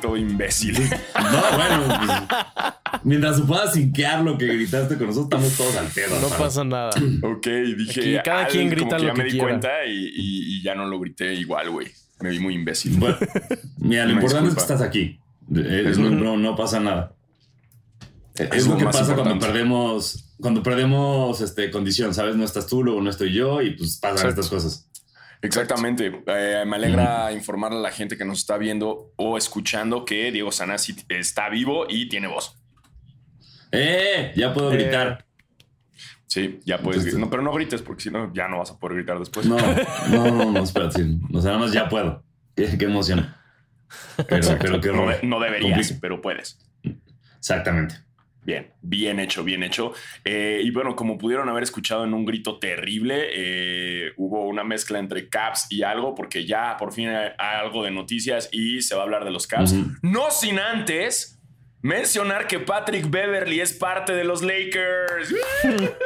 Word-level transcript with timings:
todo 0.00 0.16
imbécil. 0.16 0.74
No, 0.80 1.56
bueno, 1.56 1.84
pues, 2.06 3.00
mientras 3.04 3.36
se 3.36 3.42
pueda 3.42 3.70
sinquear 3.70 4.22
lo 4.22 4.36
que 4.38 4.46
gritaste 4.46 4.96
con 4.98 5.08
nosotros, 5.08 5.42
estamos 5.44 5.56
todos 5.56 5.76
al 5.76 5.86
pedo. 5.92 6.14
No 6.20 6.28
¿sabes? 6.28 6.38
pasa 6.38 6.64
nada. 6.64 6.90
Ok, 7.22 7.46
dije. 7.76 8.18
Aquí 8.18 8.24
cada 8.24 8.46
quien 8.46 8.70
grita 8.70 8.96
como 8.96 8.98
que 8.98 9.06
lo 9.06 9.08
ya 9.08 9.14
que 9.14 9.22
me 9.22 9.30
di 9.32 9.38
cuenta 9.38 9.68
y, 9.86 9.92
y- 9.92 10.56
y 10.58 10.62
ya 10.62 10.74
no 10.74 10.86
lo 10.86 10.98
grité 11.00 11.34
igual, 11.34 11.70
güey. 11.70 11.88
Me 12.20 12.30
vi 12.30 12.38
muy 12.38 12.54
imbécil. 12.54 12.96
Bueno, 12.98 13.16
mira, 13.78 14.04
lo 14.04 14.12
importante 14.12 14.48
es 14.50 14.54
que 14.54 14.60
estás 14.60 14.80
aquí. 14.82 15.18
Eh, 15.54 15.84
Es 15.88 15.98
no, 15.98 16.10
no, 16.10 16.36
no 16.36 16.54
pasa 16.56 16.78
nada. 16.80 17.14
Eh, 18.36 18.48
Es 18.52 18.58
Es 18.58 18.66
lo 18.66 18.72
lo 18.74 18.78
que 18.78 18.84
pasa 18.84 19.14
cuando 19.14 19.38
perdemos, 19.38 20.34
cuando 20.38 20.62
perdemos 20.62 21.40
este, 21.40 21.70
condición, 21.70 22.12
¿sabes? 22.14 22.36
No 22.36 22.44
estás 22.44 22.66
tú, 22.66 22.82
luego 22.84 23.00
no 23.00 23.10
estoy 23.10 23.32
yo 23.32 23.62
y 23.62 23.70
pues 23.70 23.96
pasan 23.98 24.16
Exacto. 24.28 24.40
estas 24.42 24.48
cosas. 24.50 24.89
Exactamente. 25.42 26.22
Eh, 26.26 26.64
me 26.66 26.76
alegra 26.76 27.32
informarle 27.32 27.78
a 27.78 27.82
la 27.82 27.90
gente 27.90 28.16
que 28.18 28.24
nos 28.24 28.38
está 28.40 28.58
viendo 28.58 29.12
o 29.16 29.38
escuchando 29.38 30.04
que 30.04 30.30
Diego 30.32 30.52
Sanasi 30.52 30.94
está 31.08 31.48
vivo 31.48 31.86
y 31.88 32.08
tiene 32.08 32.26
voz. 32.26 32.56
¡Eh! 33.72 34.32
Ya 34.36 34.52
puedo 34.52 34.72
Eh, 34.72 34.76
gritar. 34.76 35.24
Sí, 36.26 36.60
ya 36.64 36.78
puedes. 36.78 36.98
Entonces- 36.98 37.18
no, 37.20 37.30
pero 37.30 37.42
no 37.42 37.52
grites 37.52 37.82
porque 37.82 38.02
si 38.04 38.10
no, 38.10 38.32
ya 38.34 38.48
no 38.48 38.58
vas 38.58 38.70
a 38.70 38.78
poder 38.78 38.98
gritar 38.98 39.18
después. 39.18 39.46
No, 39.46 39.56
no, 40.10 40.30
no, 40.30 40.52
no, 40.52 40.62
espérate. 40.62 41.02
sí. 41.02 41.20
O 41.32 41.40
sea, 41.40 41.52
nada 41.52 41.64
más 41.64 41.72
ya 41.72 41.88
puedo. 41.88 42.22
Qué, 42.54 42.76
qué 42.78 42.84
emoción. 42.84 43.34
Pero, 44.28 44.56
pero 44.60 44.80
qué 44.80 44.92
no, 44.92 45.06
no 45.22 45.40
deberías, 45.40 45.72
Complica. 45.78 45.98
pero 46.00 46.20
puedes. 46.20 46.58
Exactamente. 47.38 47.96
Bien, 48.42 48.72
bien 48.80 49.20
hecho, 49.20 49.44
bien 49.44 49.62
hecho. 49.62 49.92
Eh, 50.24 50.60
y 50.62 50.70
bueno, 50.70 50.96
como 50.96 51.18
pudieron 51.18 51.48
haber 51.48 51.62
escuchado 51.62 52.04
en 52.04 52.14
un 52.14 52.24
grito 52.24 52.58
terrible, 52.58 53.28
eh, 53.34 54.12
hubo 54.16 54.46
una 54.46 54.64
mezcla 54.64 54.98
entre 54.98 55.28
Caps 55.28 55.66
y 55.70 55.82
algo, 55.82 56.14
porque 56.14 56.46
ya 56.46 56.76
por 56.78 56.92
fin 56.92 57.08
hay 57.08 57.30
algo 57.38 57.84
de 57.84 57.90
noticias 57.90 58.48
y 58.50 58.80
se 58.80 58.94
va 58.94 59.02
a 59.02 59.04
hablar 59.04 59.24
de 59.24 59.30
los 59.30 59.46
Caps. 59.46 59.74
No 60.02 60.30
sin 60.30 60.58
antes 60.58 61.38
mencionar 61.82 62.46
que 62.46 62.60
Patrick 62.60 63.10
Beverly 63.10 63.60
es 63.60 63.72
parte 63.74 64.14
de 64.14 64.24
los 64.24 64.42
Lakers. 64.42 65.34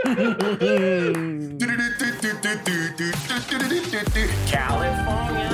California, 4.50 5.48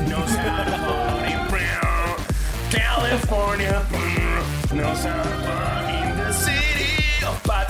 to 0.00 0.22
party, 0.84 1.34
California 2.70 3.84
knows 4.78 5.47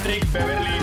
Patrick 0.09 0.33
Beverly. 0.33 0.79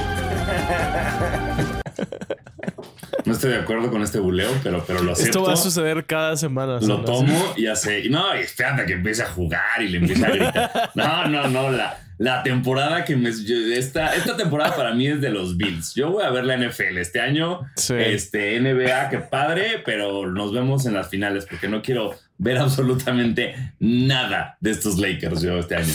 No 3.26 3.34
estoy 3.34 3.50
de 3.54 3.58
acuerdo 3.58 3.90
con 3.90 4.04
este 4.04 4.20
buleo, 4.20 4.52
pero, 4.64 4.84
pero 4.86 5.02
lo 5.02 5.14
acepto. 5.14 5.30
Esto 5.40 5.44
va 5.44 5.54
a 5.54 5.56
suceder 5.56 6.06
cada 6.06 6.38
semana. 6.38 6.80
Lo 6.80 7.02
tomo 7.04 7.54
y 7.58 7.66
hace. 7.66 8.08
No, 8.08 8.36
y 8.38 8.42
espérate 8.42 8.86
que 8.86 8.94
empiece 8.94 9.24
a 9.24 9.26
jugar 9.26 9.82
y 9.82 9.88
le 9.88 9.98
empiece 9.98 10.24
a 10.24 10.30
gritar. 10.30 10.92
No, 10.94 11.28
no, 11.28 11.48
no. 11.48 11.72
La, 11.72 11.98
la 12.20 12.44
temporada 12.44 13.04
que 13.04 13.16
me. 13.16 13.32
yo- 13.32 13.56
esta, 13.74 14.14
esta 14.14 14.38
temporada 14.38 14.76
para 14.76 14.94
mí 14.94 15.08
es 15.08 15.20
de 15.22 15.32
los 15.32 15.58
Bills. 15.58 15.96
Yo 15.96 16.12
voy 16.12 16.24
a 16.24 16.30
ver 16.30 16.46
la 16.46 16.56
NFL 16.58 17.00
este 17.00 17.20
año. 17.20 17.62
Sí. 17.78 17.96
Este 17.98 18.60
NBA, 18.60 19.10
qué 19.10 19.18
padre, 19.18 19.82
pero 19.84 20.28
nos 20.32 20.54
vemos 20.54 20.86
en 20.86 20.94
las 20.94 21.10
finales 21.10 21.48
porque 21.50 21.68
no 21.68 21.82
quiero 21.82 22.14
ver 22.38 22.58
absolutamente 22.60 23.74
nada 23.80 24.58
de 24.60 24.70
estos 24.70 25.00
Lakers 25.00 25.42
yo 25.42 25.58
este 25.58 25.78
año. 25.78 25.94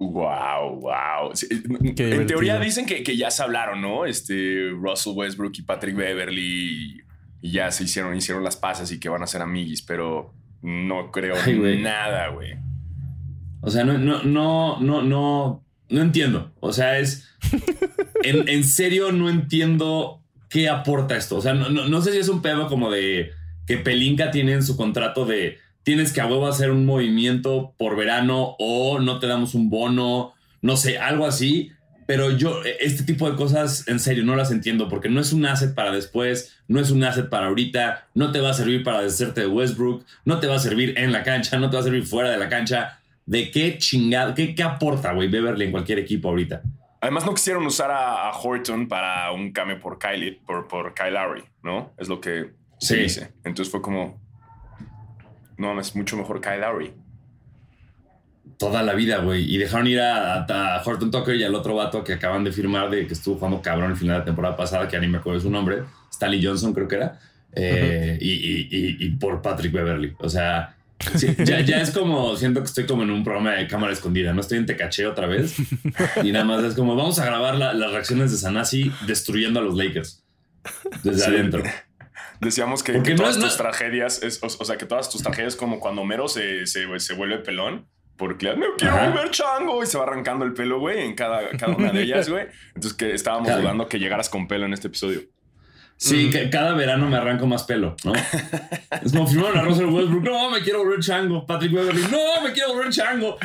Wow, 0.00 0.80
wow. 0.80 1.34
Sí, 1.34 1.46
en 1.50 2.26
teoría 2.26 2.58
dicen 2.58 2.86
que, 2.86 3.02
que 3.02 3.18
ya 3.18 3.30
se 3.30 3.42
hablaron, 3.42 3.82
¿no? 3.82 4.06
Este 4.06 4.70
Russell 4.70 5.12
Westbrook 5.14 5.52
y 5.58 5.62
Patrick 5.62 5.94
Beverly 5.94 7.02
y 7.42 7.52
ya 7.52 7.70
se 7.70 7.84
hicieron, 7.84 8.16
hicieron 8.16 8.42
las 8.42 8.56
pasas 8.56 8.90
y 8.92 8.98
que 8.98 9.10
van 9.10 9.22
a 9.22 9.26
ser 9.26 9.42
amiguis, 9.42 9.82
pero 9.82 10.32
no 10.62 11.10
creo 11.10 11.34
Ay, 11.44 11.80
nada, 11.82 12.28
güey. 12.28 12.54
O 13.60 13.70
sea, 13.70 13.84
no, 13.84 13.98
no, 13.98 14.22
no, 14.22 14.80
no, 14.80 15.02
no, 15.02 15.64
no 15.90 16.00
entiendo. 16.00 16.52
O 16.60 16.72
sea, 16.72 16.98
es. 16.98 17.28
En, 18.22 18.50
en 18.50 18.64
serio, 18.64 19.12
no 19.12 19.30
entiendo 19.30 20.22
qué 20.50 20.68
aporta 20.68 21.16
esto. 21.16 21.38
O 21.38 21.40
sea, 21.40 21.54
no, 21.54 21.70
no, 21.70 21.88
no 21.88 22.02
sé 22.02 22.12
si 22.12 22.18
es 22.18 22.28
un 22.28 22.42
pedo 22.42 22.68
como 22.68 22.90
de 22.90 23.30
que 23.66 23.78
Pelinka 23.78 24.30
tiene 24.30 24.52
en 24.52 24.62
su 24.62 24.76
contrato 24.76 25.24
de 25.24 25.56
tienes 25.90 26.12
que 26.12 26.20
a 26.20 26.26
huevo 26.26 26.46
hacer 26.46 26.70
un 26.70 26.86
movimiento 26.86 27.74
por 27.76 27.96
verano 27.96 28.54
o 28.60 29.00
no 29.00 29.18
te 29.18 29.26
damos 29.26 29.56
un 29.56 29.70
bono, 29.70 30.34
no 30.62 30.76
sé, 30.76 30.98
algo 30.98 31.26
así. 31.26 31.72
Pero 32.06 32.30
yo, 32.30 32.60
este 32.78 33.02
tipo 33.02 33.28
de 33.28 33.36
cosas, 33.36 33.88
en 33.88 33.98
serio, 33.98 34.22
no 34.22 34.36
las 34.36 34.52
entiendo 34.52 34.88
porque 34.88 35.08
no 35.08 35.20
es 35.20 35.32
un 35.32 35.44
asset 35.46 35.74
para 35.74 35.90
después, 35.90 36.56
no 36.68 36.78
es 36.78 36.92
un 36.92 37.02
asset 37.02 37.28
para 37.28 37.46
ahorita, 37.48 38.06
no 38.14 38.30
te 38.30 38.38
va 38.38 38.50
a 38.50 38.54
servir 38.54 38.84
para 38.84 39.02
deshacerte 39.02 39.40
de 39.40 39.46
Westbrook, 39.48 40.04
no 40.24 40.38
te 40.38 40.46
va 40.46 40.54
a 40.54 40.58
servir 40.60 40.96
en 40.96 41.10
la 41.10 41.24
cancha, 41.24 41.58
no 41.58 41.70
te 41.70 41.76
va 41.76 41.80
a 41.80 41.84
servir 41.84 42.06
fuera 42.06 42.30
de 42.30 42.38
la 42.38 42.48
cancha. 42.48 43.00
¿De 43.26 43.50
qué 43.50 43.76
chingada, 43.78 44.32
qué, 44.32 44.54
qué 44.54 44.62
aporta, 44.62 45.12
güey, 45.12 45.26
Beverly 45.26 45.64
en 45.64 45.72
cualquier 45.72 45.98
equipo 45.98 46.28
ahorita? 46.28 46.62
Además, 47.00 47.26
no 47.26 47.34
quisieron 47.34 47.66
usar 47.66 47.90
a, 47.90 48.28
a 48.28 48.38
Horton 48.38 48.86
para 48.86 49.32
un 49.32 49.50
cambio 49.50 49.80
por 49.80 49.98
Kyle, 49.98 50.38
por, 50.46 50.68
por 50.68 50.94
Kyle 50.94 51.14
Lowry, 51.14 51.42
¿no? 51.64 51.92
Es 51.98 52.06
lo 52.08 52.20
que 52.20 52.52
se 52.78 52.94
Sí. 52.94 53.02
dice. 53.02 53.32
Entonces 53.42 53.72
fue 53.72 53.82
como, 53.82 54.20
no, 55.60 55.78
es 55.80 55.94
mucho 55.94 56.16
mejor 56.16 56.40
Kyle 56.40 56.60
Lowry. 56.60 56.92
Toda 58.58 58.82
la 58.82 58.94
vida, 58.94 59.18
güey. 59.18 59.52
Y 59.54 59.56
dejaron 59.58 59.86
ir 59.86 60.00
a, 60.00 60.42
a 60.44 60.82
Horton 60.84 61.10
Tucker 61.10 61.34
y 61.36 61.44
al 61.44 61.54
otro 61.54 61.74
vato 61.76 62.04
que 62.04 62.12
acaban 62.14 62.44
de 62.44 62.52
firmar 62.52 62.90
de 62.90 63.06
que 63.06 63.14
estuvo 63.14 63.36
jugando 63.36 63.62
cabrón 63.62 63.90
el 63.92 63.96
final 63.96 64.14
de 64.16 64.18
la 64.20 64.24
temporada 64.24 64.56
pasada, 64.56 64.86
que 64.86 64.94
ya 64.94 65.00
ni 65.00 65.06
me 65.08 65.18
acuerdo 65.18 65.38
de 65.38 65.44
su 65.44 65.50
nombre, 65.50 65.84
Stanley 66.12 66.44
Johnson 66.44 66.74
creo 66.74 66.86
que 66.86 66.96
era, 66.96 67.18
eh, 67.52 68.18
y, 68.20 68.30
y- 68.32 68.68
y- 68.70 68.96
y 69.06 69.10
por 69.12 69.40
Patrick 69.40 69.72
Beverly. 69.72 70.14
O 70.18 70.28
sea, 70.28 70.76
sí, 71.16 71.28
ya, 71.44 71.60
ya 71.60 71.80
es 71.80 71.90
como, 71.90 72.36
siento 72.36 72.60
que 72.60 72.66
estoy 72.66 72.84
como 72.84 73.02
en 73.02 73.10
un 73.10 73.24
programa 73.24 73.52
de 73.52 73.66
cámara 73.66 73.92
escondida, 73.94 74.34
no 74.34 74.42
estoy 74.42 74.58
en 74.58 74.66
Tecache 74.66 75.06
otra 75.06 75.26
vez. 75.26 75.54
Y 76.22 76.30
nada 76.32 76.44
más 76.44 76.62
es 76.62 76.74
como, 76.74 76.94
vamos 76.96 77.18
a 77.18 77.24
grabar 77.24 77.54
la- 77.56 77.72
las 77.72 77.92
reacciones 77.92 78.30
de 78.30 78.36
Sanasi 78.36 78.92
destruyendo 79.06 79.60
a 79.60 79.62
los 79.62 79.74
Lakers. 79.76 80.22
Desde 81.02 81.20
Sí. 81.24 81.30
adentro. 81.30 81.62
Decíamos 82.40 82.82
que, 82.82 82.94
Porque 82.94 83.10
que 83.10 83.14
no 83.16 83.22
todas 83.22 83.36
es- 83.36 83.42
no- 83.42 83.48
tus 83.48 83.56
tragedias, 83.58 84.22
es, 84.22 84.42
o, 84.42 84.46
o 84.46 84.64
sea, 84.64 84.76
que 84.78 84.86
todas 84.86 85.10
tus 85.10 85.22
tragedias 85.22 85.56
como 85.56 85.78
cuando 85.78 86.02
Homero 86.02 86.26
se, 86.28 86.66
se, 86.66 86.86
se 86.98 87.14
vuelve 87.14 87.38
pelón, 87.38 87.86
porque 88.16 88.54
me 88.54 88.66
quiero 88.78 88.94
Ajá. 88.96 89.08
volver 89.10 89.30
chango 89.30 89.82
y 89.82 89.86
se 89.86 89.98
va 89.98 90.04
arrancando 90.04 90.44
el 90.44 90.52
pelo, 90.54 90.78
güey, 90.80 91.00
en 91.00 91.14
cada, 91.14 91.50
cada 91.58 91.74
una 91.76 91.92
de 91.92 92.02
ellas, 92.02 92.28
güey. 92.30 92.46
Entonces 92.74 92.94
que 92.94 93.12
estábamos 93.14 93.48
dudando 93.60 93.88
que 93.88 93.98
llegaras 93.98 94.28
con 94.30 94.48
pelo 94.48 94.66
en 94.66 94.72
este 94.72 94.88
episodio. 94.88 95.20
Sí, 95.96 96.28
Mm. 96.28 96.30
que 96.30 96.48
cada 96.50 96.72
verano 96.72 97.10
me 97.10 97.16
arranco 97.18 97.46
más 97.46 97.64
pelo, 97.64 97.94
¿no? 98.04 98.12
es 99.04 99.12
como 99.12 99.26
firmaron 99.26 99.58
a 99.58 99.62
Russell 99.62 99.84
Westbrook, 99.86 100.22
no, 100.24 100.48
me 100.50 100.60
quiero 100.62 100.78
volver 100.78 101.00
chango. 101.00 101.44
Patrick 101.46 101.72
Beverly, 101.72 102.02
no, 102.10 102.40
me 102.42 102.52
quiero 102.54 102.72
volver 102.72 102.90
chango. 102.90 103.36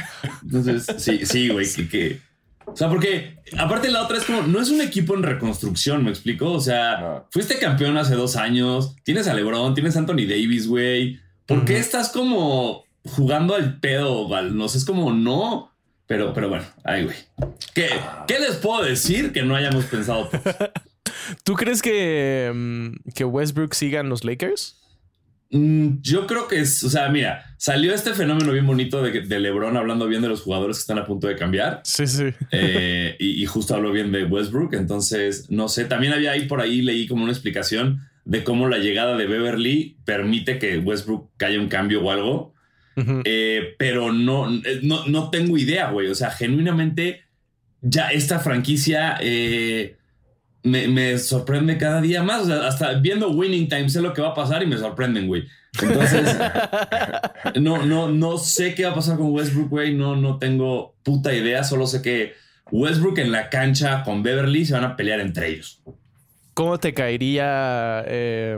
Entonces, 0.41 0.85
sí, 1.03 1.25
sí, 1.25 1.49
güey, 1.49 1.67
que, 1.69 1.89
que- 1.89 2.21
O 2.67 2.75
sea, 2.75 2.89
porque 2.89 3.37
aparte 3.57 3.89
la 3.91 4.03
otra 4.03 4.17
es 4.17 4.23
como, 4.25 4.41
no 4.43 4.59
es 4.61 4.69
un 4.69 4.81
equipo 4.81 5.15
en 5.15 5.23
reconstrucción, 5.23 6.03
¿me 6.03 6.09
explico? 6.09 6.51
O 6.51 6.59
sea, 6.59 6.97
No. 6.99 7.27
fuiste 7.31 7.57
campeón 7.59 7.97
hace 7.97 8.15
dos 8.15 8.35
años, 8.35 8.95
tienes 9.03 9.27
a 9.27 9.33
LeBron, 9.33 9.73
tienes 9.73 9.95
a 9.95 9.99
Anthony 9.99 10.25
Davis, 10.27 10.67
güey. 10.67 11.19
¿Por 11.45 11.63
qué 11.65 11.77
estás 11.77 12.09
como 12.09 12.83
jugando 13.03 13.55
al 13.55 13.79
pedo? 13.79 14.27
Val? 14.27 14.57
No 14.57 14.67
sé, 14.67 14.79
es 14.79 14.85
como, 14.85 15.13
no. 15.13 15.71
Pero, 16.07 16.33
pero 16.33 16.49
bueno, 16.49 16.65
ay, 16.83 17.03
güey. 17.05 17.17
¿Qué, 17.73 17.89
¿Qué 18.27 18.39
les 18.39 18.55
puedo 18.57 18.83
decir 18.83 19.31
que 19.31 19.43
no 19.43 19.55
hayamos 19.55 19.85
pensado? 19.85 20.29
¿Tú 21.43 21.53
crees 21.55 21.81
que, 21.81 22.51
mm, 22.53 23.09
que 23.13 23.25
Westbrook 23.25 23.73
siga 23.73 23.99
en 24.01 24.09
los 24.09 24.23
Lakers? 24.23 24.81
Mm, 25.57 26.01
Yo 26.01 26.27
creo 26.27 26.47
que 26.47 26.59
es, 26.59 26.83
o 26.83 26.89
sea, 26.89 27.09
mira, 27.09 27.45
salió 27.57 27.93
este 27.93 28.13
fenómeno 28.13 28.51
bien 28.51 28.67
bonito 28.67 29.01
de, 29.01 29.21
de 29.21 29.39
LeBron 29.39 29.77
hablando 29.77 30.07
bien 30.07 30.21
de 30.21 30.27
los 30.27 30.41
jugadores 30.41 30.77
que 30.77 30.81
están 30.81 30.97
a 30.99 31.05
punto 31.05 31.27
de 31.27 31.35
cambiar. 31.35 31.81
Sí, 31.83 32.05
sí. 32.07 32.25
eh, 32.51 33.15
y, 33.19 33.41
y 33.41 33.45
justo 33.45 33.73
habló 33.75 33.91
bien 33.91 34.11
de 34.11 34.25
Westbrook. 34.25 34.73
Entonces, 34.73 35.49
no 35.49 35.69
sé, 35.69 35.85
también 35.85 36.13
había 36.13 36.31
ahí 36.31 36.45
por 36.47 36.61
ahí, 36.61 36.81
leí 36.81 37.07
como 37.07 37.23
una 37.23 37.31
explicación 37.31 38.01
de 38.25 38.43
cómo 38.43 38.67
la 38.67 38.79
llegada 38.79 39.15
de 39.17 39.27
Beverly 39.27 39.97
permite 40.03 40.57
que 40.59 40.77
Westbrook 40.79 41.29
haya 41.43 41.59
un 41.59 41.69
cambio 41.69 42.03
o 42.03 42.11
algo. 42.11 42.53
Eh, 43.25 43.75
pero 43.77 44.13
no, 44.13 44.49
eh, 44.53 44.79
no, 44.81 45.05
no 45.05 45.29
tengo 45.29 45.57
idea, 45.57 45.91
güey. 45.91 46.07
O 46.07 46.15
sea, 46.15 46.31
genuinamente, 46.31 47.21
ya 47.81 48.07
esta 48.09 48.39
franquicia 48.39 49.17
eh, 49.21 49.97
me, 50.65 50.87
me 50.87 51.17
sorprende 51.17 51.77
cada 51.77 52.01
día 52.01 52.23
más. 52.23 52.43
O 52.43 52.45
sea, 52.45 52.67
hasta 52.67 52.93
viendo 52.95 53.29
Winning 53.29 53.69
Time 53.69 53.89
sé 53.89 54.01
lo 54.01 54.13
que 54.13 54.21
va 54.21 54.29
a 54.29 54.33
pasar 54.33 54.61
y 54.63 54.65
me 54.65 54.77
sorprenden, 54.77 55.27
güey. 55.27 55.47
Entonces, 55.81 56.37
no, 57.61 57.85
no, 57.85 58.09
no 58.09 58.37
sé 58.37 58.75
qué 58.75 58.85
va 58.85 58.91
a 58.91 58.95
pasar 58.95 59.17
con 59.17 59.31
Westbrook, 59.31 59.69
güey. 59.69 59.93
No, 59.93 60.15
no 60.15 60.37
tengo 60.37 60.95
puta 61.03 61.33
idea. 61.33 61.63
Solo 61.63 61.87
sé 61.87 62.01
que 62.01 62.33
Westbrook 62.71 63.19
en 63.19 63.31
la 63.31 63.49
cancha 63.49 64.03
con 64.03 64.23
Beverly 64.23 64.65
se 64.65 64.73
van 64.73 64.83
a 64.83 64.95
pelear 64.95 65.19
entre 65.19 65.49
ellos. 65.49 65.81
¿Cómo 66.53 66.79
te 66.79 66.93
caería 66.93 68.03
eh, 68.07 68.57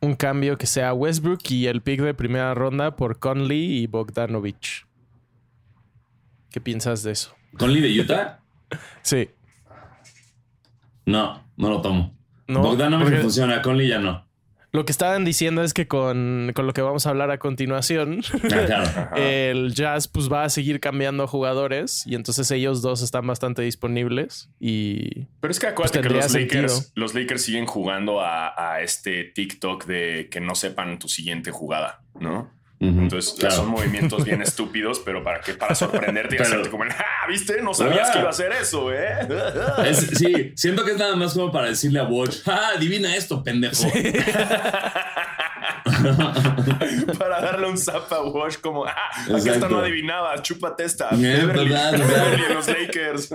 un 0.00 0.14
cambio 0.14 0.56
que 0.56 0.66
sea 0.66 0.94
Westbrook 0.94 1.40
y 1.50 1.66
el 1.66 1.82
pick 1.82 2.00
de 2.00 2.14
primera 2.14 2.54
ronda 2.54 2.96
por 2.96 3.18
Conley 3.18 3.78
y 3.78 3.86
Bogdanovich? 3.86 4.86
¿Qué 6.50 6.60
piensas 6.60 7.02
de 7.02 7.12
eso? 7.12 7.34
Conley 7.58 7.82
de 7.82 8.00
Utah, 8.00 8.40
Sí. 9.02 9.28
No, 11.06 11.42
no 11.56 11.70
lo 11.70 11.80
tomo. 11.80 12.14
No, 12.46 12.60
Bogdanovich 12.60 13.06
porque 13.08 13.20
funciona, 13.20 13.62
Conley 13.62 13.88
ya 13.88 13.98
no. 13.98 14.24
Lo 14.72 14.84
que 14.84 14.90
estaban 14.90 15.24
diciendo 15.24 15.62
es 15.62 15.72
que 15.72 15.86
con, 15.86 16.50
con 16.52 16.66
lo 16.66 16.72
que 16.72 16.82
vamos 16.82 17.06
a 17.06 17.10
hablar 17.10 17.30
a 17.30 17.38
continuación, 17.38 18.22
Ah, 18.52 19.12
el 19.16 19.72
Jazz 19.72 20.08
pues 20.08 20.30
va 20.30 20.42
a 20.42 20.48
seguir 20.48 20.80
cambiando 20.80 21.28
jugadores 21.28 22.04
y 22.08 22.16
entonces 22.16 22.50
ellos 22.50 22.82
dos 22.82 23.00
están 23.00 23.24
bastante 23.24 23.62
disponibles 23.62 24.50
y 24.58 25.26
Pero 25.40 25.52
es 25.52 25.60
que 25.60 25.68
acuérdate 25.68 26.00
Pues 26.00 26.08
que 26.08 26.14
los 26.14 26.34
Lakers, 26.34 26.92
los 26.96 27.14
Lakers 27.14 27.42
siguen 27.42 27.66
jugando 27.66 28.20
a, 28.20 28.52
a 28.56 28.80
este 28.80 29.22
TikTok 29.22 29.86
de 29.86 30.28
que 30.28 30.40
no 30.40 30.56
sepan 30.56 30.98
tu 30.98 31.06
siguiente 31.06 31.52
jugada, 31.52 32.02
¿no? 32.18 32.50
Entonces 32.80 33.34
claro. 33.38 33.54
son 33.56 33.68
movimientos 33.68 34.24
bien 34.24 34.42
estúpidos, 34.42 35.00
pero 35.00 35.22
para 35.22 35.40
que 35.40 35.54
para 35.54 35.74
sorprenderte 35.74 36.34
y 36.34 36.38
Pero- 36.38 36.48
hacerte 36.50 36.70
como, 36.70 36.84
ah, 36.84 37.26
viste, 37.28 37.62
no 37.62 37.72
sabías 37.72 38.08
Ah. 38.08 38.12
que 38.12 38.18
iba 38.18 38.28
a 38.28 38.30
hacer 38.30 38.52
eso, 38.52 38.92
eh. 38.92 39.26
Es- 39.86 40.18
sí, 40.18 40.52
siento 40.56 40.84
que 40.84 40.92
es 40.92 40.98
nada 40.98 41.16
más 41.16 41.32
como 41.34 41.50
para 41.50 41.68
decirle 41.68 42.00
a 42.00 42.04
Watch, 42.04 42.38
ah, 42.46 42.72
adivina 42.76 43.14
esto, 43.16 43.42
pendejo. 43.42 43.84
para 47.18 47.40
darle 47.40 47.68
un 47.68 47.78
zap 47.78 48.12
a 48.12 48.22
Wash 48.22 48.56
como, 48.58 48.84
ah, 48.84 48.92
Exacto. 49.28 49.52
esta 49.52 49.68
no 49.68 49.78
adivinaba, 49.78 50.40
chúpate 50.42 50.84
esta. 50.84 51.10
Beverly, 51.10 51.68
verdad, 51.70 51.92
verdad. 51.92 52.24
Beverly 52.30 52.44
en 52.44 52.54
los 52.54 52.68
Lakers. 52.68 53.30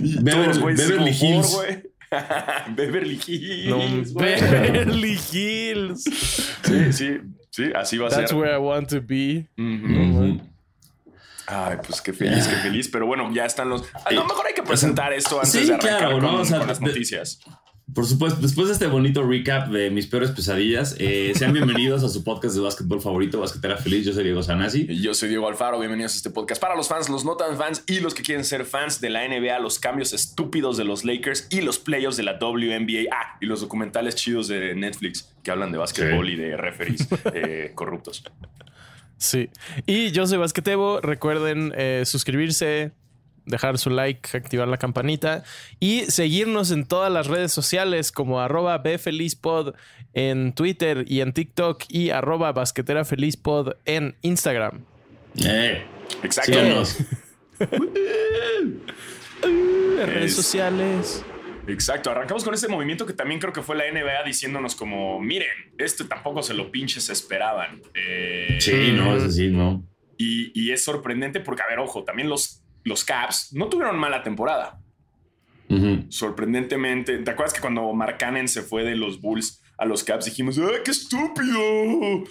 y 0.00 0.04
y 0.06 0.18
Bever- 0.22 0.52
todos 0.52 0.58
así 0.58 0.88
Beverly 0.88 1.10
Hills. 1.10 1.58
Beverly 2.76 3.20
Hills. 3.26 4.12
no. 4.14 4.20
Beverly 4.20 5.18
Hills. 5.32 6.04
Sí, 6.64 6.92
sí, 6.92 7.20
sí, 7.52 7.70
así 7.74 7.96
va 7.98 8.08
a 8.08 8.10
That's 8.10 8.30
ser. 8.30 8.38
where 8.38 8.52
I 8.52 8.58
want 8.58 8.88
to 8.90 9.00
be. 9.00 9.46
Ay, 11.46 11.76
pues 11.86 12.00
qué 12.00 12.12
feliz, 12.12 12.46
qué 12.48 12.56
feliz. 12.56 12.88
Pero 12.88 13.06
bueno, 13.06 13.30
ya 13.32 13.44
están 13.44 13.68
los. 13.68 13.84
A 14.04 14.10
lo 14.12 14.24
mejor 14.24 14.46
hay 14.46 14.54
que 14.54 14.62
presentar 14.62 15.12
esto 15.12 15.36
antes 15.36 15.52
sí, 15.52 15.66
de 15.66 15.74
arrancar 15.74 15.98
claro, 15.98 16.14
con, 16.14 16.22
¿no? 16.22 16.40
O 16.40 16.44
sea, 16.44 16.58
con 16.58 16.68
las 16.68 16.80
de- 16.80 16.86
noticias. 16.86 17.40
Por 17.94 18.06
supuesto, 18.06 18.40
después 18.40 18.68
de 18.68 18.74
este 18.74 18.86
bonito 18.86 19.22
recap 19.22 19.68
de 19.68 19.90
mis 19.90 20.06
peores 20.06 20.30
pesadillas, 20.30 20.96
eh, 20.98 21.32
sean 21.36 21.52
bienvenidos 21.52 22.02
a 22.04 22.08
su 22.08 22.24
podcast 22.24 22.54
de 22.54 22.62
básquetbol 22.62 23.02
favorito, 23.02 23.40
Basquetera 23.40 23.76
Feliz. 23.76 24.06
Yo 24.06 24.14
soy 24.14 24.24
Diego 24.24 24.42
Sanasi. 24.42 24.86
Yo 25.00 25.12
soy 25.12 25.28
Diego 25.28 25.46
Alfaro, 25.46 25.78
bienvenidos 25.78 26.14
a 26.14 26.16
este 26.16 26.30
podcast 26.30 26.60
para 26.60 26.74
los 26.74 26.88
fans, 26.88 27.10
los 27.10 27.24
no 27.26 27.36
tan 27.36 27.56
fans 27.58 27.84
y 27.86 28.00
los 28.00 28.14
que 28.14 28.22
quieren 28.22 28.44
ser 28.44 28.64
fans 28.64 29.00
de 29.00 29.10
la 29.10 29.28
NBA, 29.28 29.58
los 29.58 29.78
cambios 29.78 30.14
estúpidos 30.14 30.76
de 30.78 30.84
los 30.84 31.04
Lakers 31.04 31.48
y 31.50 31.60
los 31.60 31.78
playoffs 31.78 32.16
de 32.16 32.22
la 32.22 32.38
WNBA. 32.40 33.10
Ah, 33.12 33.36
y 33.40 33.46
los 33.46 33.60
documentales 33.60 34.14
chidos 34.14 34.48
de 34.48 34.74
Netflix 34.74 35.28
que 35.42 35.50
hablan 35.50 35.70
de 35.72 35.78
básquetbol 35.78 36.26
Sí. 36.28 36.32
y 36.32 36.36
de 36.36 36.56
referees 36.56 37.06
eh, 37.34 37.72
corruptos. 37.74 38.24
Sí. 39.18 39.50
Y 39.86 40.12
yo 40.12 40.26
soy 40.26 40.38
Basquetebo. 40.38 41.00
Recuerden 41.00 41.72
eh, 41.76 42.04
suscribirse, 42.06 42.92
dejar 43.46 43.78
su 43.78 43.90
like, 43.90 44.36
activar 44.36 44.68
la 44.68 44.78
campanita 44.78 45.42
y 45.80 46.02
seguirnos 46.02 46.70
en 46.70 46.86
todas 46.86 47.12
las 47.12 47.26
redes 47.26 47.52
sociales 47.52 48.12
como 48.12 48.40
arroba 48.40 48.78
bfelizpod 48.78 49.74
en 50.14 50.52
Twitter 50.54 51.04
y 51.08 51.20
en 51.20 51.32
TikTok 51.32 51.84
y 51.88 52.10
arroba 52.10 52.52
basqueterafelizpod 52.52 53.74
en 53.84 54.16
Instagram. 54.22 54.84
Eh, 55.44 55.84
Exacto. 56.22 56.58
En 56.58 58.80
redes 60.06 60.30
Es- 60.30 60.36
sociales. 60.36 61.24
Exacto, 61.68 62.10
arrancamos 62.10 62.42
con 62.42 62.54
este 62.54 62.66
movimiento 62.66 63.06
que 63.06 63.12
también 63.12 63.38
creo 63.38 63.52
que 63.52 63.62
fue 63.62 63.76
la 63.76 63.84
NBA 63.88 64.24
diciéndonos 64.26 64.74
como, 64.74 65.20
miren, 65.20 65.48
este 65.78 66.02
tampoco 66.04 66.42
se 66.42 66.54
lo 66.54 66.72
pinches 66.72 67.08
esperaban. 67.08 67.80
Eh, 67.94 68.58
Sí, 68.60 68.90
no, 68.92 69.16
es 69.16 69.22
así, 69.22 69.48
no. 69.48 69.86
Y, 70.18 70.50
y 70.60 70.72
es 70.72 70.82
sorprendente 70.84 71.38
porque, 71.38 71.62
a 71.62 71.68
ver, 71.68 71.78
ojo, 71.78 72.02
también 72.02 72.28
los, 72.28 72.61
los 72.84 73.04
Caps 73.04 73.52
no 73.52 73.68
tuvieron 73.68 73.98
mala 73.98 74.22
temporada. 74.22 74.78
Sorprendentemente, 76.10 77.18
¿te 77.18 77.30
acuerdas 77.30 77.54
que 77.54 77.60
cuando 77.60 77.90
Markkanen 77.92 78.48
se 78.48 78.62
fue 78.62 78.84
de 78.84 78.96
los 78.96 79.20
Bulls 79.20 79.62
a 79.78 79.84
los 79.86 80.04
Caps 80.04 80.26
dijimos, 80.26 80.58
¡ay, 80.58 80.80
qué 80.84 80.90
estúpido! 80.90 82.24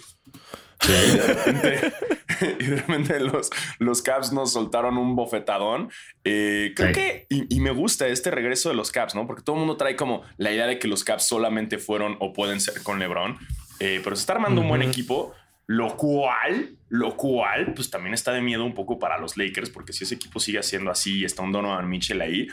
Sí. 0.80 0.92
Y 0.94 1.18
de 1.18 1.28
repente, 1.28 1.94
y 2.60 2.64
de 2.66 2.76
repente 2.78 3.20
los, 3.20 3.50
los 3.80 4.02
Caps 4.02 4.32
nos 4.32 4.54
soltaron 4.54 4.98
un 4.98 5.16
bofetadón. 5.16 5.90
Eh, 6.24 6.74
creo 6.76 6.88
Sí. 6.90 6.94
que, 6.94 7.26
y, 7.30 7.56
y 7.56 7.60
me 7.60 7.72
gusta 7.72 8.08
este 8.08 8.32
regreso 8.32 8.70
de 8.70 8.76
los 8.76 8.92
Caps, 8.92 9.16
¿no? 9.16 9.28
Porque 9.28 9.44
todo 9.44 9.56
el 9.56 9.60
mundo 9.60 9.78
trae 9.78 9.96
como 9.96 10.24
la 10.38 10.52
idea 10.52 10.66
de 10.68 10.80
que 10.80 10.88
los 10.88 11.04
Caps 11.04 11.28
solamente 11.28 11.78
fueron 11.78 12.18
o 12.20 12.34
pueden 12.34 12.60
ser 12.60 12.82
con 12.84 13.00
LeBron, 13.00 13.38
Eh, 13.80 14.02
pero 14.04 14.16
se 14.16 14.22
está 14.22 14.34
armando 14.34 14.62
un 14.62 14.68
buen 14.70 14.84
equipo. 14.84 15.34
Lo 15.72 15.96
cual, 15.96 16.76
lo 16.90 17.16
cual, 17.16 17.74
pues 17.74 17.90
también 17.90 18.14
está 18.14 18.34
de 18.34 18.42
miedo 18.42 18.66
un 18.66 18.74
poco 18.74 19.00
para 19.00 19.18
los 19.18 19.38
Lakers, 19.38 19.70
porque 19.70 19.94
si 19.94 20.04
ese 20.04 20.16
equipo 20.16 20.38
sigue 20.38 20.62
siendo 20.64 20.92
así 20.92 21.20
y 21.20 21.24
está 21.24 21.44
un 21.44 21.54
Donovan 21.54 21.88
Mitchell 21.88 22.20
ahí, 22.20 22.50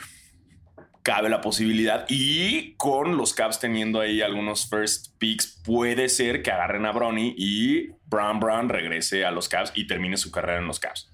cabe 1.03 1.29
la 1.29 1.41
posibilidad. 1.41 2.07
Y 2.09 2.75
con 2.77 3.17
los 3.17 3.35
Caps 3.35 3.59
teniendo 3.59 3.99
ahí 3.99 4.23
algunos 4.23 4.69
first 4.71 5.19
picks, 5.19 5.61
puede 5.65 6.09
ser 6.09 6.45
que 6.45 6.53
agarren 6.53 6.87
a 6.87 6.93
Bronny 6.93 7.35
y 7.37 7.89
Brown 8.07 8.39
Brown 8.39 8.69
regrese 8.69 9.25
a 9.25 9.33
los 9.33 9.49
Caps 9.49 9.73
y 9.75 9.89
termine 9.89 10.17
su 10.17 10.31
carrera 10.31 10.61
en 10.61 10.69
los 10.69 10.79
Caps. 10.79 11.11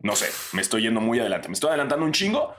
No 0.00 0.16
sé, 0.16 0.26
me 0.52 0.60
estoy 0.60 0.82
yendo 0.82 1.00
muy 1.00 1.20
adelante. 1.20 1.48
Me 1.48 1.54
estoy 1.54 1.68
adelantando 1.70 2.04
un 2.04 2.12
chingo, 2.12 2.54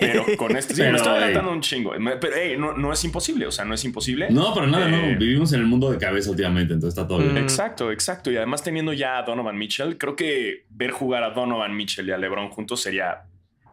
pero 0.00 0.24
con 0.36 0.56
este 0.56 0.74
sí, 0.74 0.80
Pero, 0.80 0.92
me 0.92 0.96
estoy 0.98 1.12
adelantando 1.12 1.52
un 1.52 1.60
chingo. 1.60 1.92
Pero 2.20 2.34
hey, 2.36 2.54
no, 2.58 2.76
no 2.76 2.92
es 2.92 3.04
imposible, 3.04 3.46
o 3.46 3.50
sea, 3.50 3.64
no 3.64 3.74
es 3.74 3.84
imposible. 3.84 4.28
No, 4.30 4.54
para 4.54 4.66
nada, 4.66 4.88
Eh, 4.88 5.12
no. 5.12 5.18
Vivimos 5.18 5.52
en 5.52 5.60
el 5.60 5.66
mundo 5.66 5.90
de 5.90 5.98
cabeza 5.98 6.30
últimamente, 6.30 6.74
entonces 6.74 6.96
está 6.96 7.06
todo 7.06 7.18
bien. 7.18 7.34
Mm. 7.34 7.38
Exacto, 7.38 7.90
exacto. 7.90 8.30
Y 8.30 8.36
además 8.36 8.62
teniendo 8.62 8.92
ya 8.92 9.18
a 9.18 9.22
Donovan 9.22 9.58
Mitchell, 9.58 9.98
creo 9.98 10.16
que 10.16 10.66
ver 10.70 10.92
jugar 10.92 11.22
a 11.24 11.30
Donovan 11.30 11.76
Mitchell 11.76 12.08
y 12.08 12.12
a 12.12 12.18
LeBron 12.18 12.48
juntos 12.50 12.82
sería 12.82 13.22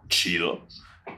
chido. 0.09 0.67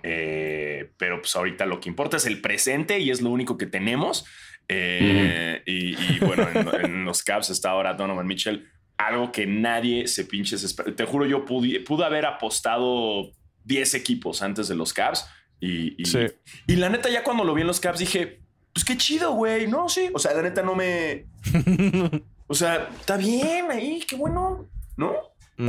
Eh, 0.03 0.91
pero 0.97 1.19
pues 1.21 1.35
ahorita 1.35 1.65
lo 1.65 1.79
que 1.79 1.89
importa 1.89 2.17
es 2.17 2.25
el 2.25 2.41
presente 2.41 2.99
y 2.99 3.09
es 3.09 3.21
lo 3.21 3.29
único 3.29 3.57
que 3.57 3.65
tenemos. 3.65 4.25
Eh, 4.67 5.63
y, 5.65 5.95
y, 5.95 6.19
bueno, 6.19 6.47
en, 6.53 6.85
en 6.85 7.05
los 7.05 7.23
Cavs 7.23 7.49
está 7.49 7.71
ahora 7.71 7.93
Donovan 7.93 8.27
Mitchell. 8.27 8.67
Algo 8.97 9.31
que 9.31 9.47
nadie 9.47 10.07
se 10.07 10.25
pinches. 10.25 10.75
Te 10.95 11.05
juro, 11.05 11.25
yo 11.25 11.45
pude, 11.45 11.79
pude 11.79 12.05
haber 12.05 12.25
apostado 12.25 13.31
10 13.69 13.93
equipos 13.93 14.41
antes 14.41 14.67
de 14.67 14.75
los 14.75 14.91
Cavs. 14.91 15.25
Y, 15.61 16.01
y, 16.01 16.05
Sí. 16.05 16.19
y 16.67 16.75
la 16.75 16.89
neta, 16.89 17.09
ya 17.09 17.23
cuando 17.23 17.43
lo 17.43 17.53
vi 17.53 17.61
en 17.61 17.67
los 17.67 17.79
Cavs 17.79 17.99
dije, 17.99 18.41
pues 18.73 18.83
qué 18.83 18.97
chido, 18.97 19.31
güey. 19.33 19.67
No, 19.67 19.87
sí. 19.87 20.09
O 20.13 20.19
sea, 20.19 20.33
la 20.33 20.41
neta 20.41 20.61
no 20.63 20.75
me. 20.75 21.25
O 22.51 22.55
sea, 22.55 22.89
está 22.99 23.15
bien 23.15 23.69
ahí, 23.69 24.01
qué 24.07 24.15
bueno, 24.15 24.67
¿no? 24.97 25.13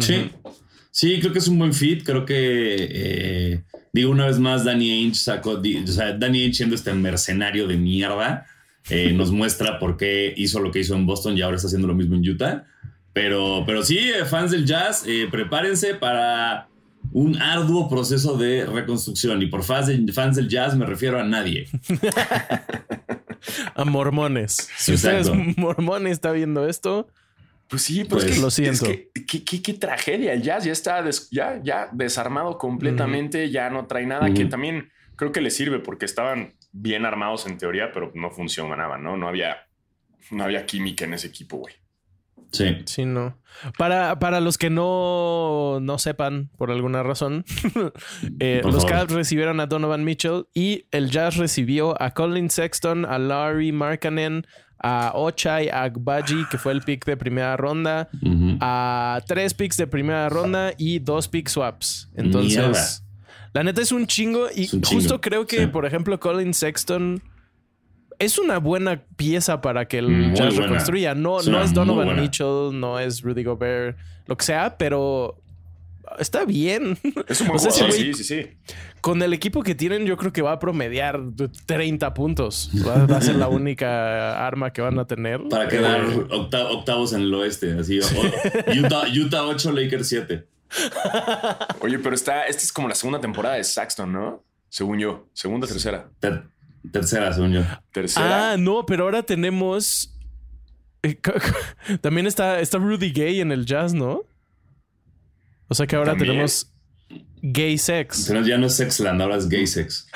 Sí. 0.01 0.31
Sí, 0.91 1.21
creo 1.21 1.31
que 1.31 1.39
es 1.41 1.47
un 1.47 1.59
buen 1.59 1.75
fit. 1.75 2.03
Creo 2.05 2.25
que, 2.25 2.87
eh, 2.91 3.63
digo 3.93 4.11
una 4.11 4.25
vez 4.25 4.39
más, 4.39 4.65
Danny 4.65 4.91
Ainge 4.91 5.17
sacó, 5.17 5.61
o 5.61 5.87
sea, 5.87 6.15
Danny 6.17 6.41
Ainge 6.45 6.55
siendo 6.55 6.75
este 6.75 6.95
mercenario 6.95 7.67
de 7.69 7.77
mierda, 7.77 8.47
eh, 8.89 9.13
nos 9.15 9.31
muestra 9.31 9.79
por 9.79 9.99
qué 9.99 10.33
hizo 10.35 10.59
lo 10.61 10.71
que 10.71 10.79
hizo 10.79 10.95
en 10.95 11.05
Boston 11.05 11.37
y 11.37 11.43
ahora 11.43 11.57
está 11.57 11.67
haciendo 11.67 11.87
lo 11.87 11.95
mismo 11.95 12.15
en 12.17 12.27
Utah. 12.27 12.65
Pero, 13.13 13.65
pero 13.67 13.83
sí, 13.85 13.99
eh, 13.99 14.25
fans 14.25 14.51
del 14.53 14.65
jazz, 14.65 15.05
eh, 15.07 15.29
prepárense 15.31 15.93
para 15.97 16.67
un 17.13 17.41
arduo 17.41 17.89
proceso 17.89 18.37
de 18.37 18.67
reconstrucción. 18.67 19.41
Y 19.43 19.47
por 19.47 19.63
fans, 19.65 19.87
de- 19.89 20.13
fans 20.13 20.37
del 20.37 20.49
jazz 20.49 20.77
me 20.77 20.87
refiero 20.87 21.19
a 21.21 21.25
nadie. 21.25 21.69
A 23.75 23.85
mormones. 23.85 24.69
Si 24.77 24.93
Exacto. 24.93 25.33
ustedes 25.33 25.57
mormón 25.57 26.07
está 26.07 26.33
viendo 26.33 26.69
esto, 26.69 27.09
Pues 27.69 27.83
sí, 27.83 28.05
pues, 28.05 28.25
Pues, 28.25 28.27
es 28.27 28.37
que- 28.37 28.43
lo 28.43 28.51
siento. 28.51 28.85
Es 28.87 28.97
que, 29.15 29.25
qué, 29.27 29.45
qué- 29.45 29.63
qué 29.63 29.75
tragedia. 29.75 30.33
El 30.33 30.43
jazz 30.43 30.65
ya 30.65 30.73
está 30.73 31.03
des- 31.03 31.29
ya, 31.31 31.61
ya 31.63 31.89
desarmado 31.93 32.59
completamente, 32.59 33.49
ya 33.51 33.71
no 33.71 33.87
trae 33.87 34.07
nada, 34.07 34.33
que 34.35 34.45
también 34.47 34.91
creo 35.15 35.31
que 35.31 35.41
le 35.41 35.51
sirve 35.53 35.79
porque 35.79 36.05
estaban 36.05 36.55
bien 36.73 37.07
armados 37.07 37.47
en 37.47 37.59
teoría, 37.59 37.93
pero 37.93 38.11
no 38.15 38.31
funcionaban, 38.33 39.05
¿no? 39.05 39.17
No 39.17 39.29
había, 39.29 39.69
no 40.33 40.43
había 40.45 40.67
química 40.67 41.05
en 41.05 41.15
ese 41.15 41.29
equipo, 41.29 41.59
güey. 41.59 41.75
Sí. 42.53 42.77
sí, 42.85 43.05
no. 43.05 43.39
Para, 43.77 44.19
para 44.19 44.41
los 44.41 44.59
que 44.59 44.71
no, 44.71 45.79
no 45.81 45.99
sepan 45.99 46.51
por 46.57 46.71
alguna 46.71 47.03
razón, 47.03 47.45
eh, 48.41 48.61
Por 48.63 48.73
los 48.73 48.85
favor. 48.85 48.99
Cavs 48.99 49.13
recibieron 49.13 49.61
a 49.61 49.67
Donovan 49.67 50.05
Mitchell 50.05 50.47
y 50.55 50.87
el 50.91 51.11
Jazz 51.11 51.37
recibió 51.37 52.01
a 52.01 52.13
Colin 52.13 52.49
Sexton, 52.51 53.05
a 53.05 53.19
Larry 53.19 53.73
Markkanen, 53.73 54.47
a 54.83 55.13
Ochai 55.15 55.69
Agbaji, 55.69 56.47
que 56.51 56.57
fue 56.59 56.73
el 56.73 56.81
pick 56.81 57.05
de 57.05 57.17
primera 57.17 57.57
ronda, 57.57 58.09
a 58.61 59.21
tres 59.27 59.53
picks 59.53 59.77
de 59.77 59.87
primera 59.87 60.29
ronda 60.29 60.73
y 60.79 61.01
dos 61.01 61.29
pick 61.29 61.49
swaps. 61.49 62.09
Entonces, 62.15 62.57
Mierda. 62.57 62.87
la 63.53 63.63
neta 63.65 63.83
es 63.83 63.93
un 63.93 64.07
chingo 64.07 64.47
y 64.55 64.69
justo 64.69 65.21
creo 65.21 65.47
que, 65.47 65.59
sí. 65.59 65.67
por 65.67 65.85
ejemplo, 65.85 66.19
Colin 66.19 66.55
Sexton 66.55 67.23
es 68.21 68.39
una 68.39 68.59
buena 68.59 69.03
pieza 69.17 69.61
para 69.61 69.87
que 69.89 69.99
el 69.99 70.09
Muy 70.09 70.35
Jazz 70.37 70.55
buena. 70.55 70.63
reconstruya. 70.67 71.15
No 71.17 71.41
Es 71.41 71.49
no 71.49 71.61
es 71.61 71.75
Donovan. 71.75 72.21
Mitchell, 72.21 72.71
no 72.79 72.99
es 73.01 73.23
Rudy 73.23 73.43
Gobert, 73.43 73.99
lo 74.27 74.37
que 74.37 74.45
sea, 74.45 74.77
pero 74.79 75.43
está 76.19 76.45
bien. 76.45 76.97
Es 77.27 77.41
un 77.41 77.49
buen 77.49 77.57
O 77.59 77.59
sea, 77.61 77.73
jugador, 77.73 77.93
sí, 77.93 78.15
sí, 78.15 78.25
sí. 78.25 78.47
Con 79.01 79.23
el 79.23 79.33
equipo 79.33 79.63
que 79.63 79.75
tienen, 79.75 80.05
yo 80.05 80.17
creo 80.19 80.33
que 80.33 80.43
va 80.43 80.53
a 80.53 80.59
promediar 80.59 81.21
30 81.67 82.13
puntos. 82.15 82.71
Va, 82.87 83.07
va 83.07 83.17
a 83.17 83.21
ser 83.23 83.37
la 83.37 83.49
única 83.61 84.47
arma 84.47 84.73
que 84.73 84.83
van 84.83 84.99
a 84.99 85.07
tener. 85.07 85.41
Para 85.49 85.67
quedar 85.69 86.01
Eh, 86.03 86.27
octa- 86.31 86.69
octavos 86.71 87.13
en 87.15 87.23
el 87.23 87.35
oeste, 87.35 87.73
así. 87.79 87.99
Utah, 88.79 89.05
Utah 89.09 89.47
8, 89.47 89.73
Lakers 89.73 90.09
7. 90.09 90.47
Oye, 91.81 91.99
pero 91.99 92.15
está, 92.15 92.45
esta 92.47 92.63
es 92.63 92.73
como 92.73 92.89
la 92.89 92.95
segunda 92.95 93.21
temporada 93.21 93.57
de 93.57 93.65
Saxton, 93.65 94.13
¿no? 94.13 94.45
Según 94.69 94.99
yo, 94.99 95.27
segunda, 95.33 95.67
tercera. 95.67 96.09
Ter- 96.21 96.45
Tercera, 96.93 97.33
según 97.33 97.53
yo. 97.53 97.63
Tercera. 97.93 98.53
Ah, 98.53 98.57
no, 98.57 98.85
pero 98.87 99.05
ahora 99.05 99.23
tenemos. 99.23 100.17
eh, 101.03 101.19
También 102.01 102.27
está, 102.27 102.61
está 102.61 102.79
Rudy 102.79 103.11
Gay 103.13 103.41
en 103.41 103.53
el 103.53 103.67
jazz, 103.67 103.93
¿no? 103.95 104.23
O 105.69 105.75
sea 105.75 105.87
que 105.87 105.97
ahora 105.97 106.13
También. 106.13 106.31
tenemos 106.33 106.73
gay 107.43 107.79
sex. 107.79 108.25
Pero 108.29 108.45
ya 108.45 108.59
no 108.59 108.67
es 108.67 108.75
Sexland, 108.77 109.21
ahora 109.23 109.37
es 109.37 109.49
Gay 109.49 109.67
Sex. 109.67 110.07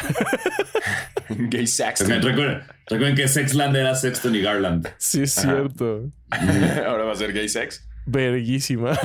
Gay 1.29 1.67
Saxton. 1.67 2.21
Recuerden, 2.23 2.63
recuerden 2.87 3.15
que 3.17 3.27
Sexland 3.29 3.75
era 3.77 3.95
Sexton 3.95 4.35
y 4.35 4.41
Garland. 4.43 4.89
Sí, 4.99 5.23
es 5.23 5.33
cierto. 5.33 6.11
Ahora 6.87 7.05
va 7.05 7.13
a 7.13 7.17
ser 7.17 7.33
gay 7.33 7.49
sex. 7.49 7.89
Verguísima. 8.05 8.93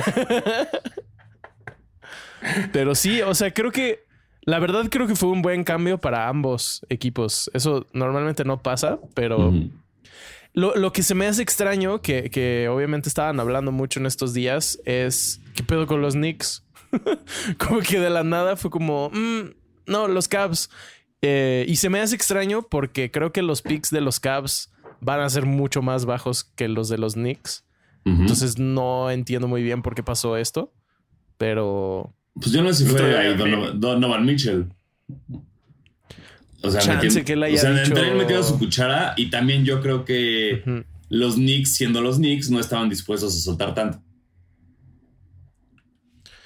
Pero 2.72 2.94
sí, 2.94 3.22
o 3.22 3.34
sea, 3.34 3.52
creo 3.52 3.70
que. 3.70 4.04
La 4.42 4.58
verdad, 4.58 4.86
creo 4.90 5.06
que 5.06 5.16
fue 5.16 5.28
un 5.28 5.42
buen 5.42 5.64
cambio 5.64 5.98
para 5.98 6.28
ambos 6.28 6.84
equipos. 6.88 7.50
Eso 7.54 7.86
normalmente 7.92 8.44
no 8.44 8.62
pasa, 8.62 8.98
pero. 9.14 9.52
Lo, 10.52 10.74
lo 10.74 10.92
que 10.92 11.04
se 11.04 11.14
me 11.14 11.26
hace 11.28 11.42
extraño, 11.42 12.00
que, 12.02 12.28
que 12.30 12.68
obviamente 12.68 13.08
estaban 13.08 13.38
hablando 13.38 13.70
mucho 13.70 14.00
en 14.00 14.06
estos 14.06 14.34
días, 14.34 14.80
es 14.84 15.40
qué 15.54 15.62
pedo 15.62 15.86
con 15.86 16.02
los 16.02 16.14
Knicks. 16.14 16.64
como 17.58 17.78
que 17.80 18.00
de 18.00 18.10
la 18.10 18.24
nada 18.24 18.56
fue 18.56 18.68
como, 18.70 19.10
"Mm, 19.10 19.50
no, 19.86 20.08
los 20.08 20.26
Cavs. 20.26 20.68
Eh, 21.22 21.64
y 21.68 21.76
se 21.76 21.88
me 21.90 22.00
hace 22.00 22.16
extraño 22.16 22.62
porque 22.62 23.10
creo 23.10 23.30
que 23.32 23.42
los 23.42 23.62
picks 23.62 23.90
de 23.90 24.00
los 24.00 24.18
Cavs 24.20 24.72
van 25.00 25.20
a 25.20 25.28
ser 25.30 25.46
mucho 25.46 25.82
más 25.82 26.04
bajos 26.06 26.42
que 26.44 26.66
los 26.66 26.88
de 26.88 26.98
los 26.98 27.14
Knicks. 27.14 27.64
Entonces 28.04 28.58
no 28.58 29.10
entiendo 29.10 29.46
muy 29.46 29.62
bien 29.62 29.82
por 29.82 29.94
qué 29.94 30.02
pasó 30.02 30.36
esto. 30.36 30.72
Pero 31.36 32.12
Pues 32.34 32.52
yo 32.52 32.62
no 32.62 32.72
sé 32.72 32.84
si 32.84 32.90
fue 32.90 33.00
Donovan, 33.36 33.80
Donovan 33.80 34.24
Mitchell. 34.24 34.66
O 36.62 36.70
sea, 36.70 36.80
Chance 36.80 37.06
metiendo- 37.06 37.24
que 37.26 37.36
le 37.36 37.46
haya 37.46 37.56
o 37.56 37.58
sea, 37.58 37.70
dicho- 37.70 37.82
entre 37.96 38.12
él 38.36 38.44
su 38.44 38.58
cuchara 38.58 39.14
y 39.16 39.30
también 39.30 39.64
yo 39.64 39.80
creo 39.80 40.04
que 40.04 40.62
los 41.08 41.34
Knicks, 41.34 41.74
siendo 41.74 42.00
los 42.02 42.16
Knicks, 42.18 42.50
no 42.50 42.60
estaban 42.60 42.88
dispuestos 42.88 43.34
a 43.36 43.40
soltar 43.40 43.74
tanto. 43.74 44.00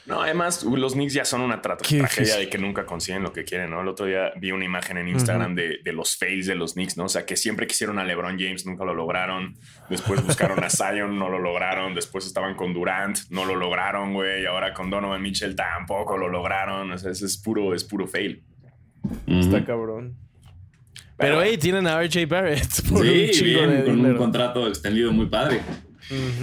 No, 0.06 0.20
además, 0.20 0.62
los 0.64 0.92
Knicks 0.92 1.14
ya 1.14 1.24
son 1.24 1.40
una 1.40 1.62
tra- 1.62 1.78
tragedia 1.78 2.02
difícil. 2.02 2.38
de 2.40 2.48
que 2.50 2.58
nunca 2.58 2.84
consiguen 2.84 3.22
lo 3.22 3.32
que 3.32 3.44
quieren, 3.44 3.70
¿no? 3.70 3.80
El 3.80 3.88
otro 3.88 4.04
día 4.04 4.32
vi 4.38 4.52
una 4.52 4.66
imagen 4.66 4.98
en 4.98 5.08
Instagram 5.08 5.54
de, 5.54 5.78
de 5.82 5.92
los 5.94 6.16
fails 6.18 6.46
de 6.46 6.54
los 6.54 6.74
Knicks, 6.74 6.98
¿no? 6.98 7.04
O 7.04 7.08
sea, 7.08 7.24
que 7.24 7.36
siempre 7.36 7.66
quisieron 7.66 7.98
a 7.98 8.04
LeBron 8.04 8.38
James, 8.38 8.66
nunca 8.66 8.84
lo 8.84 8.92
lograron. 8.92 9.56
Después 9.88 10.22
buscaron 10.22 10.62
a 10.62 10.68
Zion, 10.70 11.18
no 11.18 11.30
lo 11.30 11.38
lograron. 11.38 11.94
Después 11.94 12.26
estaban 12.26 12.54
con 12.54 12.74
Durant, 12.74 13.16
no 13.30 13.46
lo 13.46 13.54
lograron, 13.56 14.12
güey. 14.12 14.42
Y 14.42 14.46
ahora 14.46 14.74
con 14.74 14.90
Donovan 14.90 15.22
Mitchell 15.22 15.56
tampoco 15.56 16.18
lo 16.18 16.28
lograron. 16.28 16.92
O 16.92 16.98
sea, 16.98 17.10
ese 17.10 17.24
es 17.24 17.38
puro, 17.38 17.74
es 17.74 17.82
puro 17.84 18.06
fail. 18.06 18.44
Está 19.26 19.64
cabrón. 19.64 20.18
Pero 21.16 21.36
Pero- 21.38 21.42
hey, 21.42 21.56
tienen 21.56 21.86
a 21.86 22.02
RJ 22.02 22.26
Barrett 22.26 22.82
por 22.90 23.00
un 23.00 23.06
Sí, 23.06 23.28
chingo 23.30 23.60
bien, 23.60 23.70
de 23.70 23.84
con 23.84 24.04
un 24.04 24.16
contrato 24.16 24.68
extendido 24.68 25.12
muy 25.12 25.26
padre. 25.26 25.60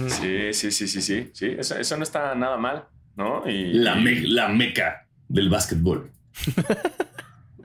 Sí, 0.08 0.52
sí, 0.52 0.70
sí, 0.72 0.88
sí, 0.88 1.00
sí. 1.00 1.30
Sí, 1.32 1.54
eso, 1.56 1.76
eso 1.78 1.96
no 1.96 2.02
está 2.02 2.34
nada 2.34 2.56
mal, 2.56 2.84
¿no? 3.16 3.48
Y, 3.48 3.72
La, 3.74 3.94
me- 3.96 4.20
la 4.22 4.48
meca 4.48 5.06
del 5.28 5.48
básquetbol. 5.50 6.10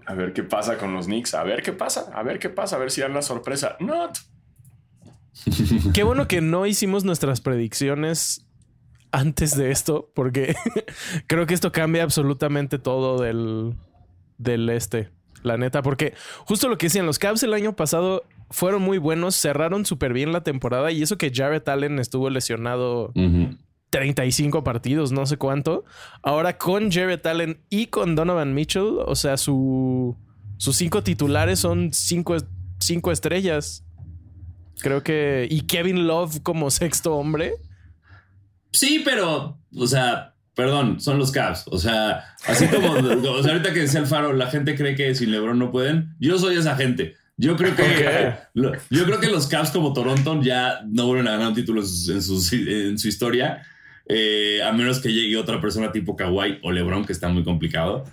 a 0.06 0.14
ver 0.14 0.34
qué 0.34 0.44
pasa 0.44 0.78
con 0.78 0.94
los 0.94 1.06
Knicks. 1.08 1.34
A 1.36 1.44
ver 1.44 1.62
qué 1.62 1.74
pasa. 1.74 2.10
A 2.14 2.24
ver 2.24 2.40
qué 2.40 2.50
pasa. 2.50 2.76
A 2.76 2.80
ver 2.80 2.92
si 2.92 3.02
dan 3.02 3.14
la 3.14 3.22
sorpresa. 3.22 3.76
No. 3.80 4.10
Qué 5.94 6.02
bueno 6.04 6.28
que 6.28 6.42
no 6.42 6.66
hicimos 6.66 7.04
nuestras 7.04 7.42
predicciones 7.42 8.46
antes 9.12 9.56
de 9.56 9.70
esto, 9.72 10.12
porque 10.16 10.56
creo 11.28 11.46
que 11.46 11.54
esto 11.54 11.72
cambia 11.72 12.02
absolutamente 12.04 12.80
todo 12.80 13.22
del, 13.22 13.76
del 14.40 14.68
este, 14.70 15.10
la 15.44 15.58
neta, 15.58 15.84
porque 15.84 16.16
justo 16.46 16.68
lo 16.70 16.78
que 16.80 16.88
decían, 16.88 17.06
los 17.06 17.20
Cavs 17.20 17.44
el 17.44 17.54
año 17.54 17.76
pasado 17.76 18.24
fueron 18.50 18.82
muy 18.82 18.98
buenos, 18.98 19.36
cerraron 19.36 19.86
súper 19.86 20.12
bien 20.12 20.32
la 20.32 20.42
temporada 20.42 20.92
y 20.92 21.04
eso 21.04 21.18
que 21.20 21.32
Jarrett 21.34 21.68
Allen 21.70 22.00
estuvo 22.00 22.30
lesionado. 22.32 23.12
35 23.90 24.64
partidos, 24.64 25.12
no 25.12 25.26
sé 25.26 25.38
cuánto. 25.38 25.86
Ahora 26.22 26.58
con 26.58 26.92
Jarrett 26.92 27.26
Allen 27.26 27.60
y 27.70 27.88
con 27.88 28.16
Donovan 28.16 28.54
Mitchell, 28.54 28.98
o 29.06 29.16
sea, 29.16 29.38
su, 29.38 30.16
sus 30.58 30.76
cinco 30.76 31.04
titulares 31.04 31.60
son 31.60 31.94
cinco, 31.94 32.36
cinco 32.80 33.12
estrellas. 33.12 33.84
Creo 34.80 35.04
que. 35.04 35.48
Y 35.50 35.62
Kevin 35.62 36.06
Love 36.08 36.42
como 36.44 36.70
sexto 36.72 37.16
hombre. 37.16 37.54
Sí, 38.72 39.02
pero, 39.04 39.58
o 39.76 39.88
sea, 39.88 40.36
perdón, 40.54 41.00
son 41.00 41.18
los 41.18 41.32
Cavs. 41.32 41.64
O 41.68 41.80
sea, 41.80 42.36
así 42.46 42.68
como, 42.68 42.92
o 43.32 43.44
sea, 43.44 43.54
ahorita 43.54 43.74
que 43.74 43.82
decía 43.82 44.02
Alfaro, 44.02 44.34
la 44.34 44.48
gente 44.48 44.76
cree 44.76 44.96
que 44.96 45.16
sin 45.16 45.32
LeBron 45.32 45.58
no 45.58 45.72
pueden. 45.72 46.16
Yo 46.20 46.38
soy 46.38 46.58
esa 46.58 46.76
gente. 46.76 47.16
Yo 47.38 47.56
creo 47.56 47.76
que, 47.76 48.34
yo 48.90 49.06
creo 49.06 49.20
que 49.20 49.28
los 49.28 49.48
Cavs 49.48 49.72
como 49.72 49.94
Toronto 49.94 50.42
ya 50.42 50.82
no 50.88 51.06
vuelven 51.06 51.28
a 51.28 51.32
ganar 51.32 51.48
un 51.50 51.54
título 51.54 51.82
en 51.82 51.88
su- 52.22 52.56
en 52.68 52.98
su 52.98 53.08
historia, 53.08 53.62
eh, 54.10 54.62
a 54.64 54.72
menos 54.72 55.00
que 55.00 55.12
llegue 55.12 55.38
otra 55.38 55.60
persona 55.60 55.92
tipo 55.92 56.16
Kawhi 56.16 56.60
o 56.64 56.72
LeBron, 56.72 57.06
que 57.06 57.14
está 57.14 57.28
muy 57.30 57.44
complicado. 57.44 58.06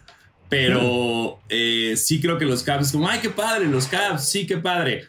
Pero 0.49 1.41
eh, 1.49 1.95
sí 1.97 2.21
creo 2.21 2.39
que 2.39 2.45
los 2.45 2.63
Cavs, 2.63 2.93
como, 2.93 3.09
ay, 3.09 3.21
qué 3.21 3.31
padre, 3.31 3.67
los 3.67 3.87
Cavs, 3.87 4.29
sí, 4.29 4.47
qué 4.47 4.59
padre. 4.59 5.05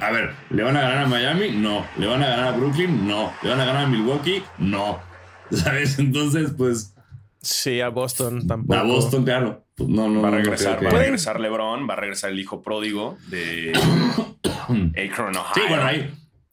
A 0.00 0.10
ver, 0.10 0.32
¿le 0.50 0.62
van 0.62 0.76
a 0.76 0.80
ganar 0.80 1.04
a 1.04 1.06
Miami? 1.06 1.50
No. 1.50 1.86
¿Le 1.98 2.06
van 2.06 2.22
a 2.22 2.28
ganar 2.28 2.48
a 2.48 2.56
Brooklyn? 2.56 3.06
No. 3.06 3.32
¿Le 3.42 3.50
van 3.50 3.60
a 3.60 3.64
ganar 3.64 3.84
a 3.84 3.88
Milwaukee? 3.88 4.42
No. 4.58 5.00
¿Sabes? 5.50 5.98
Entonces, 5.98 6.52
pues, 6.56 6.94
Sí, 7.40 7.80
a 7.80 7.88
Boston 7.88 8.46
tampoco. 8.46 8.78
a 8.78 8.82
Boston, 8.82 9.24
claro. 9.24 9.64
Pues, 9.76 9.88
no, 9.88 10.08
no, 10.08 10.20
Va 10.20 10.28
a 10.28 10.30
no 10.32 10.36
regresar, 10.38 10.84
va 10.84 10.90
a 10.90 10.92
regresar 10.92 11.38
LeBron, 11.38 11.88
va 11.88 11.94
a 11.94 11.96
regresar 11.96 12.30
el 12.30 12.40
hijo 12.40 12.62
pródigo 12.62 13.16
de 13.28 13.72
Akron, 14.42 15.36
Ohio. 15.36 15.52
Sí, 15.54 15.60
bueno, 15.68 15.84
ahí, 15.84 16.10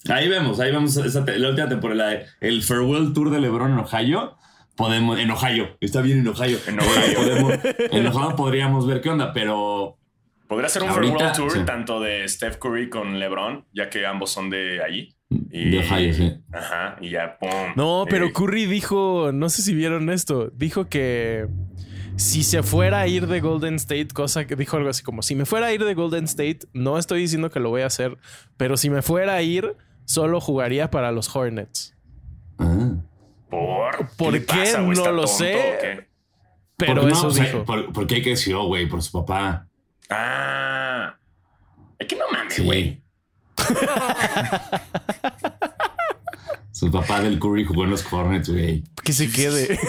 ahí 0.10 0.28
vemos, 0.28 0.60
ahí 0.60 0.72
vemos 0.72 0.96
esa 0.98 1.26
te- 1.26 1.38
la 1.40 1.50
última 1.50 1.70
temporada, 1.70 2.20
el 2.42 2.64
farewell 2.64 3.14
tour 3.14 3.30
de 3.30 3.40
LeBron 3.40 3.72
en 3.74 3.80
Ohio. 3.80 4.36
Podemos, 4.76 5.18
en 5.20 5.32
Ohio, 5.32 5.78
está 5.80 6.02
bien 6.02 6.20
en 6.20 6.28
Ohio. 6.28 6.58
En 6.68 6.80
Ohio. 6.80 6.92
Podemos- 7.18 7.60
en 7.92 8.08
Ohio 8.08 8.36
podríamos 8.36 8.86
ver 8.88 9.02
qué 9.02 9.10
onda, 9.10 9.32
pero 9.34 9.98
Podría 10.48 10.70
ser 10.70 10.84
un 10.84 10.90
Ahorita, 10.90 11.18
farewell 11.18 11.36
tour 11.36 11.52
sí. 11.54 11.66
tanto 11.66 12.00
de 12.00 12.28
Steph 12.30 12.58
Curry 12.58 12.90
con 12.90 13.18
LeBron, 13.20 13.66
ya 13.74 13.90
que 13.90 14.06
ambos 14.06 14.30
son 14.32 14.50
de 14.52 14.80
allí. 14.84 15.16
Y, 15.50 15.72
de 15.72 15.80
Ohio, 15.80 16.14
sí. 16.14 16.34
Ajá, 16.54 16.98
y 17.02 17.10
ya, 17.10 17.38
pum. 17.40 17.50
No, 17.76 18.06
pero 18.08 18.28
Eh, 18.28 18.32
Curry 18.34 18.66
dijo, 18.68 19.32
no 19.34 19.50
sé 19.50 19.64
si 19.64 19.74
vieron 19.74 20.12
esto, 20.12 20.52
dijo 20.54 20.88
que 20.88 21.48
si 22.16 22.44
se 22.44 22.62
fuera 22.62 23.00
a 23.00 23.08
ir 23.08 23.26
de 23.26 23.40
Golden 23.42 23.76
State, 23.76 24.10
cosa 24.14 24.46
que 24.46 24.56
dijo 24.56 24.78
algo 24.78 24.90
así 24.90 25.02
como, 25.02 25.24
si 25.24 25.34
me 25.34 25.46
fuera 25.46 25.66
a 25.68 25.74
ir 25.74 25.84
de 25.84 25.96
Golden 25.96 26.26
State, 26.26 26.60
no 26.74 27.00
estoy 27.00 27.22
diciendo 27.22 27.50
que 27.50 27.60
lo 27.60 27.70
voy 27.70 27.82
a 27.82 27.88
hacer, 27.88 28.16
pero 28.56 28.78
si 28.78 28.92
me 28.92 29.02
fuera 29.02 29.34
a 29.34 29.42
ir, 29.42 29.76
solo 30.06 30.40
jugaría 30.40 30.90
para 30.90 31.12
los 31.12 31.34
Hornets. 31.36 31.94
Ah. 32.58 32.96
¿Por, 33.50 34.08
¿Por 34.18 34.34
le 34.34 34.40
qué? 34.40 34.46
pasa? 34.46 34.82
No 34.82 34.92
¿Está 34.94 35.12
lo 35.12 35.22
tonto 35.26 35.28
sé. 35.28 36.08
Pero 36.78 36.94
¿Por 37.02 37.02
qué 37.06 37.08
no? 37.12 37.14
eso 37.18 37.28
O 37.28 37.32
sea, 37.32 37.46
dijo. 37.46 37.64
por- 37.66 37.94
porque 37.94 38.22
creció, 38.22 38.64
güey, 38.66 38.88
por 38.88 39.02
su 39.02 39.12
papá. 39.12 39.68
Ah. 40.10 41.16
Es 42.00 42.08
que 42.08 42.16
no 42.16 42.26
mames, 42.32 42.54
Sí. 42.54 42.64
güey. 42.64 43.02
Su 46.72 46.92
papá 46.92 47.22
del 47.22 47.40
Curry 47.40 47.64
jugó 47.64 47.86
en 47.86 47.92
los 47.92 48.12
Hornets, 48.12 48.50
güey. 48.50 48.84
Que 49.04 49.14
se 49.14 49.32
quede. 49.32 49.80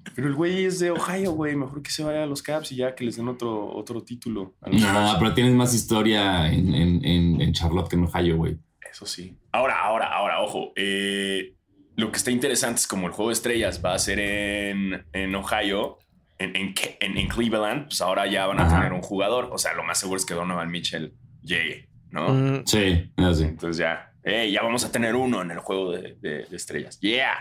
Pero 0.14 0.26
el 0.28 0.34
güey 0.34 0.64
es 0.64 0.78
de 0.78 0.90
Ohio, 0.90 1.32
güey. 1.32 1.54
Mejor 1.54 1.82
que 1.82 1.90
se 1.90 2.02
vaya 2.02 2.22
a 2.22 2.26
los 2.26 2.42
Caps 2.42 2.72
y 2.72 2.76
ya 2.76 2.94
que 2.94 3.04
les 3.04 3.16
den 3.16 3.28
otro, 3.28 3.70
otro 3.76 4.02
título. 4.02 4.54
No, 4.72 5.16
pero 5.20 5.32
tienes 5.34 5.54
más 5.54 5.74
historia 5.74 6.50
en, 6.50 6.74
en, 6.74 7.04
en, 7.04 7.40
en 7.40 7.52
Charlotte 7.52 7.88
que 7.90 7.96
en 7.96 8.04
Ohio, 8.04 8.36
güey. 8.38 8.58
Eso 8.98 9.06
sí. 9.06 9.36
Ahora, 9.52 9.80
ahora, 9.80 10.06
ahora, 10.06 10.40
ojo. 10.42 10.72
eh, 10.74 11.54
lo 11.94 12.10
que 12.10 12.16
está 12.16 12.32
interesante 12.32 12.80
es 12.80 12.88
como 12.88 13.06
el 13.06 13.12
juego 13.12 13.28
de 13.28 13.34
estrellas 13.34 13.80
va 13.84 13.94
a 13.94 13.98
ser 14.00 14.18
en, 14.18 15.06
en 15.12 15.34
Ohio, 15.36 15.98
en, 16.40 16.56
en, 16.56 16.74
en- 17.00 17.28
Cleveland, 17.28 17.84
pues 17.86 18.00
ahora 18.00 18.26
ya 18.26 18.46
van 18.46 18.58
a 18.58 18.66
Ajá. 18.66 18.76
tener 18.78 18.92
un 18.92 19.00
jugador. 19.02 19.50
O 19.52 19.58
sea, 19.58 19.72
lo 19.74 19.84
más 19.84 20.00
seguro 20.00 20.16
es 20.18 20.26
que 20.26 20.34
Donovan 20.34 20.68
Mitchell 20.70 21.14
llegue, 21.42 21.88
¿no? 22.10 22.28
Mm, 22.30 22.62
Sí, 22.66 23.12
así. 23.16 23.44
Entonces 23.44 23.76
ya, 23.78 24.12
eh, 24.24 24.50
ya 24.50 24.62
vamos 24.62 24.84
a 24.84 24.90
tener 24.90 25.14
uno 25.14 25.42
en 25.42 25.52
el 25.52 25.58
juego 25.60 25.92
de, 25.92 26.16
de- 26.20 26.44
de 26.46 26.56
estrellas. 26.56 26.98
Yeah. 26.98 27.36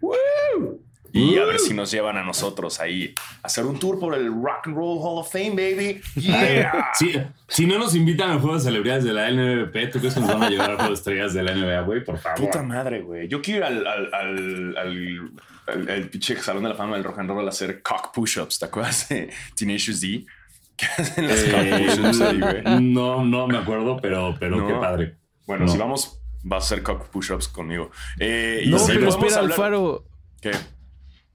Woo. 0.00 0.80
Y 1.14 1.38
a 1.38 1.44
ver 1.44 1.58
si 1.60 1.72
nos 1.74 1.90
llevan 1.92 2.16
a 2.16 2.24
nosotros 2.24 2.80
ahí 2.80 3.14
a 3.42 3.46
hacer 3.46 3.64
un 3.66 3.78
tour 3.78 3.98
por 4.00 4.14
el 4.14 4.26
Rock 4.26 4.66
and 4.66 4.76
Roll 4.76 4.98
Hall 5.00 5.18
of 5.20 5.30
Fame, 5.32 5.50
baby. 5.50 6.00
Yeah. 6.16 6.88
Sí, 6.94 7.12
si 7.48 7.66
no 7.66 7.78
nos 7.78 7.94
invitan 7.94 8.30
al 8.32 8.40
juego 8.40 8.56
de 8.56 8.62
celebridades 8.62 9.04
de 9.04 9.12
la 9.12 9.30
NBP, 9.30 9.92
¿tú 9.92 10.00
crees 10.00 10.14
que 10.14 10.20
nos 10.20 10.28
van 10.32 10.42
a 10.42 10.50
llevar 10.50 10.70
al 10.70 10.76
juego 10.76 10.90
de 10.90 10.94
estrellas 10.96 11.32
de 11.32 11.42
la 11.44 11.54
NBA, 11.54 11.80
güey? 11.82 12.04
Por 12.04 12.18
favor. 12.18 12.40
Puta 12.40 12.62
madre, 12.64 13.02
güey. 13.02 13.28
Yo 13.28 13.40
quiero 13.40 13.60
ir 13.60 13.64
al, 13.64 13.86
al, 13.86 14.14
al, 14.14 14.76
al, 14.76 15.32
al- 15.68 15.88
al 15.88 16.08
pinche 16.10 16.36
salón 16.36 16.64
de 16.64 16.70
la 16.70 16.74
fama 16.74 16.96
del 16.96 17.04
rock 17.04 17.18
and 17.20 17.30
roll 17.30 17.46
a 17.46 17.50
hacer 17.50 17.80
cock 17.80 18.12
push-ups. 18.12 18.58
¿Te 18.58 18.64
acuerdas 18.66 19.08
de 19.08 19.30
Tenacious 19.56 20.00
D? 20.00 20.26
Que 20.76 20.86
hacen 20.86 21.28
las 21.28 21.44
cock 21.44 21.54
Eh, 21.54 21.86
push-ups 21.86 22.20
ahí, 22.22 22.40
güey. 22.40 22.62
no, 22.82 23.24
no 23.24 23.46
me 23.46 23.58
acuerdo, 23.58 23.98
pero, 24.02 24.34
pero 24.40 24.56
No. 24.56 24.66
qué 24.66 24.74
padre. 24.74 25.14
Bueno, 25.46 25.66
No. 25.66 25.70
si 25.72 25.78
vamos, 25.78 26.20
vas 26.42 26.64
a 26.64 26.66
hacer 26.66 26.82
cock 26.82 27.06
push-ups 27.10 27.46
conmigo. 27.46 27.92
Eh, 28.18 28.62
y 28.64 28.70
No, 28.70 28.78
pero 28.84 29.08
espera, 29.08 29.36
hablar- 29.36 29.52
Alfaro. 29.52 30.04
¿Qué? 30.42 30.50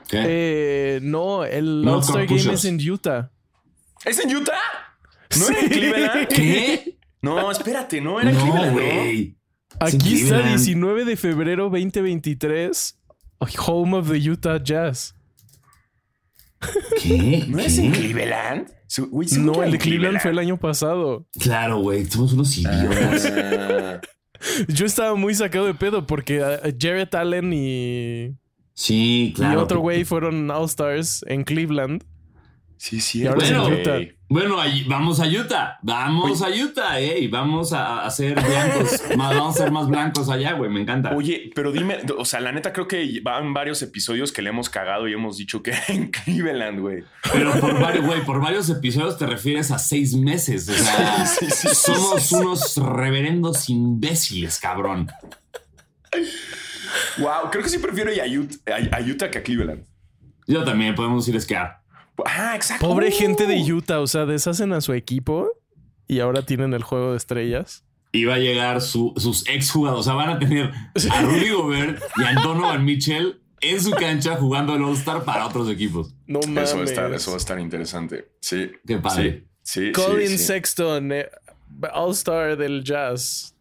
¿Qué? 0.08 0.24
Eh, 0.26 1.00
no, 1.02 1.44
el 1.46 1.84
No, 1.84 1.96
All-Star 1.96 2.26
Game 2.26 2.54
es 2.54 2.66
en 2.66 2.90
Utah. 2.90 3.32
¿Es 4.06 4.20
en 4.20 4.36
Utah? 4.36 4.54
no, 5.38 5.40
¿No 5.40 5.50
era 5.50 5.60
en 5.62 5.70
Cleveland? 5.70 6.28
¿Qué? 6.28 6.98
No, 7.22 7.52
espérate, 7.52 8.02
no 8.02 8.20
era 8.20 8.32
en 8.32 8.38
No, 8.38 8.44
Cleveland. 8.52 8.80
Es 8.80 9.36
Aquí 9.80 10.16
está 10.16 10.36
Cleveland. 10.36 10.58
19 10.58 11.06
de 11.06 11.18
febrero 11.18 11.64
2023. 11.66 13.00
Home 13.68 13.98
of 13.98 14.10
the 14.12 14.30
Utah 14.30 14.62
Jazz. 14.62 15.16
¿Qué? 17.02 17.46
¿No 17.48 17.58
¿Qué? 17.58 17.66
es 17.66 17.78
en 17.78 17.92
Cleveland? 17.92 18.72
No, 19.38 19.64
el 19.64 19.72
de 19.74 19.78
Cleveland 19.78 20.20
fue 20.20 20.32
el 20.32 20.40
año 20.40 20.58
pasado. 20.58 21.28
Claro, 21.40 21.80
güey. 21.80 22.06
Somos 22.06 22.34
unos 22.34 22.58
idiotas. 22.58 23.32
Ah, 23.32 24.02
Yo 24.68 24.86
estaba 24.86 25.16
muy 25.16 25.36
sacado 25.36 25.68
de 25.68 25.76
pedo 25.76 26.08
porque 26.08 26.42
uh, 26.42 26.58
Jarrett 26.80 27.14
Allen 27.14 27.54
y, 27.54 28.36
Sí, 28.82 29.34
claro. 29.36 29.60
y 29.60 29.64
otro 29.64 29.80
güey 29.82 30.06
fueron 30.06 30.50
All-Stars 30.50 31.26
en 31.28 31.44
Cleveland. 31.44 32.06
sí, 32.78 33.02
sí. 33.02 33.24
Y 33.24 33.28
ahora 33.28 33.44
es 33.44 33.52
en 33.52 33.60
güey. 33.60 33.82
Utah. 33.82 34.00
Bueno, 34.30 34.62
ahí- 34.62 34.86
vamos 34.88 35.20
a 35.20 35.26
Utah. 35.28 35.80
Vamos 35.82 36.42
a 36.42 36.48
Utah, 36.50 36.98
ey. 37.00 37.28
Vamos 37.28 37.74
a, 37.74 38.06
a 38.06 38.10
ser 38.12 38.36
blancos. 38.36 39.02
más, 39.18 39.36
vamos 39.36 39.56
a 39.56 39.64
ser 39.64 39.72
más 39.72 39.88
blancos 39.90 40.30
allá, 40.30 40.54
güey. 40.54 40.70
Me 40.72 40.80
encanta. 40.80 41.14
Oye, 41.14 41.50
pero 41.56 41.74
dime, 41.74 41.98
o 42.18 42.24
sea, 42.24 42.40
la 42.40 42.54
neta 42.54 42.72
creo 42.72 42.88
que 42.88 43.20
van 43.22 43.54
varios 43.54 43.82
episodios 43.82 44.32
que 44.32 44.42
le 44.42 44.52
hemos 44.52 44.70
cagado 44.70 45.10
y 45.10 45.14
hemos 45.14 45.36
dicho 45.38 45.62
que 45.62 45.74
en 45.90 46.10
Cleveland, 46.12 46.80
güey. 46.80 47.04
Pero 47.34 47.52
por 47.60 47.82
varios, 47.82 48.06
güey, 48.06 48.24
por 48.24 48.40
varios 48.40 48.70
episodios 48.70 49.18
te 49.18 49.26
refieres 49.26 49.72
a 49.72 49.80
seis 49.80 50.16
meses. 50.16 50.70
O 50.70 50.74
sea, 50.74 51.26
Sí, 51.26 51.48
sí, 51.50 51.68
sí, 51.68 51.76
somos 51.76 52.22
sí, 52.22 52.28
sí. 52.30 52.36
unos 52.36 52.78
reverendos 52.78 53.68
imbéciles, 53.70 54.58
cabrón. 54.58 55.10
Wow, 57.18 57.50
creo 57.52 57.64
que 57.64 57.70
sí 57.70 57.78
prefiero 57.80 58.12
ir 58.14 58.22
a 58.22 58.26
Utah, 58.28 58.58
a- 58.92 58.98
a 58.98 59.02
Utah 59.02 59.30
que 59.32 59.40
a 59.40 59.44
Cleveland. 59.44 59.86
Yo 60.48 60.64
también 60.64 60.96
podemos 60.96 61.28
ir 61.28 61.36
a 61.36 61.38
esquiar. 61.38 61.80
Ah, 62.26 62.54
exacto. 62.56 62.86
Pobre 62.88 63.10
Uh. 63.10 63.12
gente 63.12 63.46
de 63.46 63.62
Utah, 63.72 64.00
o 64.00 64.08
sea, 64.08 64.26
deshacen 64.26 64.74
a 64.74 64.82
su 64.82 64.94
equipo 64.94 65.50
y 66.08 66.20
ahora 66.20 66.42
tienen 66.46 66.74
el 66.74 66.84
juego 66.84 67.12
de 67.12 67.18
estrellas. 67.18 67.84
Y 68.12 68.26
va 68.26 68.36
a 68.36 68.40
llegar 68.40 68.82
su- 68.82 69.14
sus 69.18 69.48
exjugadores. 69.48 70.00
O 70.02 70.04
sea, 70.04 70.14
van 70.16 70.30
a 70.32 70.40
tener 70.40 70.72
a 71.12 71.22
Rudy 71.22 71.50
Gobert 71.50 72.02
y 72.18 72.24
a 72.24 72.34
Donovan 72.42 72.84
Mitchell 72.84 73.42
en 73.62 73.80
su 73.82 73.92
cancha 73.92 74.36
jugando 74.38 74.74
al 74.74 74.84
All-Star 74.84 75.24
para 75.24 75.46
otros 75.46 75.70
equipos. 75.70 76.16
No 76.26 76.40
mames. 76.48 76.70
Eso 76.70 76.78
va, 76.78 76.82
a 76.82 76.86
estar, 76.86 77.14
eso 77.14 77.32
va 77.32 77.36
a 77.36 77.38
estar 77.38 77.60
interesante. 77.60 78.32
Sí. 78.42 78.72
Qué 78.88 78.98
padre. 78.98 79.46
Sí, 79.62 79.88
sí, 79.88 79.92
Colin 79.92 80.28
sí, 80.28 80.38
sí. 80.40 80.44
Sexton, 80.46 81.12
eh, 81.12 81.30
All-Star 81.94 82.58
del 82.58 82.84
Jazz. 82.84 83.54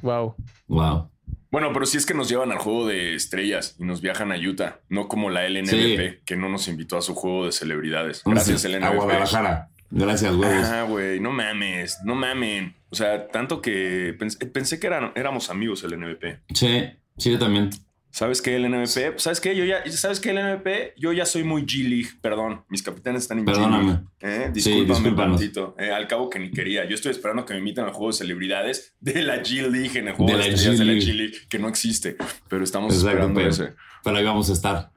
Wow. 0.00 0.34
Wow. 0.66 1.10
Bueno, 1.50 1.72
pero 1.72 1.84
si 1.86 1.96
es 1.96 2.06
que 2.06 2.14
nos 2.14 2.28
llevan 2.28 2.52
al 2.52 2.58
juego 2.58 2.86
de 2.86 3.14
estrellas 3.14 3.74
y 3.78 3.84
nos 3.84 4.00
viajan 4.00 4.30
a 4.32 4.36
Utah, 4.36 4.80
no 4.88 5.08
como 5.08 5.30
la 5.30 5.44
LNBP, 5.48 6.10
Sí. 6.10 6.18
que 6.24 6.36
no 6.36 6.48
nos 6.48 6.68
invitó 6.68 6.96
a 6.96 7.02
su 7.02 7.14
juego 7.14 7.46
de 7.46 7.52
celebridades. 7.52 8.22
Gracias, 8.24 8.64
a 8.64 8.68
LNBP. 8.68 8.94
Guadalajara. 8.96 9.68
Gracias, 9.90 10.32
huevos. 10.36 10.66
Ah, 10.68 10.84
güey, 10.88 11.18
no 11.18 11.32
mames, 11.32 11.98
no 12.04 12.14
mamen. 12.14 12.76
O 12.90 12.94
sea, 12.94 13.26
tanto 13.28 13.60
que 13.60 14.14
pensé, 14.18 14.46
pensé 14.46 14.78
que 14.78 14.86
eran, 14.86 15.10
éramos 15.16 15.50
amigos 15.50 15.82
el 15.82 15.94
NBP. 15.98 16.38
Sí, 16.54 16.84
sí, 17.18 17.32
yo 17.32 17.38
también. 17.40 17.70
¿Sabes 18.12 18.42
qué, 18.42 18.56
el 18.56 18.68
NBP? 18.68 19.18
¿Sabes 19.18 19.40
qué? 19.40 19.54
Yo 19.54 19.64
ya, 19.64 19.82
¿sabes 19.92 20.18
qué, 20.18 20.30
el 20.30 20.36
NBP? 20.38 20.98
Yo 20.98 21.12
ya 21.12 21.24
soy 21.24 21.44
muy 21.44 21.62
G-League, 21.62 22.08
perdón. 22.20 22.64
Mis 22.68 22.82
capitanes 22.82 23.22
están 23.22 23.38
en 23.38 23.44
Perdóname. 23.44 24.00
¿Eh? 24.20 24.46
Sí, 24.46 24.52
Discúlpame 24.52 24.88
discúlpanos. 24.94 25.36
tantito. 25.40 25.76
Eh, 25.78 25.92
al 25.92 26.08
cabo 26.08 26.28
que 26.28 26.38
ni 26.40 26.50
quería. 26.50 26.84
Yo 26.86 26.94
estoy 26.96 27.12
esperando 27.12 27.44
que 27.44 27.52
me 27.54 27.60
inviten 27.60 27.84
al 27.84 27.92
juego 27.92 28.08
de 28.08 28.18
celebridades 28.18 28.94
de 29.00 29.22
la 29.22 29.42
G-League 29.42 29.98
en 29.98 30.08
el 30.08 30.14
juego 30.14 30.32
De 30.36 30.38
de, 30.38 30.48
la. 30.50 30.54
G-League, 30.56 31.34
que 31.48 31.58
no 31.60 31.68
existe. 31.68 32.16
Pero 32.48 32.64
estamos 32.64 32.92
Exacto, 32.92 33.10
esperando 33.10 33.38
pero, 33.40 33.50
ese. 33.50 33.74
pero 34.02 34.16
ahí 34.16 34.24
vamos 34.24 34.50
a 34.50 34.52
estar. 34.54 34.90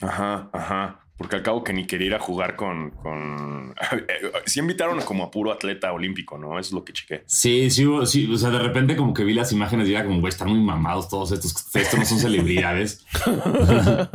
Ajá, 0.00 0.48
ajá. 0.52 1.05
Porque 1.16 1.36
al 1.36 1.42
cabo 1.42 1.64
que 1.64 1.72
ni 1.72 1.86
quería 1.86 2.08
ir 2.08 2.14
a 2.14 2.18
jugar 2.18 2.56
con... 2.56 2.90
con... 2.90 3.74
sí 4.46 4.60
invitaron 4.60 5.00
como 5.00 5.24
a 5.24 5.30
puro 5.30 5.50
atleta 5.50 5.92
olímpico, 5.92 6.36
¿no? 6.36 6.58
Eso 6.58 6.68
es 6.68 6.72
lo 6.72 6.84
que 6.84 6.92
chequé. 6.92 7.22
Sí, 7.26 7.70
sí, 7.70 7.86
sí. 8.04 8.30
O 8.30 8.36
sea, 8.36 8.50
de 8.50 8.58
repente 8.58 8.96
como 8.96 9.14
que 9.14 9.24
vi 9.24 9.32
las 9.32 9.50
imágenes 9.52 9.88
y 9.88 9.94
era 9.94 10.04
como, 10.04 10.20
güey, 10.20 10.28
están 10.28 10.50
muy 10.50 10.60
mamados 10.60 11.08
todos 11.08 11.32
estos. 11.32 11.74
Estos 11.74 11.98
no 11.98 12.04
son 12.04 12.18
celebridades. 12.18 13.06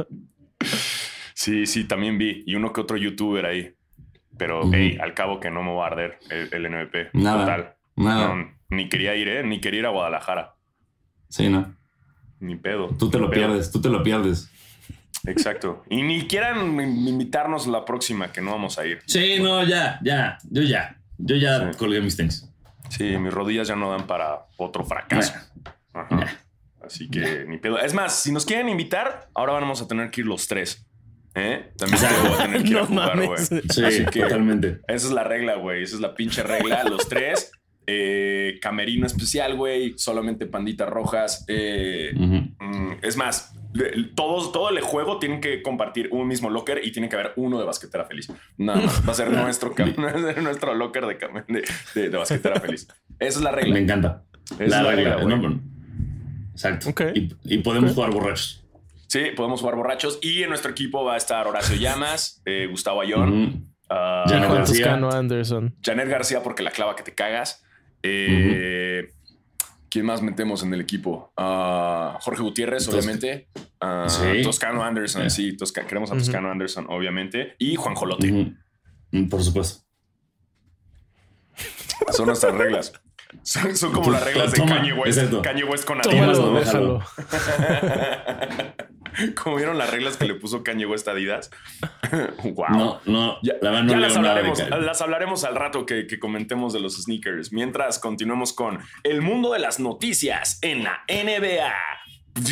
Sí, 1.33 1.65
sí, 1.65 1.85
también 1.85 2.19
vi. 2.19 2.43
Y 2.45 2.53
uno 2.53 2.71
que 2.71 2.81
otro 2.81 2.97
youtuber 2.97 3.47
ahí. 3.47 3.73
Pero, 4.37 4.61
hey, 4.71 4.99
al 5.01 5.15
cabo 5.15 5.39
que 5.39 5.49
no 5.49 5.63
me 5.63 5.73
va 5.73 5.85
a 5.85 5.87
arder 5.87 6.19
el, 6.29 6.53
el 6.53 6.69
NBP. 6.71 7.13
Nada, 7.13 7.39
Total. 7.39 7.75
nada. 7.95 8.35
No, 8.35 8.51
ni 8.69 8.89
quería 8.89 9.15
ir, 9.15 9.27
¿eh? 9.27 9.43
Ni 9.43 9.59
quería 9.59 9.79
ir 9.79 9.85
a 9.87 9.89
Guadalajara. 9.89 10.53
Sí, 11.29 11.49
¿no? 11.49 11.75
Ni 12.39 12.57
pedo. 12.57 12.89
Tú 12.97 13.09
te 13.09 13.17
lo 13.17 13.31
pedo. 13.31 13.39
pierdes, 13.47 13.71
tú 13.71 13.81
te 13.81 13.89
lo 13.89 14.03
pierdes. 14.03 14.51
Exacto. 15.25 15.83
Y 15.89 16.01
ni 16.01 16.27
quieran 16.27 16.79
in- 16.79 17.07
invitarnos 17.07 17.67
la 17.67 17.85
próxima, 17.85 18.31
que 18.31 18.41
no 18.41 18.51
vamos 18.51 18.77
a 18.79 18.85
ir. 18.85 18.99
Sí, 19.05 19.37
no, 19.39 19.63
ya, 19.63 19.99
ya. 20.03 20.37
Yo 20.49 20.61
ya. 20.63 20.97
Yo 21.17 21.35
ya 21.35 21.71
Sí. 21.71 21.77
colgué 21.77 22.01
mis 22.01 22.17
tenis. 22.17 22.47
Sí, 22.89 23.03
mis 23.17 23.33
rodillas 23.33 23.67
ya 23.67 23.75
no 23.75 23.91
dan 23.91 24.07
para 24.07 24.47
otro 24.57 24.83
fracaso. 24.83 25.33
Ajá. 25.93 26.25
Así 26.83 27.09
que 27.09 27.45
ni 27.47 27.57
pedo. 27.57 27.79
Es 27.79 27.93
más, 27.93 28.15
si 28.21 28.31
nos 28.31 28.45
quieren 28.45 28.67
invitar, 28.67 29.29
ahora 29.33 29.53
vamos 29.53 29.81
a 29.81 29.87
tener 29.87 30.09
que 30.11 30.21
ir 30.21 30.27
los 30.27 30.47
tres. 30.47 30.85
¿Eh? 31.33 31.71
También 31.77 32.01
te 32.01 32.27
voy 32.27 32.37
a 32.39 32.43
tener 32.43 32.63
que 32.63 32.69
ir 32.69 32.77
a 32.77 32.81
No 32.81 32.87
jugar, 32.87 33.25
güey. 33.25 33.37
Sí, 33.69 33.85
Así 33.85 34.05
que- 34.07 34.21
totalmente. 34.21 34.79
Esa 34.87 35.07
es 35.07 35.13
la 35.13 35.23
regla, 35.23 35.55
güey. 35.55 35.83
Esa 35.83 35.95
es 35.95 36.01
la 36.01 36.13
pinche 36.15 36.43
regla. 36.43 36.83
Los 36.83 37.07
tres. 37.07 37.51
eh, 37.87 38.59
camerino 38.61 39.05
especial, 39.07 39.55
güey. 39.57 39.93
Solamente 39.97 40.45
panditas 40.45 40.87
rojas. 40.89 41.43
eh, 41.47 42.11
mm, 42.15 42.93
es 43.01 43.17
más, 43.17 43.53
todos, 44.15 44.51
todo 44.51 44.69
el 44.69 44.79
juego 44.81 45.19
tienen 45.19 45.39
que 45.41 45.61
compartir 45.61 46.09
un 46.11 46.27
mismo 46.27 46.49
locker 46.49 46.81
y 46.83 46.91
tiene 46.91 47.09
que 47.09 47.15
haber 47.15 47.33
uno 47.35 47.59
de 47.59 47.65
basquetera 47.65 48.05
feliz. 48.05 48.31
Nada 48.57 48.81
más. 48.81 49.07
Va 49.07 49.11
a 49.11 49.15
ser 49.15 49.31
nuestro, 50.41 50.73
locker 50.75 51.05
de, 51.05 51.17
cam- 51.17 51.45
de, 51.47 51.63
de- 51.95 52.09
de 52.09 52.17
basquetera 52.17 52.59
feliz. 52.59 52.87
Esa 53.19 53.39
es 53.39 53.43
la 53.43 53.51
regla. 53.51 53.73
Me 53.73 53.79
encanta. 53.81 54.23
Es 54.59 54.69
la, 54.69 54.83
la 54.83 54.91
regla. 54.91 55.15
regla, 55.17 55.35
no, 55.35 55.41
bueno. 55.41 55.61
Exacto. 56.51 56.89
Ok. 56.89 57.01
Y, 57.15 57.29
y 57.45 57.57
podemos 57.59 57.93
jugar 57.93 58.11
borrachos. 58.11 58.65
Sí, 59.07 59.25
podemos 59.35 59.59
jugar 59.61 59.75
borrachos. 59.75 60.19
Y 60.21 60.43
en 60.43 60.49
nuestro 60.49 60.71
equipo 60.71 61.03
va 61.03 61.13
a 61.15 61.17
estar 61.17 61.47
Horacio 61.47 61.75
Llamas, 61.77 62.41
eh, 62.45 62.67
Gustavo 62.69 63.01
Ayón, 63.01 63.43
Ujú. 63.47 63.61
ah, 63.89 64.23
Janet 64.27 64.45
Juan 64.47 64.57
García. 64.59 64.85
Toscano 64.85 65.11
Anderson. 65.11 65.75
Janet 65.83 66.07
García 66.09 66.43
porque 66.43 66.63
la 66.63 66.71
clava 66.71 66.95
que 66.95 67.03
te 67.03 67.13
cagas. 67.13 67.63
Eh, 68.03 69.11
¿Quién 69.91 70.05
más 70.05 70.21
metemos 70.21 70.63
en 70.63 70.73
el 70.73 70.79
equipo? 70.81 71.33
Ah, 71.35 72.17
Jorge 72.21 72.41
Gutiérrez, 72.41 72.85
Tos- 72.85 72.95
obviamente. 72.95 73.49
Ah, 73.81 74.07
Sí. 74.09 74.41
Toscano 74.41 74.83
Anderson, 74.83 75.23
Yeah. 75.23 75.29
sí. 75.29 75.57
Tosca- 75.57 75.85
queremos 75.85 76.09
a. 76.11 76.17
Toscano 76.17 76.49
Anderson, 76.49 76.85
obviamente. 76.89 77.55
Y 77.59 77.75
Juan 77.75 77.93
Jolote. 77.95 78.55
Mm, 79.11 79.27
Por 79.27 79.43
supuesto. 79.43 79.83
Son 82.11 82.25
nuestras 82.25 82.55
reglas. 82.55 82.93
Son, 83.43 83.75
son 83.77 83.91
como 83.93 84.11
las 84.11 84.23
reglas 84.23 84.51
de 84.51 84.57
toma, 84.59 84.77
Kanye 84.77 84.93
West. 84.93 85.17
exacto. 85.17 85.41
Kanye 85.41 85.63
West 85.65 85.85
con 85.85 85.99
Tómalo, 86.01 86.57
Adidas. 86.57 86.65
déjalo. 86.65 86.99
como 89.41 89.55
vieron 89.57 89.77
las 89.77 89.89
reglas 89.91 90.17
que 90.17 90.25
le 90.25 90.35
puso 90.35 90.63
Kanye 90.63 90.85
West 90.85 91.07
a 91.07 91.11
Adidas. 91.11 91.49
wow. 92.43 92.65
No, 92.69 93.01
no. 93.05 93.37
Ya, 93.43 93.53
la 93.61 93.71
verdad 93.71 93.83
no 93.83 93.91
ya 93.93 93.97
leo 93.97 94.07
las, 94.07 94.17
hablaremos, 94.17 94.59
Kanye. 94.59 94.81
las 94.85 95.01
hablaremos 95.01 95.43
al 95.43 95.55
rato 95.55 95.85
que, 95.85 96.07
que 96.07 96.19
comentemos 96.19 96.73
de 96.73 96.79
los 96.79 96.95
sneakers. 97.01 97.51
Mientras 97.53 97.99
continuemos 97.99 98.53
con 98.53 98.79
el 99.03 99.21
mundo 99.21 99.53
de 99.53 99.59
las 99.59 99.79
noticias 99.79 100.59
en 100.61 100.83
la 100.83 101.01
NBA. 101.07 101.73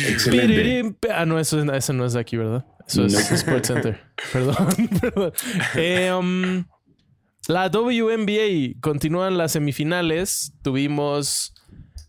Excelente. 0.08 1.08
Ah, 1.12 1.24
no, 1.26 1.38
eso, 1.38 1.60
es- 1.62 1.68
ese 1.72 1.92
no 1.92 2.04
es 2.04 2.12
de 2.12 2.20
aquí, 2.20 2.36
¿verdad? 2.36 2.64
Eso 2.86 3.04
es 3.06 3.12
No. 3.12 3.18
Sports 3.36 3.68
Center. 3.68 4.00
perdón, 4.32 4.68
perdón. 5.00 5.32
Eh, 5.76 6.12
um, 6.12 6.64
la 7.48 7.68
WNBA 7.70 8.78
continúan 8.80 9.38
las 9.38 9.52
semifinales. 9.52 10.52
Tuvimos, 10.62 11.54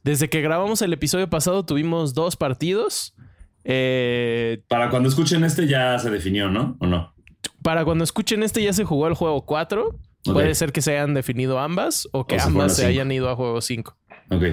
desde 0.03 0.29
que 0.29 0.41
grabamos 0.41 0.81
el 0.81 0.93
episodio 0.93 1.29
pasado, 1.29 1.65
tuvimos 1.65 2.13
dos 2.13 2.35
partidos. 2.35 3.15
Eh, 3.63 4.63
Para 4.67 4.89
cuando 4.89 5.09
escuchen 5.09 5.43
este 5.43 5.67
ya 5.67 5.97
se 5.99 6.09
definió, 6.09 6.49
¿no? 6.49 6.77
¿O 6.79 6.87
no? 6.87 7.13
para 7.61 7.85
cuando 7.85 8.03
escuchen 8.03 8.43
este 8.43 8.63
ya 8.63 8.73
se 8.73 8.85
jugó 8.85 9.07
el 9.07 9.13
juego 9.13 9.45
4. 9.45 9.87
Ok. 9.87 10.33
Puede 10.33 10.53
ser 10.55 10.71
que 10.71 10.81
se 10.81 10.91
hayan 10.91 11.13
definido 11.13 11.59
ambas 11.59 12.07
o 12.11 12.27
que 12.27 12.37
O 12.37 12.41
ambas 12.41 12.75
se 12.75 12.85
hayan 12.85 13.11
ido 13.11 13.29
a 13.29 13.35
juego 13.35 13.61
5. 13.61 13.97
Ok. 14.29 14.43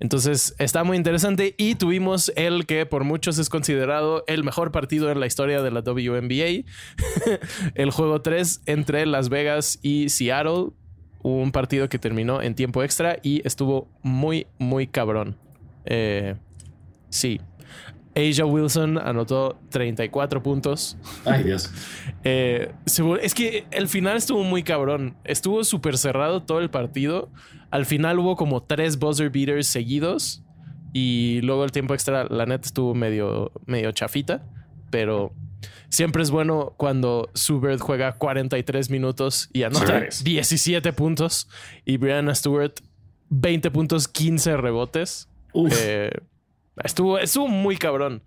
Entonces 0.00 0.56
está 0.58 0.82
muy 0.82 0.96
interesante 0.96 1.54
y 1.58 1.76
tuvimos 1.76 2.32
el 2.34 2.66
que 2.66 2.86
por 2.86 3.04
muchos 3.04 3.38
es 3.38 3.48
considerado 3.48 4.24
el 4.26 4.42
mejor 4.42 4.72
partido 4.72 5.12
en 5.12 5.20
la 5.20 5.26
historia 5.26 5.62
de 5.62 5.70
la 5.70 5.80
WNBA, 5.80 6.68
el 7.76 7.90
juego 7.92 8.20
3 8.20 8.62
entre 8.66 9.06
Las 9.06 9.28
Vegas 9.28 9.78
y 9.80 10.08
Seattle, 10.08 10.70
un 11.22 11.52
partido 11.52 11.88
que 11.88 12.00
terminó 12.00 12.42
en 12.42 12.56
tiempo 12.56 12.82
extra 12.82 13.18
y 13.22 13.46
estuvo 13.46 13.88
muy, 14.02 14.48
muy 14.58 14.88
cabrón. 14.88 15.36
Eh, 15.84 16.34
sí. 17.08 17.40
Asia 18.14 18.44
Wilson 18.44 18.98
anotó 18.98 19.58
34 19.70 20.42
puntos. 20.42 20.96
Ay, 21.24 21.44
Dios. 21.44 21.70
Eh, 22.24 22.72
es 23.20 23.34
que 23.34 23.64
el 23.70 23.88
final 23.88 24.16
estuvo 24.16 24.42
muy 24.44 24.62
cabrón. 24.62 25.16
Estuvo 25.24 25.64
súper 25.64 25.96
cerrado 25.98 26.42
todo 26.42 26.60
el 26.60 26.70
partido. 26.70 27.30
Al 27.70 27.86
final 27.86 28.18
hubo 28.18 28.36
como 28.36 28.62
tres 28.62 28.98
buzzer 28.98 29.30
beaters 29.30 29.66
seguidos. 29.66 30.42
Y 30.92 31.40
luego 31.40 31.64
el 31.64 31.72
tiempo 31.72 31.94
extra, 31.94 32.24
la 32.24 32.44
neta, 32.44 32.66
estuvo 32.66 32.94
medio, 32.94 33.50
medio 33.66 33.92
chafita. 33.92 34.44
Pero 34.90 35.32
siempre 35.88 36.22
es 36.22 36.30
bueno 36.30 36.74
cuando 36.76 37.30
Subert 37.32 37.80
juega 37.80 38.12
43 38.18 38.90
minutos 38.90 39.48
y 39.54 39.62
anota 39.62 40.10
Sí. 40.10 40.24
17 40.24 40.92
puntos 40.92 41.48
y 41.86 41.96
Brianna 41.96 42.34
Stewart 42.34 42.74
20 43.30 43.70
puntos, 43.70 44.06
15 44.08 44.58
rebotes. 44.58 45.30
Uf. 45.54 45.72
Eh, 45.80 46.10
estuvo, 46.82 47.18
estuvo 47.18 47.48
muy 47.48 47.76
cabrón. 47.76 48.22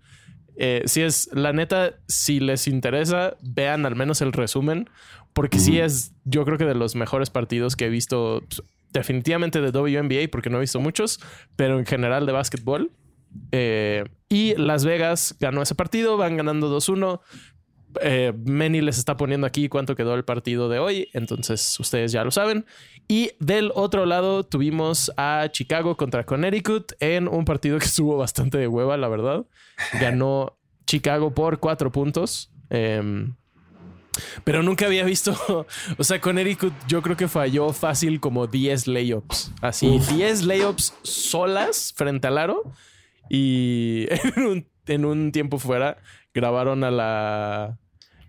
Eh, 0.56 0.82
si 0.86 1.02
es, 1.02 1.28
la 1.32 1.52
neta, 1.52 1.96
si 2.08 2.40
les 2.40 2.66
interesa, 2.66 3.36
vean 3.42 3.84
al 3.84 3.94
menos 3.94 4.22
el 4.22 4.32
resumen, 4.32 4.88
porque 5.34 5.58
sí 5.58 5.78
es, 5.78 6.14
yo 6.24 6.44
creo 6.44 6.56
que 6.56 6.64
de 6.64 6.74
los 6.74 6.94
mejores 6.94 7.28
partidos 7.28 7.76
que 7.76 7.86
he 7.86 7.90
visto, 7.90 8.42
pues, 8.48 8.62
definitivamente 8.92 9.60
de 9.60 9.70
WNBA, 9.70 10.30
porque 10.30 10.48
no 10.48 10.56
he 10.56 10.60
visto 10.60 10.80
muchos, 10.80 11.20
pero 11.56 11.78
en 11.78 11.84
general 11.84 12.24
de 12.24 12.32
básquetbol. 12.32 12.90
Eh, 13.52 14.04
y 14.30 14.54
Las 14.54 14.86
Vegas 14.86 15.36
ganó 15.38 15.60
ese 15.60 15.74
partido, 15.74 16.16
van 16.16 16.38
ganando 16.38 16.74
2-1. 16.74 17.20
Eh, 18.02 18.32
Manny 18.44 18.80
les 18.80 18.98
está 18.98 19.16
poniendo 19.16 19.46
aquí 19.46 19.68
cuánto 19.68 19.94
quedó 19.94 20.14
el 20.14 20.24
partido 20.24 20.68
de 20.68 20.78
hoy, 20.78 21.08
entonces 21.12 21.78
ustedes 21.80 22.12
ya 22.12 22.24
lo 22.24 22.30
saben. 22.30 22.66
Y 23.08 23.32
del 23.38 23.72
otro 23.74 24.06
lado 24.06 24.44
tuvimos 24.44 25.12
a 25.16 25.48
Chicago 25.50 25.96
contra 25.96 26.24
Connecticut 26.24 26.92
en 27.00 27.28
un 27.28 27.44
partido 27.44 27.78
que 27.78 27.84
estuvo 27.86 28.16
bastante 28.16 28.58
de 28.58 28.68
hueva, 28.68 28.96
la 28.96 29.08
verdad. 29.08 29.46
Ganó 30.00 30.58
Chicago 30.86 31.34
por 31.34 31.58
cuatro 31.58 31.92
puntos. 31.92 32.50
Em, 32.70 33.34
pero 34.44 34.62
nunca 34.62 34.86
había 34.86 35.04
visto, 35.04 35.66
o 35.98 36.04
sea, 36.04 36.20
Connecticut 36.20 36.72
yo 36.88 37.02
creo 37.02 37.16
que 37.16 37.28
falló 37.28 37.72
fácil 37.72 38.20
como 38.20 38.46
10 38.46 38.86
layups. 38.88 39.52
Así, 39.60 39.88
Uf. 39.88 40.10
10 40.10 40.44
layups 40.44 40.94
solas 41.02 41.92
frente 41.96 42.26
al 42.26 42.38
aro. 42.38 42.72
Y 43.28 44.06
en 44.36 44.46
un, 44.46 44.68
en 44.86 45.04
un 45.04 45.32
tiempo 45.32 45.58
fuera 45.58 45.98
grabaron 46.36 46.84
a 46.84 46.90
la, 46.90 47.78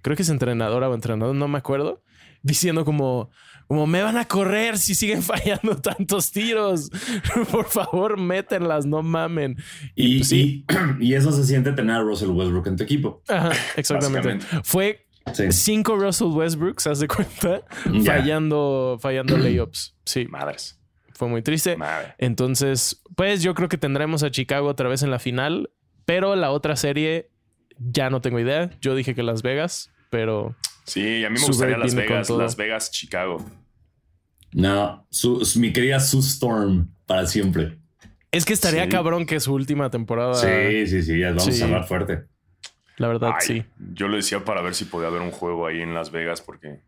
creo 0.07 0.15
que 0.15 0.23
es 0.23 0.29
entrenadora 0.29 0.89
o 0.89 0.95
entrenador, 0.95 1.35
no 1.35 1.47
me 1.49 1.57
acuerdo, 1.57 2.01
diciendo 2.41 2.85
como, 2.85 3.29
como 3.67 3.87
me 3.87 4.01
van 4.01 4.15
a 4.15 4.25
correr 4.25 4.77
si 4.77 4.95
siguen 4.95 5.21
fallando 5.23 5.75
tantos 5.81 6.31
tiros. 6.31 6.89
Por 7.51 7.65
favor, 7.65 8.17
métenlas, 8.17 8.85
no 8.85 9.03
mamen. 9.03 9.57
Y, 9.95 10.05
Y, 10.05 10.17
pues, 10.19 10.29
sí, 10.29 10.65
y, 10.99 11.05
y 11.07 11.13
eso 11.15 11.31
se 11.33 11.43
siente 11.43 11.73
tener 11.73 11.97
a 11.97 12.01
Russell 12.01 12.29
Westbrook 12.29 12.67
en 12.67 12.77
tu 12.77 12.83
equipo. 12.83 13.21
Ajá, 13.27 13.51
exactamente. 13.75 14.39
Fue 14.63 15.03
Sí. 15.33 15.51
cinco 15.51 15.97
Russell 15.97 16.27
Westbrooks, 16.27 16.87
haz 16.87 16.99
de 17.01 17.07
cuenta, 17.09 17.61
fallando, 18.05 18.97
fallando 19.01 19.37
layups. 19.37 19.95
Sí, 20.05 20.25
Madres. 20.27 20.79
fue 21.13 21.27
muy 21.27 21.41
triste. 21.41 21.75
Madre. 21.75 22.15
Entonces, 22.17 23.01
pues 23.15 23.43
yo 23.43 23.53
creo 23.53 23.67
que 23.69 23.77
tendremos 23.77 24.23
a 24.23 24.31
Chicago 24.31 24.67
otra 24.69 24.87
vez 24.87 25.03
en 25.03 25.11
la 25.11 25.19
final, 25.19 25.69
pero 26.05 26.35
la 26.37 26.51
otra 26.51 26.75
serie 26.77 27.29
ya 27.77 28.09
no 28.09 28.21
tengo 28.21 28.39
idea. 28.39 28.69
Yo 28.81 28.95
dije 28.95 29.15
que 29.15 29.21
Las 29.23 29.41
Vegas, 29.41 29.91
pero 30.09 30.55
Sí, 30.85 31.23
a 31.25 31.29
mí 31.29 31.39
me 31.39 31.45
gustaría 31.45 31.77
Las 31.77 31.93
Vegas. 31.95 32.29
Las 32.29 32.55
Vegas, 32.55 32.91
Chicago. 32.91 33.43
No, 34.53 35.05
su, 35.09 35.43
su- 35.45 35.59
mi 35.59 35.73
querida 35.73 35.99
Sue 35.99 36.21
Storm 36.21 36.89
para 37.05 37.25
siempre. 37.25 37.77
es 38.31 38.45
que 38.45 38.53
estaría 38.53 38.83
Sí. 38.83 38.89
cabrón 38.89 39.25
que 39.25 39.39
su 39.39 39.53
última 39.53 39.89
temporada. 39.89 40.33
Sí, 40.35 40.87
sí, 40.87 41.01
sí, 41.03 41.19
ya 41.19 41.29
vamos. 41.29 41.43
Sí. 41.45 41.49
a 41.51 41.53
cerrar 41.53 41.87
fuerte. 41.87 42.23
La 42.97 43.07
verdad, 43.07 43.31
Ay, 43.35 43.41
sí. 43.41 43.65
Yo 43.93 44.07
lo 44.07 44.15
decía 44.15 44.43
para 44.43 44.61
ver 44.61 44.73
si 44.73 44.85
podía 44.85 45.07
haber 45.07 45.21
un 45.21 45.31
juego 45.31 45.67
ahí 45.67 45.81
en 45.81 45.93
Las 45.93 46.11
Vegas 46.11 46.41
porque 46.41 46.81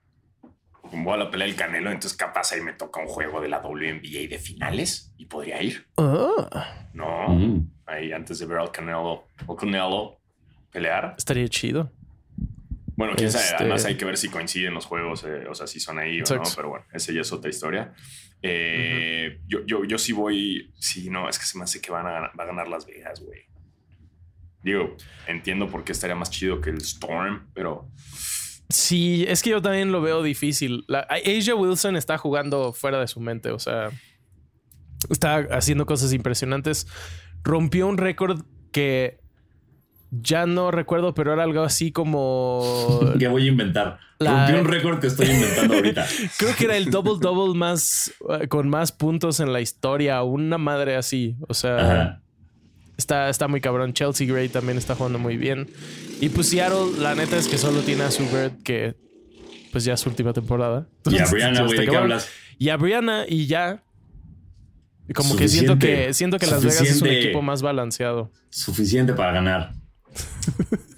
como 0.71 1.03
voy 1.03 1.13
a 1.13 1.17
la 1.17 1.29
pelea 1.31 1.45
del 1.47 1.55
Canelo, 1.55 1.91
entonces 1.91 2.17
capaz 2.17 2.51
ahí 2.51 2.61
me 2.61 2.73
toca 2.73 2.99
un 2.99 3.07
juego 3.07 3.41
de 3.41 3.47
la 3.49 3.59
WNBA 3.61 4.27
de 4.27 4.39
finales 4.39 5.13
y 5.17 5.25
podría 5.27 5.61
ir. 5.61 5.85
Ah, 5.97 6.87
No, 6.93 7.29
Mm. 7.29 7.69
ahí 7.85 8.11
antes 8.11 8.39
de 8.39 8.45
ver 8.47 8.57
al 8.57 8.71
Canelo, 8.71 9.25
al 9.47 9.55
Canelo 9.55 10.19
pelear. 10.71 11.13
estaría 11.17 11.47
chido. 11.47 11.91
Bueno, 12.99 13.13
quién 13.15 13.31
sabe, 13.31 13.45
Este- 13.45 13.55
además 13.55 13.85
hay 13.85 13.95
que 13.95 14.03
ver 14.03 14.17
si 14.17 14.27
coinciden 14.27 14.73
los 14.73 14.85
juegos, 14.85 15.23
eh, 15.23 15.47
o 15.49 15.55
sea, 15.55 15.67
si 15.67 15.79
son 15.79 15.99
ahí 15.99 16.19
o 16.19 16.35
no, 16.35 16.43
pero 16.53 16.67
bueno, 16.67 16.85
esa 16.91 17.13
ya 17.13 17.21
es 17.21 17.31
otra 17.31 17.49
historia. 17.49 17.93
Eh, 18.41 19.39
yo, 19.47 19.65
yo, 19.65 19.85
yo 19.85 19.97
sí 19.97 20.11
voy, 20.11 20.73
sí, 20.79 21.09
no, 21.09 21.29
es 21.29 21.39
que 21.39 21.45
se 21.45 21.57
me 21.57 21.63
hace 21.63 21.79
que 21.79 21.93
van 21.93 22.05
a 22.05 22.11
ganar, 22.11 22.31
va 22.37 22.43
a 22.43 22.47
ganar 22.47 22.67
Las 22.67 22.85
Vegas, 22.85 23.21
güey. 23.21 23.43
Digo, 24.63 24.97
entiendo 25.27 25.69
por 25.69 25.85
qué 25.85 25.93
estaría 25.93 26.17
más 26.17 26.29
chido 26.29 26.59
que 26.59 26.71
el 26.71 26.79
Storm, 26.79 27.49
pero 27.53 27.89
Sí, 28.67 29.23
es 29.29 29.43
que 29.43 29.51
yo 29.51 29.61
también 29.61 29.93
lo 29.93 30.01
veo 30.01 30.21
difícil. 30.21 30.83
La, 30.89 30.99
Asia 30.99 31.55
Wilson 31.55 31.95
está 31.95 32.17
jugando 32.17 32.73
fuera 32.73 32.99
de 32.99 33.07
su 33.07 33.21
mente, 33.21 33.51
o 33.51 33.59
sea, 33.59 33.91
está 35.09 35.37
haciendo 35.51 35.85
cosas 35.85 36.11
impresionantes. 36.11 36.85
Rompió 37.43 37.87
un 37.87 37.97
récord 37.97 38.41
que 38.73 39.21
ya 40.11 40.45
no 40.45 40.71
recuerdo, 40.71 41.13
pero 41.13 41.33
era 41.33 41.43
algo 41.43 41.61
así 41.63 41.91
como... 41.91 42.99
¿Qué 43.19 43.27
voy 43.27 43.45
a 43.45 43.47
inventar? 43.47 43.99
La- 44.19 44.47
Rompí 44.47 44.59
un 44.59 44.67
récord 44.67 44.99
que 44.99 45.07
estoy 45.07 45.27
inventando 45.27 45.75
ahorita. 45.75 46.05
Creo 46.37 46.55
que 46.55 46.65
era 46.65 46.75
el 46.77 46.89
double 46.91 47.17
double 47.21 47.57
más 47.57 48.11
eh, 48.29 48.47
con 48.47 48.67
más 48.69 48.91
puntos 48.91 49.39
en 49.39 49.53
la 49.53 49.61
historia, 49.61 50.21
una 50.23 50.57
madre 50.57 50.95
así. 50.97 51.35
O 51.47 51.53
sea, 51.53 51.77
Ajá. 51.77 52.21
está, 52.97 53.29
está 53.29 53.47
muy 53.47 53.61
cabrón. 53.61 53.93
Chelsea 53.93 54.27
Gray 54.27 54.49
también 54.49 54.77
está 54.77 54.95
jugando 54.95 55.19
muy 55.19 55.37
bien. 55.37 55.69
Y 56.19 56.29
pues 56.29 56.49
Seattle, 56.49 56.99
la 56.99 57.15
neta 57.15 57.37
es 57.37 57.47
que 57.47 57.57
solo 57.57 57.79
tiene 57.81 58.03
a 58.03 58.11
Subert, 58.11 58.61
que 58.61 58.95
pues 59.71 59.85
ya 59.85 59.93
es 59.93 59.99
su 60.01 60.09
última 60.09 60.33
temporada. 60.33 60.87
Y 61.09 61.17
a 61.17 61.25
Brianna, 61.25 61.61
güey, 61.65 61.79
¿de 61.79 61.87
qué 61.87 61.95
hablas? 61.95 62.29
Y 62.57 62.69
a 62.69 62.77
Brianna 62.77 63.23
y 63.27 63.45
ya. 63.47 63.83
Como 65.15 65.35
que 65.37 65.47
siento 65.47 65.79
que 65.79 66.13
siento 66.13 66.37
que 66.37 66.45
Las 66.45 66.61
Vegas 66.61 66.81
es 66.81 67.01
un 67.01 67.07
equipo 67.07 67.41
más 67.41 67.61
balanceado. 67.61 68.31
Suficiente 68.49 69.13
para 69.13 69.31
ganar. 69.31 69.71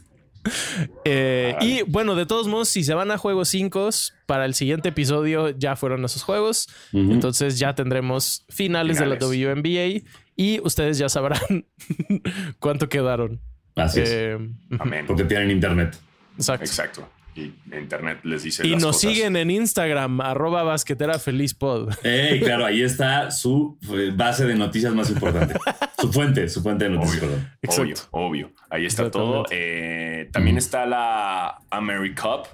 Eh, 1.06 1.56
y 1.62 1.84
bueno, 1.84 2.16
de 2.16 2.26
todos 2.26 2.48
modos, 2.48 2.68
si 2.70 2.84
se 2.84 2.96
van 2.96 3.12
a 3.12 3.18
juegos 3.20 3.50
5, 3.50 3.90
para 4.26 4.46
el 4.46 4.56
siguiente 4.56 4.90
episodio 4.90 5.50
ya 5.52 5.76
fueron 5.76 6.04
esos 6.04 6.24
juegos. 6.24 6.68
Entonces 6.94 7.60
ya 7.60 7.76
tendremos 7.76 8.44
finales, 8.50 8.98
Finales. 8.98 9.20
de 9.20 9.46
la 9.46 9.54
WNBA 9.54 10.02
y 10.36 10.60
ustedes 10.62 10.98
ya 10.98 11.10
sabrán 11.10 11.66
cuánto 12.60 12.90
quedaron. 12.90 13.40
Así 13.76 14.02
es. 14.02 14.10
Eh, 14.12 14.38
amén. 14.80 15.06
Porque 15.06 15.24
tienen 15.26 15.52
internet. 15.52 15.96
exacto. 16.38 16.66
Exacto. 16.66 17.10
Y 17.34 17.54
internet 17.74 18.20
les 18.24 18.44
dice 18.44 18.66
Y 18.68 18.72
las 18.72 18.82
nos 18.82 18.96
cosas. 18.98 19.12
siguen 19.12 19.36
en 19.38 19.50
Instagram, 19.52 20.20
arroba 20.22 20.64
basquetera 20.64 21.18
feliz 21.18 21.54
pod. 21.54 21.94
Ey, 22.04 22.40
claro, 22.44 22.66
ahí 22.66 22.82
está 22.82 23.32
su 23.32 23.78
eh, 23.94 24.12
base 24.14 24.46
de 24.46 24.56
noticias 24.56 24.94
más 24.94 25.10
importante. 25.10 25.56
Su 25.98 26.12
fuente, 26.12 26.50
su 26.50 26.62
fuente 26.62 26.86
de 26.86 26.92
noticias. 26.92 27.24
Obvio. 27.24 27.30
perdón. 27.32 27.50
Obvio, 27.60 27.60
Exacto. 27.62 28.08
obvio. 28.12 28.52
Ahí 28.70 28.86
está 28.86 29.10
todo. 29.12 29.46
Eh, 29.50 30.30
también 30.34 30.58
está 30.58 30.86
la 30.86 31.60
AmeriCup. 31.70 32.48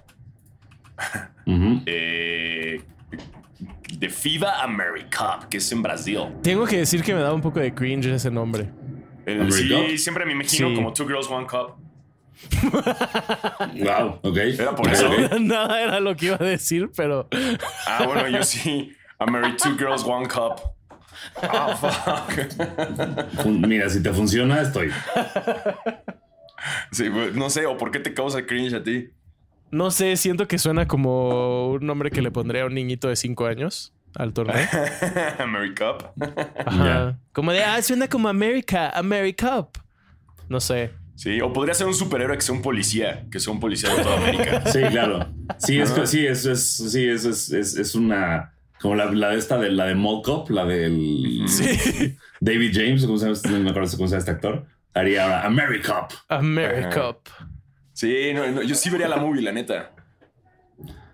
Ujú. 1.45 1.81
Eh, 1.87 2.81
de 3.97 4.09
FIBA 4.09 4.61
AmeriCup, 4.63 5.45
que 5.49 5.57
es 5.57 5.71
en 5.71 5.81
Brasil. 5.81 6.19
Tengo 6.43 6.65
que 6.65 6.77
decir 6.77 7.01
que 7.01 7.13
me 7.15 7.21
da 7.21 7.33
un 7.33 7.41
poco 7.41 7.59
de 7.59 7.73
cringe 7.73 8.05
ese 8.07 8.29
nombre. 8.29 8.69
Sí, 9.49 9.97
siempre 9.97 10.25
me 10.25 10.33
imagino 10.33 10.69
Sí. 10.69 10.75
como 10.75 10.93
Two 10.93 11.07
Girls, 11.07 11.27
One 11.29 11.47
Cup. 11.47 11.75
Wow, 13.83 14.19
ok. 14.23 14.37
Era 14.37 14.75
por 14.75 14.87
eso. 14.91 15.09
Nada 15.39 15.81
era 15.81 15.99
lo 15.99 16.15
que 16.15 16.27
iba 16.27 16.35
a 16.39 16.43
decir, 16.43 16.89
pero 16.95 17.27
Ah, 17.87 18.03
bueno, 18.05 18.27
yo 18.29 18.43
sí. 18.43 18.91
Ameri 19.19 19.55
Two 19.57 19.75
Girls, 19.77 20.03
One 20.03 20.27
Cup. 20.27 20.61
Ah, 21.41 21.75
fuck. 21.75 23.41
Fun- 23.43 23.61
Mira, 23.67 23.89
si 23.89 24.01
te 24.01 24.11
funciona, 24.13 24.61
estoy. 24.61 24.91
Sí, 26.91 27.07
güey, 27.09 27.31
no 27.33 27.49
sé, 27.49 27.65
o 27.65 27.77
por 27.77 27.91
qué 27.91 27.99
te 27.99 28.13
causa 28.13 28.45
cringe 28.45 28.73
a 28.75 28.83
ti. 28.83 29.09
no 29.71 29.91
sé, 29.91 30.15
siento 30.17 30.47
que 30.47 30.57
suena 30.57 30.87
como 30.87 31.69
un 31.71 31.85
nombre 31.85 32.09
que 32.11 32.21
le 32.21 32.31
pondría 32.31 32.63
a 32.63 32.65
un 32.67 32.73
niñito 32.75 33.07
de 33.09 33.15
5 33.15 33.45
años 33.45 33.93
al 34.15 34.33
torneo. 34.33 34.55
AmeriCup. 35.39 36.03
Ajá. 36.65 36.85
Ya. 36.85 37.19
Como 37.33 37.51
de, 37.51 37.63
ah, 37.63 37.81
suena 37.81 38.07
como 38.07 38.27
America, 38.29 38.89
America. 38.91 39.67
No 40.49 40.59
sé. 40.59 40.91
Sí, 41.17 41.41
o 41.41 41.51
podría 41.51 41.73
ser 41.73 41.87
un 41.87 41.95
superhéroe 41.95 42.35
que 42.37 42.43
sea 42.43 42.53
un 42.53 42.61
policía, 42.61 43.25
que 43.31 43.39
sea 43.39 43.51
un 43.51 43.59
policía 43.59 43.89
de 43.93 44.03
toda 44.03 44.17
América. 44.17 44.63
Sí, 44.71 44.79
claro. 44.91 45.27
Sí, 45.57 45.79
es, 45.79 45.91
sí, 46.05 46.25
es, 46.27 46.45
es, 46.45 46.77
sí, 46.91 47.07
es, 47.09 47.25
es, 47.25 47.51
es, 47.51 47.75
es 47.75 47.95
una. 47.95 48.53
Como 48.79 48.93
la, 48.93 49.05
la 49.11 49.29
de 49.31 49.39
esta, 49.39 49.57
de 49.57 49.71
la 49.71 49.85
de 49.85 49.95
Mall 49.95 50.21
Cop, 50.23 50.51
la 50.51 50.63
del 50.65 51.43
Sí. 51.47 52.15
David 52.39 52.71
James, 52.71 53.03
¿cómo 53.05 53.17
se 53.17 53.25
llama? 53.25 53.33
este- 53.35 53.49
No 53.49 53.59
me 53.61 53.69
acuerdo 53.71 53.89
cómo 53.97 54.07
se 54.07 54.11
llama 54.11 54.19
este 54.19 54.31
actor. 54.31 54.67
Haría 54.93 55.23
ahora 55.23 55.45
AmeriCup. 55.47 56.13
America. 56.29 57.17
Sí, 57.93 58.31
no, 58.35 58.45
no, 58.51 58.61
yo 58.61 58.75
sí 58.75 58.91
vería 58.91 59.07
la 59.07 59.17
movie, 59.17 59.41
la 59.41 59.51
neta. 59.51 59.93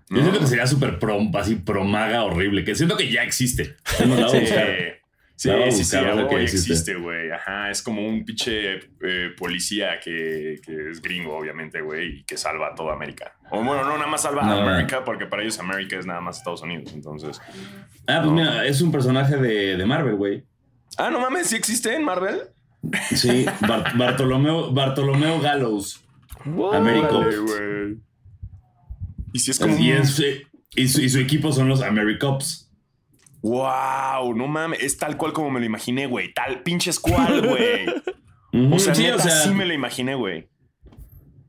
Yo 0.09 0.19
siento 0.21 0.39
que 0.41 0.47
sería 0.47 0.67
súper 0.67 0.99
pro, 0.99 1.17
así 1.35 1.55
promaga 1.55 2.23
horrible, 2.23 2.63
que 2.65 2.75
siento 2.75 2.97
que 2.97 3.09
ya 3.09 3.23
existe. 3.23 3.77
La 4.05 4.27
Sí, 4.29 4.39
buscar. 4.41 4.67
Sí, 5.35 5.49
sí, 5.71 5.83
sí, 5.83 6.41
existe. 6.41 6.95
güey. 6.95 7.31
Ajá, 7.31 7.69
es 7.69 7.81
como 7.81 8.07
un 8.07 8.23
pinche 8.23 8.75
eh, 9.01 9.31
policía 9.37 9.99
que, 10.03 10.59
que 10.65 10.89
es 10.91 11.01
gringo, 11.01 11.35
obviamente, 11.37 11.81
güey, 11.81 12.19
y 12.19 12.23
que 12.23 12.37
salva 12.37 12.67
a 12.69 12.75
toda 12.75 12.93
América. 12.93 13.35
O 13.51 13.57
bueno, 13.63 13.83
no, 13.83 13.97
nada 13.97 14.07
más 14.07 14.21
salva 14.21 14.43
No. 14.43 14.53
a 14.53 14.61
América, 14.73 15.03
porque 15.03 15.25
para 15.25 15.41
ellos 15.41 15.59
América 15.59 15.97
es 15.97 16.05
nada 16.05 16.21
más 16.21 16.37
Estados 16.37 16.61
Unidos, 16.61 16.91
entonces. 16.93 17.41
Ah, 18.07 18.19
pues 18.21 18.31
mira, 18.31 18.65
es 18.65 18.81
un 18.81 18.91
personaje 18.91 19.35
de, 19.37 19.75
de 19.77 19.85
Marvel, 19.85 20.15
güey. 20.15 20.43
Ah, 20.97 21.09
no 21.09 21.19
mames, 21.19 21.47
¿sí 21.47 21.55
existe 21.55 21.93
en 21.95 22.03
Marvel? 22.05 22.41
Sí, 23.15 23.45
Bar- 23.67 23.97
Bartolomeo, 23.97 24.71
Bartolomeo 24.73 25.39
Gallows. 25.39 26.01
Órale, 26.55 27.37
güey. 27.37 27.97
Y 29.33 29.39
si 29.39 29.51
es 29.51 29.59
como. 29.59 29.77
Y, 29.77 29.91
un- 29.91 29.97
es- 29.99 30.19
y 30.75 30.87
su, 30.87 31.01
y 31.01 31.09
su 31.09 31.19
equipo 31.19 31.51
son 31.51 31.67
los 31.69 31.81
Americops. 31.81 32.62
Wow, 33.43 34.33
no 34.35 34.47
mames. 34.47 34.81
Es 34.81 34.97
tal 34.97 35.17
cual 35.17 35.33
como 35.33 35.51
me 35.51 35.59
lo 35.59 35.65
imaginé, 35.65 36.07
güey. 36.07 36.33
Tal 36.33 36.63
pinche 36.63 36.91
squad, 36.91 37.43
güey. 37.47 37.85
O 38.73 38.79
sea, 38.79 38.95
sí, 38.95 39.03
neta, 39.03 39.17
o 39.17 39.19
sea, 39.19 39.31
sí 39.31 39.49
me 39.53 39.65
lo 39.65 39.73
imaginé, 39.73 40.15
güey. 40.15 40.47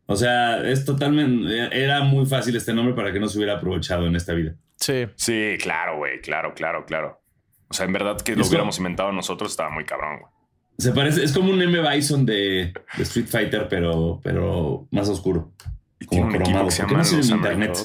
o 0.07 0.17
sea, 0.17 0.59
es 0.69 0.85
totalmente. 0.85 1.69
Era 1.83 2.03
muy 2.03 2.27
fácil 2.27 2.57
este 2.57 2.75
nombre 2.75 2.95
para 2.95 3.13
que 3.13 3.21
no 3.21 3.29
se 3.29 3.39
hubiera 3.39 3.55
aprovechado 3.55 4.07
en 4.07 4.17
esta 4.17 4.33
vida. 4.35 4.55
Sí. 4.77 5.07
Sí, 5.15 5.57
claro, 5.63 5.97
güey. 5.99 6.21
Claro, 6.21 6.53
claro, 6.55 6.85
claro. 6.85 7.21
O 7.69 7.75
sea, 7.75 7.87
en 7.87 7.93
verdad 7.93 8.21
que 8.21 8.37
lo 8.37 8.47
hubiéramos 8.47 8.77
inventado 8.79 9.11
nosotros 9.13 9.51
estaba 9.53 9.71
muy 9.71 9.85
cabrón, 9.85 10.19
güey. 10.21 10.33
Se 10.79 10.91
parece, 10.91 11.23
es 11.23 11.33
como 11.33 11.51
un 11.51 11.63
M. 11.63 11.89
Bison 11.89 12.27
de, 12.27 12.73
de 12.97 13.03
Street 13.05 13.29
Fighter, 13.29 13.69
pero, 13.69 14.21
pero 14.25 14.89
más 14.91 15.09
oscuro. 15.09 15.53
Y 16.01 16.07
Como 16.07 16.23
tiene 16.23 16.27
un 16.29 16.35
equipo 16.35 16.45
cromado. 16.51 16.67
que 16.67 16.73
se 16.73 16.83
¿Por 16.83 16.89
qué 16.89 16.95
llama 16.95 17.17
los 17.17 17.31
en 17.31 17.37
internet? 17.37 17.79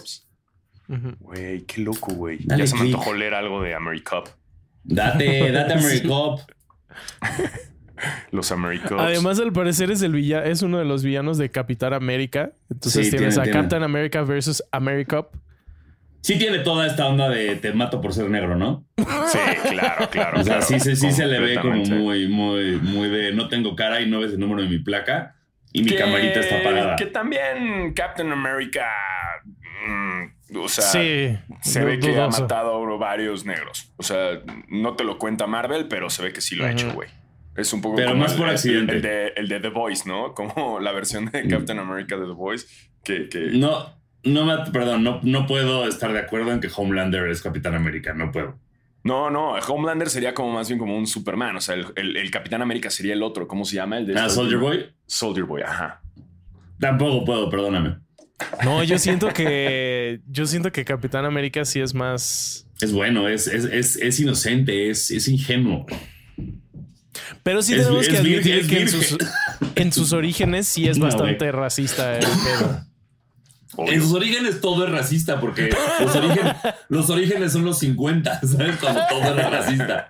Güey, 1.19 1.61
qué 1.65 1.81
loco, 1.81 2.13
güey. 2.13 2.39
Ya 2.45 2.65
se 2.65 2.75
me 2.75 2.81
antojó 2.81 3.13
leer 3.13 3.35
algo 3.35 3.61
de 3.61 3.75
Americop. 3.75 4.27
Date, 4.83 5.51
date 5.51 5.73
Americop. 5.79 6.41
Los 8.31 8.51
Americops. 8.51 9.01
Además, 9.01 9.39
al 9.39 9.51
parecer 9.51 9.91
es 9.91 10.01
el 10.01 10.13
villa 10.13 10.43
es 10.45 10.61
uno 10.61 10.79
de 10.79 10.85
los 10.85 11.03
villanos 11.03 11.37
de 11.37 11.51
Capitán 11.51 11.93
América. 11.93 12.51
Entonces 12.69 13.05
Sí, 13.07 13.11
tienes 13.11 13.35
tiene- 13.35 13.41
a 13.41 13.43
tiene. 13.51 13.59
Captain 13.59 13.83
America 13.83 14.21
versus 14.23 14.63
Americop. 14.71 15.33
Sí 16.21 16.37
tiene 16.37 16.59
toda 16.59 16.85
esta 16.87 17.07
onda 17.07 17.29
de 17.29 17.55
te 17.57 17.71
mato 17.73 18.01
por 18.01 18.13
ser 18.13 18.29
negro, 18.29 18.55
¿no? 18.57 18.85
Sí, 18.97 19.37
claro, 19.69 20.09
claro. 20.09 20.39
O 20.41 20.43
sea, 20.43 20.57
claro. 20.59 20.65
sí, 20.65 20.79
se- 20.79 20.95
sí 20.95 21.11
se 21.11 21.25
le 21.27 21.39
ve 21.39 21.55
como 21.61 21.75
muy, 21.85 22.27
muy, 22.27 22.75
muy 22.77 23.09
de 23.09 23.31
no 23.33 23.47
tengo 23.47 23.75
cara 23.75 24.01
y 24.01 24.09
no 24.09 24.19
ves 24.21 24.33
el 24.33 24.39
número 24.39 24.61
de 24.63 24.69
mi 24.69 24.79
placa 24.79 25.35
y 25.71 25.83
mi 25.83 25.89
Que- 25.91 25.95
camarita 25.97 26.39
está 26.39 26.59
apagada. 26.59 26.95
Que 26.95 27.05
también 27.05 27.93
Captain 27.93 28.31
America. 28.31 28.85
mm, 29.87 30.18
o 30.55 30.67
sea, 30.69 30.83
sí. 30.85 31.37
se 31.61 31.83
ve 31.85 31.99
que 31.99 32.19
ha 32.19 32.27
matado 32.27 32.73
a 32.83 32.97
varios 32.97 33.45
negros. 33.45 33.91
O 33.97 34.03
sea, 34.03 34.41
no 34.69 34.95
te 34.95 35.03
lo 35.03 35.17
cuenta 35.17 35.47
Marvel, 35.47 35.87
pero 35.87 36.09
se 36.09 36.23
ve 36.23 36.33
que 36.33 36.41
sí 36.41 36.55
lo 36.55 36.65
ha 36.65 36.71
hecho, 36.71 36.91
güey. 36.93 37.09
Es 37.55 37.73
un 37.73 37.81
poco 37.81 37.97
Pero 37.97 38.09
como 38.11 38.21
más 38.21 38.31
el, 38.33 38.37
por 38.37 38.47
el- 38.47 38.53
accidente. 38.55 38.95
El, 38.95 39.01
de, 39.01 39.27
el 39.35 39.47
de 39.49 39.59
The 39.59 39.69
Voice, 39.69 40.07
¿no? 40.07 40.33
Como 40.33 40.79
la 40.79 40.91
versión 40.93 41.25
de 41.25 41.47
Captain 41.47 41.77
America 41.79 42.15
de 42.15 42.25
The 42.25 42.31
Voice. 42.31 42.67
Que, 43.03 43.27
que 43.27 43.49
No, 43.53 43.95
no 44.23 44.45
me, 44.45 44.57
perdón, 44.71 45.03
no, 45.03 45.19
no 45.23 45.45
puedo 45.45 45.85
estar 45.87 46.13
de 46.13 46.19
acuerdo 46.19 46.51
en 46.53 46.61
que 46.61 46.69
Homelander 46.73 47.27
es 47.29 47.41
Capitán 47.41 47.75
América, 47.75 48.13
no 48.13 48.31
puedo. 48.31 48.57
No, 49.03 49.29
no, 49.29 49.53
Homelander 49.55 50.09
sería 50.09 50.33
como 50.33 50.51
más 50.51 50.67
bien 50.69 50.79
como 50.79 50.95
un 50.97 51.05
Superman. 51.07 51.55
O 51.57 51.61
sea, 51.61 51.75
el, 51.75 51.87
el- 51.95 52.17
el 52.17 52.31
Capitán 52.31 52.61
América 52.61 52.89
sería 52.89 53.13
el 53.13 53.23
otro. 53.23 53.47
¿Cómo 53.47 53.65
se 53.65 53.75
llama? 53.75 53.97
El 53.97 54.05
de 54.07 54.17
Ah, 54.19 54.29
Soldier 54.29 54.59
Boy, 54.59 54.85
Soldier 55.05 55.45
Boy, 55.45 55.61
ajá. 55.63 56.01
tampoco 56.79 57.25
puedo, 57.25 57.49
perdóname. 57.49 57.97
No, 58.63 58.83
yo 58.83 58.97
siento 58.99 59.29
que. 59.29 60.21
Yo 60.27 60.45
siento 60.45 60.71
que 60.71 60.85
Capitán 60.85 61.25
América 61.25 61.65
sí 61.65 61.79
es 61.81 61.93
más. 61.93 62.65
Es 62.81 62.91
bueno, 62.93 63.27
es, 63.27 63.47
es, 63.47 63.65
es, 63.65 63.95
es 63.97 64.19
inocente, 64.19 64.89
es, 64.89 65.11
es 65.11 65.27
ingenuo. 65.27 65.85
Pero 67.43 67.61
sí 67.61 67.75
tenemos 67.75 68.03
es 68.05 68.09
que 68.09 68.17
admitir 68.17 68.41
virgen, 68.43 68.59
es 68.59 68.67
que 68.67 68.81
en 68.81 68.89
sus, 68.89 69.17
en 69.75 69.91
sus 69.93 70.13
orígenes 70.13 70.67
sí 70.67 70.87
es 70.87 70.97
No, 70.97 71.05
bastante 71.05 71.51
racista 71.51 72.15
el 72.17 72.21
pedo. 72.25 72.85
Obvio. 73.75 73.93
En 73.93 74.01
sus 74.01 74.13
orígenes 74.13 74.61
todo 74.61 74.85
es 74.85 74.91
racista 74.91 75.39
porque 75.39 75.69
los, 75.99 76.15
origen- 76.15 76.53
los 76.89 77.09
orígenes 77.09 77.51
son 77.51 77.65
los 77.65 77.79
50, 77.79 78.41
¿sabes? 78.41 78.77
Cuando 78.77 79.01
todo 79.09 79.33
era 79.33 79.49
racista. 79.49 80.07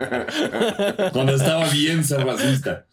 Cuando 1.11 1.35
estaba 1.35 1.67
bien 1.69 2.03
ser 2.03 2.25
racista. 2.25 2.85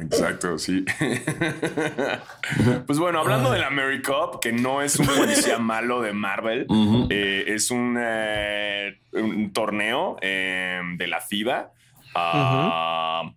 Exacto, 0.00 0.58
sí. 0.58 0.84
pues 2.86 2.98
bueno, 2.98 3.20
hablando 3.20 3.50
del 3.50 3.62
AmeriCup, 3.64 4.40
que 4.40 4.52
no 4.52 4.82
es 4.82 4.96
un 4.98 5.06
policía 5.06 5.58
malo 5.60 6.00
de 6.00 6.12
Marvel, 6.12 6.66
eh, 7.10 7.44
es 7.48 7.70
un, 7.70 7.96
eh, 8.00 9.00
un 9.12 9.52
torneo 9.52 10.16
eh, 10.20 10.80
de 10.96 11.06
la 11.06 11.20
FIBA. 11.20 11.72
ah, 12.14 13.32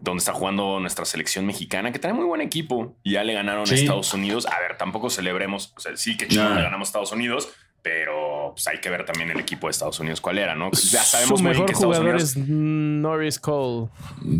Donde 0.00 0.18
está 0.18 0.32
jugando 0.32 0.78
nuestra 0.80 1.04
selección 1.04 1.46
mexicana, 1.46 1.92
que 1.92 1.98
trae 1.98 2.12
muy 2.12 2.24
buen 2.24 2.40
equipo. 2.40 2.96
Y 3.02 3.12
ya 3.12 3.24
le 3.24 3.34
ganaron 3.34 3.68
a. 3.68 3.74
Estados 3.74 4.12
Unidos. 4.14 4.46
A 4.46 4.58
ver, 4.60 4.76
tampoco 4.76 5.10
celebremos. 5.10 5.72
O 5.76 5.80
sea, 5.80 5.96
sí 5.96 6.16
que 6.16 6.26
Nah. 6.34 6.54
le 6.54 6.62
ganamos 6.62 6.88
a 6.88 6.90
Estados 6.90 7.12
Unidos, 7.12 7.48
pero 7.88 8.52
pues 8.54 8.66
hay 8.68 8.78
que 8.80 8.90
ver 8.90 9.04
también 9.06 9.30
el 9.30 9.40
equipo 9.40 9.66
de 9.66 9.70
Estados 9.72 9.98
Unidos 10.00 10.20
cuál 10.20 10.38
era, 10.38 10.54
¿no? 10.54 10.70
Ya 10.72 11.02
sabemos 11.02 11.38
Su 11.40 11.44
muy 11.44 11.52
bien 11.52 11.64
mejor 11.64 11.66
que 11.66 11.72
Estados 11.72 11.96
jugador 11.96 12.14
Unidos. 12.16 12.36
es 12.36 12.48
Norris 12.48 13.38
Cole. 13.38 13.88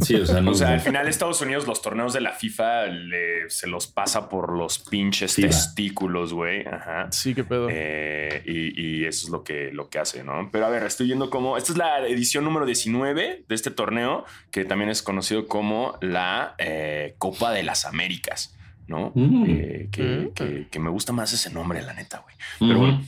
Sí, 0.03 0.15
o 0.17 0.27
sea, 0.27 0.41
no 0.43 0.51
O 0.51 0.55
sea, 0.55 0.73
al 0.75 0.81
final 0.81 1.09
Estados 1.09 1.41
Unidos 1.41 1.67
los 1.67 1.81
torneos 1.81 2.13
de 2.13 2.21
la 2.21 2.33
FIFA 2.33 2.87
le- 2.87 3.49
se 3.49 3.67
los 3.67 3.87
pasa 3.87 4.29
por 4.29 4.57
los 4.57 4.79
pinches 4.79 5.35
testículos, 5.37 6.33
güey. 6.35 6.67
Ajá. 6.67 7.09
Sí, 7.11 7.35
qué 7.35 7.45
pedo. 7.45 7.69
Eh, 7.71 8.43
y, 8.45 8.81
y 9.01 9.05
eso 9.07 9.27
es 9.27 9.31
lo 9.31 9.43
que, 9.45 9.71
lo 9.73 9.89
que 9.89 9.99
hace, 9.99 10.23
¿no? 10.25 10.49
Pero 10.53 10.67
a 10.67 10.69
ver, 10.69 10.83
estoy 10.83 11.07
viendo 11.07 11.31
cómo... 11.31 11.57
Esta 11.57 11.73
es 11.73 11.79
la 11.79 12.07
edición 12.07 12.45
número 12.45 12.67
19 12.67 13.45
de 13.49 13.55
este 13.55 13.71
torneo, 13.71 14.25
que 14.51 14.65
también 14.65 14.91
es 14.91 15.03
conocido 15.03 15.47
como 15.47 15.97
la 16.03 16.55
eh, 16.59 17.15
Copa 17.19 17.53
de 17.53 17.63
las 17.63 17.85
Américas, 17.87 18.55
¿no? 18.87 19.13
Mm. 19.15 19.45
Eh, 19.49 19.89
que, 19.91 20.03
Mm. 20.03 20.33
que- 20.35 20.67
que 20.71 20.79
me 20.81 20.91
gusta 20.91 21.13
más 21.13 21.33
ese 21.33 21.51
nombre, 21.51 21.81
la 21.83 21.95
neta, 21.95 22.19
güey. 22.19 22.35
Pero 22.59 22.79
bueno, 22.81 23.03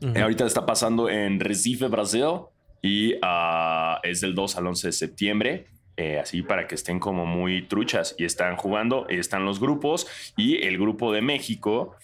Eh, 0.00 0.20
ahorita 0.20 0.46
está 0.46 0.64
pasando 0.64 1.08
en 1.10 1.40
Recife, 1.40 1.88
Brasil, 1.88 2.42
y 2.82 3.14
ah, 3.22 4.00
es 4.02 4.20
del 4.20 4.34
2 4.34 4.56
al 4.56 4.66
11 4.66 4.88
de 4.88 4.92
septiembre. 4.92 5.66
eh, 5.96 6.18
así 6.18 6.40
para 6.42 6.66
que 6.66 6.76
estén 6.76 6.98
como 6.98 7.26
muy 7.26 7.62
truchas 7.68 8.14
y 8.16 8.24
están 8.24 8.56
jugando, 8.56 9.06
están 9.08 9.44
los 9.44 9.60
grupos 9.60 10.06
y 10.34 10.56
el 10.66 10.78
grupo 10.78 11.12
de 11.12 11.20
México 11.20 11.96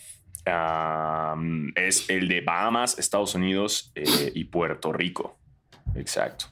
es 1.75 2.09
el 2.09 2.29
de 2.29 2.41
Bahamas, 2.41 2.99
Estados 2.99 3.35
Unidos 3.35 3.91
eh, 3.95 4.33
y 4.35 4.45
Puerto 4.45 4.93
Rico. 4.93 5.39
Exacto. 5.95 6.47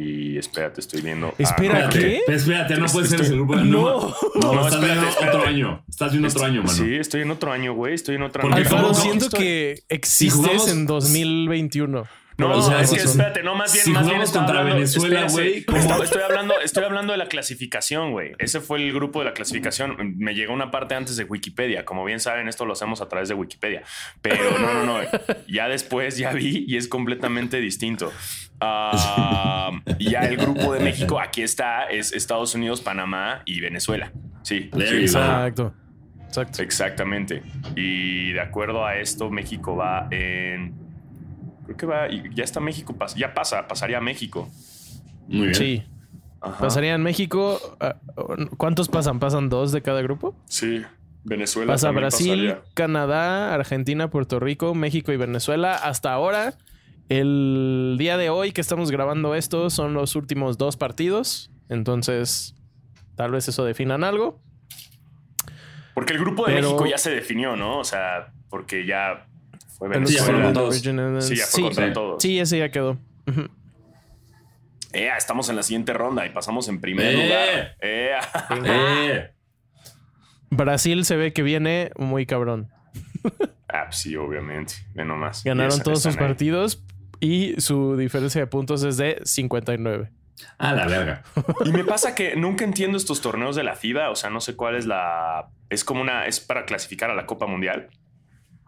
Y 0.00 0.38
espérate, 0.38 0.80
estoy 0.80 1.00
viendo. 1.00 1.28
ah, 1.28 1.34
Espera, 1.38 1.86
no, 1.86 1.88
¿qué? 1.90 1.98
Espérate, 1.98 2.22
pero 2.26 2.38
espérate, 2.38 2.76
no 2.76 2.86
puede 2.86 3.08
ser 3.08 3.20
ese 3.20 3.32
grupo. 3.34 3.56
No. 3.56 3.64
No, 3.64 4.16
no, 4.36 4.52
No, 4.54 4.66
estás 4.68 4.74
espérate, 4.74 4.86
viendo 4.86 5.08
espérate. 5.08 5.36
otro 5.36 5.48
año. 5.48 5.84
Estás 5.88 6.10
viendo 6.12 6.28
otro 6.28 6.44
año, 6.44 6.62
mano. 6.62 6.72
Sí, 6.72 6.94
estoy 6.94 7.22
en 7.22 7.30
otro 7.32 7.52
año, 7.52 7.72
güey. 7.74 7.94
Estoy 7.94 8.14
en 8.14 8.22
otro 8.22 8.44
año. 8.46 8.54
Alfaro, 8.54 8.82
¿cómo- 8.82 8.94
siento 8.94 9.24
estoy- 9.24 9.40
que 9.40 9.82
existes 9.88 10.36
jugamos- 10.36 10.68
en 10.68 10.86
2021. 10.86 12.06
No, 12.36 12.52
O 12.56 12.62
sea, 12.62 12.80
es 12.82 12.92
que 12.92 12.98
espérate, 13.00 13.42
no, 13.42 13.56
más 13.56 13.72
bien, 13.72 13.84
si 13.84 13.90
más 13.90 14.06
bien 14.06 14.20
estaba 14.22 14.44
contra 14.46 14.60
hablando- 14.60 14.76
Venezuela, 14.76 15.26
güey, 15.28 15.64
estoy 16.04 16.22
hablando, 16.22 16.54
estoy 16.60 16.84
hablando 16.84 17.10
de 17.12 17.18
la 17.18 17.26
clasificación, 17.26 18.12
güey. 18.12 18.34
Ese 18.38 18.60
fue 18.60 18.78
el 18.78 18.92
grupo 18.92 19.18
de 19.18 19.24
la 19.24 19.32
clasificación. 19.32 19.96
Me 20.18 20.36
llegó 20.36 20.52
una 20.54 20.70
parte 20.70 20.94
antes 20.94 21.16
de 21.16 21.24
Wikipedia. 21.24 21.84
Como 21.84 22.04
bien 22.04 22.20
saben, 22.20 22.46
esto 22.46 22.64
lo 22.64 22.74
hacemos 22.74 23.00
a 23.00 23.08
través 23.08 23.28
de 23.28 23.34
Wikipedia. 23.34 23.82
Pero 24.22 24.56
no, 24.60 24.72
no, 24.72 24.84
no. 24.84 24.98
Ya 25.48 25.66
después 25.66 26.16
ya 26.16 26.32
vi 26.32 26.64
y 26.68 26.76
es 26.76 26.86
completamente 26.86 27.60
distinto. 27.60 28.12
Ah, 28.60 29.70
ya 29.98 30.20
el 30.20 30.36
grupo 30.36 30.72
de 30.72 30.80
México, 30.80 31.20
aquí 31.20 31.42
está, 31.42 31.84
es 31.84 32.12
Estados 32.12 32.54
Unidos, 32.54 32.80
Panamá 32.80 33.42
y 33.44 33.60
Venezuela. 33.60 34.12
Sí. 34.42 34.70
Exacto. 34.72 35.74
Exacto. 36.26 36.62
Exactamente. 36.62 37.42
Y 37.74 38.32
de 38.32 38.40
acuerdo 38.40 38.84
a 38.84 38.96
esto, 38.96 39.30
México 39.30 39.76
va 39.76 40.08
en. 40.10 40.74
Creo 41.64 41.76
que 41.76 41.86
va. 41.86 42.08
Ya 42.34 42.44
está 42.44 42.60
México. 42.60 42.94
Ya 43.16 43.32
pasa. 43.32 43.66
Pasaría 43.66 43.98
a 43.98 44.00
México. 44.00 44.48
Muy 45.26 45.48
bien. 45.48 45.54
Sí. 45.54 45.82
Ajá. 46.40 46.58
Pasaría 46.58 46.94
en 46.94 47.02
México. 47.02 47.58
ah, 47.80 47.96
¿Cuántos 48.56 48.88
pasan? 48.88 49.18
¿Pasan 49.18 49.48
dos 49.48 49.72
de 49.72 49.82
cada 49.82 50.02
grupo? 50.02 50.34
Sí. 50.46 50.82
Venezuela. 51.24 51.72
Pasa 51.72 51.90
Brasil, 51.90 52.48
pasaría. 52.48 52.72
Canadá, 52.74 53.54
Argentina, 53.54 54.08
Puerto 54.08 54.38
Rico, 54.38 54.74
México 54.74 55.12
y 55.12 55.16
Venezuela. 55.16 55.74
Hasta 55.74 56.12
ahora, 56.12 56.54
el 57.08 57.96
día 57.98 58.16
de 58.16 58.30
hoy 58.30 58.52
que 58.52 58.60
estamos 58.60 58.90
grabando 58.90 59.34
esto 59.34 59.70
son 59.70 59.94
los 59.94 60.14
últimos 60.16 60.58
dos 60.58 60.76
partidos. 60.76 61.50
Entonces, 61.68 62.54
tal 63.16 63.30
vez 63.32 63.48
eso 63.48 63.64
definan 63.64 64.04
algo. 64.04 64.40
Porque 65.94 66.12
el 66.12 66.18
grupo 66.20 66.46
de 66.46 66.54
Pero- 66.54 66.68
México 66.68 66.86
ya 66.86 66.98
se 66.98 67.10
definió, 67.10 67.56
¿no? 67.56 67.78
O 67.78 67.84
sea, 67.84 68.32
porque 68.50 68.86
ya 68.86 69.26
fue 69.78 69.88
Venezuela. 69.88 70.62
Sí, 71.22 71.36
ya 71.36 71.46
fue 71.46 71.62
contra 71.62 71.86
sí. 71.88 71.92
todos. 71.92 72.22
Sí, 72.22 72.38
ese 72.38 72.58
ya 72.58 72.70
quedó. 72.70 72.98
Ujú. 73.26 73.48
Eh, 74.92 75.10
estamos 75.16 75.48
en 75.50 75.56
la 75.56 75.62
siguiente 75.62 75.92
ronda 75.92 76.24
y 76.26 76.30
pasamos 76.30 76.68
en 76.68 76.80
primer 76.80 77.06
Eh. 77.06 77.12
lugar. 77.12 77.76
Eh, 77.80 78.12
Eh, 78.64 79.30
Brasil 80.50 81.04
se 81.04 81.16
ve 81.16 81.32
que 81.32 81.42
viene 81.42 81.90
muy 81.98 82.24
cabrón. 82.26 82.68
ah, 83.68 83.84
pues 83.86 83.96
sí, 83.96 84.16
obviamente. 84.16 84.74
Ve 84.94 85.04
nomás. 85.04 85.44
Ganaron 85.44 85.82
todos 85.82 86.02
sus 86.02 86.14
ahí. 86.16 86.18
partidos 86.20 86.82
y 87.20 87.60
su 87.60 87.96
diferencia 87.96 88.40
de 88.40 88.46
puntos 88.46 88.82
es 88.84 88.96
de 88.96 89.20
59. 89.24 90.10
a 90.58 90.72
la 90.72 90.86
verga. 90.86 91.22
Y 91.64 91.70
me 91.72 91.84
pasa 91.84 92.14
que 92.14 92.36
nunca 92.36 92.64
entiendo 92.64 92.96
estos 92.96 93.20
torneos 93.20 93.56
de 93.56 93.64
la 93.64 93.74
FIBA. 93.74 94.10
O 94.10 94.14
sea, 94.16 94.30
no 94.30 94.40
sé 94.40 94.54
cuál 94.56 94.76
es 94.76 94.86
la. 94.86 95.48
Es 95.70 95.84
como 95.84 96.00
una. 96.00 96.26
Es 96.26 96.38
para 96.40 96.64
clasificar 96.64 97.10
a 97.10 97.14
la 97.14 97.26
Copa 97.26 97.46
Mundial. 97.46 97.88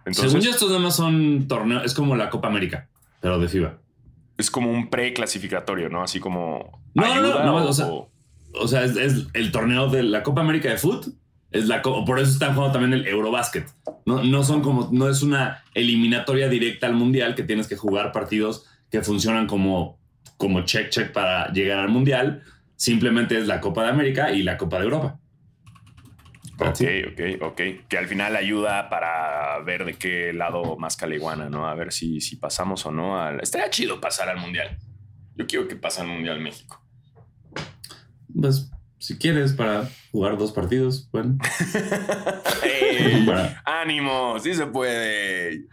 Entonces, 0.05 0.33
Según 0.33 0.41
yo, 0.45 0.51
estos 0.51 0.69
nada 0.71 0.81
más 0.81 0.97
son 0.97 1.47
torneos. 1.47 1.85
Es 1.85 1.95
como 1.95 2.17
la 2.17 2.31
Copa 2.31 2.49
América, 2.49 2.89
pero 3.21 3.39
de 3.39 3.49
FIBA. 3.49 3.79
es 4.39 4.51
como 4.51 4.71
un 4.71 4.89
pre-clasificatorio, 4.91 5.89
¿no? 5.91 6.03
Así 6.03 6.19
como. 6.21 6.81
No, 6.95 7.03
no, 7.03 7.09
no, 7.09 7.13
ayuda 7.29 7.45
no, 7.45 7.57
o- 7.57 7.69
o 7.69 7.73
sea- 7.73 7.87
o- 7.87 8.11
O 8.55 8.67
sea, 8.67 8.83
es, 8.83 8.97
es 8.97 9.27
el 9.35 9.53
torneo 9.53 9.89
de 9.89 10.03
la 10.03 10.25
Copa 10.25 10.41
América 10.41 10.69
de 10.71 10.77
Foot, 10.79 11.07
Es 11.51 11.67
la, 11.67 11.83
por 11.83 12.21
eso 12.21 12.31
están 12.31 12.55
jugando 12.55 12.79
también 12.79 12.93
el 12.93 13.07
Eurobasket. 13.07 13.67
No, 14.07 14.23
no 14.23 14.45
son 14.45 14.63
como, 14.63 14.89
no 14.93 15.09
es 15.09 15.23
una 15.23 15.65
eliminatoria 15.75 16.49
directa 16.49 16.87
al 16.87 16.95
mundial 16.95 17.35
que 17.35 17.43
tienes 17.43 17.67
que 17.67 17.77
jugar 17.77 18.13
partidos 18.13 18.67
que 18.91 19.03
funcionan 19.03 19.47
como, 19.47 19.99
como 20.37 20.65
check 20.65 20.91
check 20.91 21.13
para 21.13 21.53
llegar 21.53 21.79
al 21.79 21.89
mundial. 21.89 22.43
Simplemente 22.77 23.39
es 23.39 23.47
la 23.47 23.61
Copa 23.61 23.83
de 23.83 23.91
América 23.91 24.33
y 24.33 24.43
la 24.43 24.57
Copa 24.57 24.79
de 24.79 24.85
Europa. 24.85 25.19
Ok, 26.59 26.81
ok, 27.13 27.43
ok. 27.43 27.61
Que 27.89 27.99
al 27.99 28.07
final 28.07 28.37
ayuda 28.37 28.91
para 28.91 29.59
ver 29.61 29.85
de 29.85 29.95
qué 29.95 30.33
lado 30.33 30.77
más 30.77 30.97
caliguana, 30.97 31.49
¿no? 31.49 31.67
A 31.67 31.75
ver 31.75 31.93
si, 31.93 32.21
si 32.21 32.37
pasamos 32.37 32.85
o 32.85 32.93
no 32.93 33.21
al. 33.21 33.41
Estaría 33.41 33.71
chido 33.71 34.01
pasar 34.01 34.29
al 34.29 34.39
mundial. 34.39 34.79
Yo 35.37 35.47
quiero 35.47 35.69
que 35.69 35.77
pase 35.77 36.03
al 36.03 36.09
mundial 36.09 36.41
México. 36.41 36.85
Pues, 38.39 38.71
si 39.01 39.19
quieres, 39.19 39.53
para 39.55 39.89
jugar 40.13 40.39
dos 40.39 40.53
partidos, 40.53 41.09
bueno. 41.11 41.37
¡Ey! 42.63 43.25
Para- 43.27 43.61
¡Ánimo! 43.65 44.39
¡Sí 44.39 44.55
se 44.55 44.67
puede! 44.67 45.67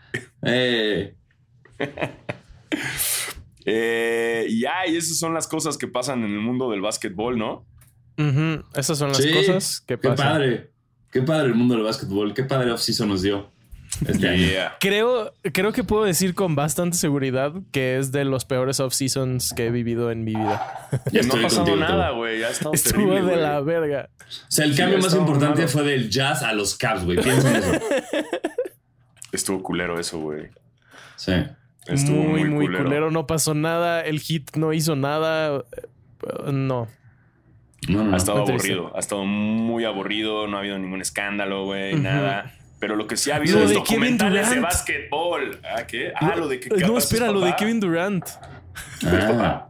eh, 0.43 1.15
Eh, 3.69 4.45
y 4.47 4.61
ya, 4.61 4.87
y 4.87 4.95
esas 4.95 5.17
son 5.17 5.33
las 5.33 5.45
cosas 5.45 5.77
que 5.77 5.87
pasan 5.89 6.23
en 6.23 6.31
el 6.31 6.39
mundo 6.39 6.71
del 6.71 6.79
básquetbol, 6.79 7.37
¿no? 7.37 7.65
Esas 8.73 8.97
son 8.97 9.09
las 9.09 9.17
sí, 9.17 9.29
cosas 9.33 9.81
que 9.81 9.99
qué 9.99 10.07
pasan. 10.09 10.27
padre. 10.27 10.71
Qué 11.11 11.21
padre 11.21 11.47
el 11.47 11.55
mundo 11.55 11.75
del 11.75 11.83
básquetbol. 11.83 12.33
Qué 12.33 12.43
padre 12.43 12.71
off-season 12.71 13.09
nos 13.09 13.21
dio. 13.23 13.51
Yeah. 14.19 14.75
Creo, 14.79 15.33
creo 15.53 15.71
que 15.71 15.83
puedo 15.83 16.03
decir 16.03 16.35
con 16.35 16.55
bastante 16.55 16.97
seguridad 16.97 17.53
que 17.71 17.97
es 17.97 18.11
de 18.11 18.25
los 18.25 18.45
peores 18.45 18.79
off-seasons 18.79 19.53
que 19.53 19.67
he 19.67 19.71
vivido 19.71 20.11
en 20.11 20.23
mi 20.23 20.35
vida. 20.35 20.89
Ya 21.11 21.21
no 21.23 21.33
ha 21.35 21.41
pasado 21.41 21.75
nada, 21.75 22.11
güey. 22.11 22.43
Ha 22.43 22.49
estado 22.49 22.73
Estuvo 22.73 23.09
terrible, 23.13 23.35
de 23.35 23.41
la 23.41 23.59
verga. 23.61 24.09
O 24.19 24.51
sea, 24.51 24.65
el 24.65 24.73
Sí, 24.73 24.77
cambio 24.77 24.99
más 24.99 25.15
importante 25.15 25.59
malo. 25.61 25.67
fue 25.69 25.83
del 25.83 26.09
jazz 26.09 26.43
a 26.43 26.53
los 26.53 26.75
Cavs, 26.75 27.05
güey. 27.05 27.17
Piensa 27.21 27.49
en 27.49 27.55
eso. 27.55 27.71
Estuvo 29.31 29.61
culero 29.63 29.99
eso, 29.99 30.19
güey. 30.19 30.47
Sí. 31.15 31.33
Estuvo 31.87 32.17
muy, 32.21 32.41
muy, 32.41 32.49
muy 32.49 32.65
culero. 32.67 32.83
culero. 32.83 33.11
No 33.11 33.25
pasó 33.27 33.53
nada. 33.53 34.01
El 34.01 34.19
hit 34.19 34.55
no 34.55 34.73
hizo 34.73 34.95
nada. 34.95 35.57
Eh, 35.75 36.51
No. 36.51 36.87
No, 37.87 37.99
no, 37.99 38.03
no. 38.05 38.13
Ha 38.13 38.17
estado 38.17 38.39
aburrido. 38.41 38.91
Ha 38.95 38.99
estado 38.99 39.23
muy 39.23 39.85
aburrido. 39.85 40.47
No 40.47 40.57
ha 40.57 40.59
habido 40.59 40.77
ningún 40.79 41.01
escándalo, 41.01 41.65
güey. 41.65 41.93
Ujú. 41.93 42.03
Nada. 42.03 42.53
Pero 42.79 42.95
lo 42.95 43.07
que 43.07 43.17
sí 43.17 43.31
ha 43.31 43.37
habido 43.37 43.57
Lo 43.59 43.63
es 43.65 43.69
de 43.69 43.75
Kevin 43.77 43.85
documentales 44.17 44.49
de 44.49 44.55
Durant. 44.57 44.63
básquetbol. 44.63 45.59
¿Ah, 45.63 45.87
qué? 45.87 46.11
Ah, 46.15 46.35
lo 46.35 46.47
de 46.47 46.59
que 46.59 46.69
no, 46.69 46.97
espera, 46.97 47.31
lo 47.31 47.41
de. 47.41 47.55
Kevin 47.55 47.79
Durant. 47.79 48.23
Ah, 49.05 49.67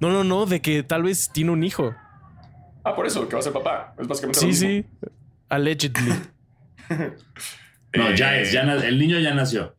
No, 0.00 0.10
no, 0.10 0.22
no, 0.24 0.44
de 0.46 0.60
que 0.60 0.82
tal 0.82 1.04
vez 1.04 1.30
tiene 1.32 1.50
un 1.52 1.62
hijo. 1.64 1.94
Ah, 2.84 2.94
por 2.94 3.06
eso, 3.06 3.26
que 3.28 3.34
va 3.36 3.40
a 3.40 3.42
ser 3.42 3.52
papá. 3.52 3.94
Es 3.98 4.06
básicamente 4.08 4.44
lo 4.46 4.52
Sí, 4.52 4.66
mismo. 4.66 4.68
sí. 4.68 5.08
Allegedly. 5.48 6.12
no, 7.94 8.10
ya 8.14 8.36
Eh, 8.36 8.42
es. 8.42 8.52
Ya 8.52 8.64
na- 8.64 8.74
el 8.84 8.98
niño 8.98 9.18
ya 9.18 9.32
nació. 9.34 9.74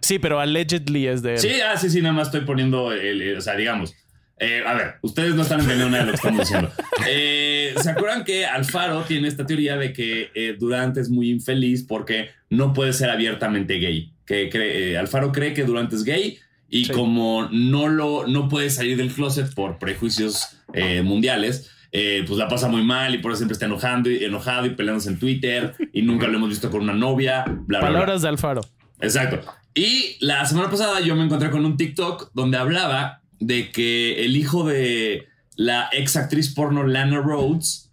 Sí, 0.00 0.18
pero 0.18 0.38
allegedly 0.38 1.06
es 1.08 1.22
de 1.22 1.32
él. 1.34 1.38
Sí, 1.38 1.60
ah, 1.60 1.76
sí, 1.76 1.90
sí, 1.90 2.00
nada 2.00 2.14
más 2.14 2.28
estoy 2.28 2.42
poniendo 2.42 2.92
el, 2.92 3.20
el- 3.22 3.36
o 3.38 3.40
sea, 3.40 3.56
digamos. 3.56 3.94
Eh, 4.40 4.62
a 4.66 4.74
ver, 4.74 4.94
ustedes 5.02 5.34
no 5.34 5.42
están 5.42 5.60
entendiendo 5.60 5.90
nada 5.90 6.04
de 6.04 6.06
lo 6.06 6.12
que 6.12 6.16
estamos 6.16 6.40
diciendo. 6.40 6.70
Eh, 7.06 7.74
¿Se 7.82 7.90
acuerdan 7.90 8.24
que 8.24 8.46
Alfaro 8.46 9.02
tiene 9.02 9.28
esta 9.28 9.46
teoría 9.46 9.76
de 9.76 9.92
que 9.92 10.30
eh, 10.34 10.56
Durant 10.58 10.96
es 10.96 11.10
muy 11.10 11.30
infeliz 11.30 11.84
porque 11.86 12.30
no 12.50 12.72
puede 12.72 12.92
ser 12.92 13.10
abiertamente 13.10 13.74
gay? 13.78 14.12
Que 14.26 14.50
cree- 14.50 14.96
Alfaro 14.96 15.32
cree 15.32 15.54
que 15.54 15.64
Durant 15.64 15.92
es 15.92 16.04
gay 16.04 16.38
y 16.68 16.84
Sí. 16.86 16.92
como 16.92 17.48
no 17.50 17.88
lo 17.88 18.26
no 18.26 18.48
puede 18.48 18.68
salir 18.70 18.96
del 18.96 19.10
closet 19.12 19.54
por 19.54 19.78
prejuicios 19.78 20.58
mundiales, 21.02 21.70
pues 21.90 22.30
la 22.38 22.46
pasa 22.48 22.68
muy 22.68 22.82
mal 22.82 23.14
y 23.14 23.18
por 23.18 23.30
eso 23.32 23.38
siempre 23.38 23.54
está 23.54 23.64
enojando 23.66 24.10
y, 24.10 24.22
enojado 24.24 24.66
y 24.66 24.70
peleándose 24.70 25.08
en 25.08 25.18
Twitter 25.18 25.74
y 25.92 26.02
nunca 26.02 26.26
lo 26.28 26.36
hemos 26.36 26.50
visto 26.50 26.70
con 26.70 26.82
una 26.82 26.92
novia. 26.92 27.44
Bla, 27.46 27.78
bla, 27.78 27.78
bla. 27.78 27.88
Palabras 27.88 28.22
de 28.22 28.28
Alfaro. 28.28 28.60
Exacto. 29.00 29.40
Y 29.74 30.16
la 30.20 30.44
semana 30.44 30.68
pasada 30.70 31.00
yo 31.00 31.14
me 31.16 31.24
encontré 31.24 31.50
con 31.50 31.64
un 31.64 31.76
TikTok 31.76 32.32
donde 32.34 32.58
hablaba 32.58 33.22
de 33.40 33.70
que 33.70 34.24
el 34.24 34.36
hijo 34.36 34.64
de 34.64 35.28
la 35.56 35.88
ex 35.92 36.16
actriz 36.16 36.54
porno 36.54 36.86
Lana 36.86 37.18
Rhodes 37.18 37.88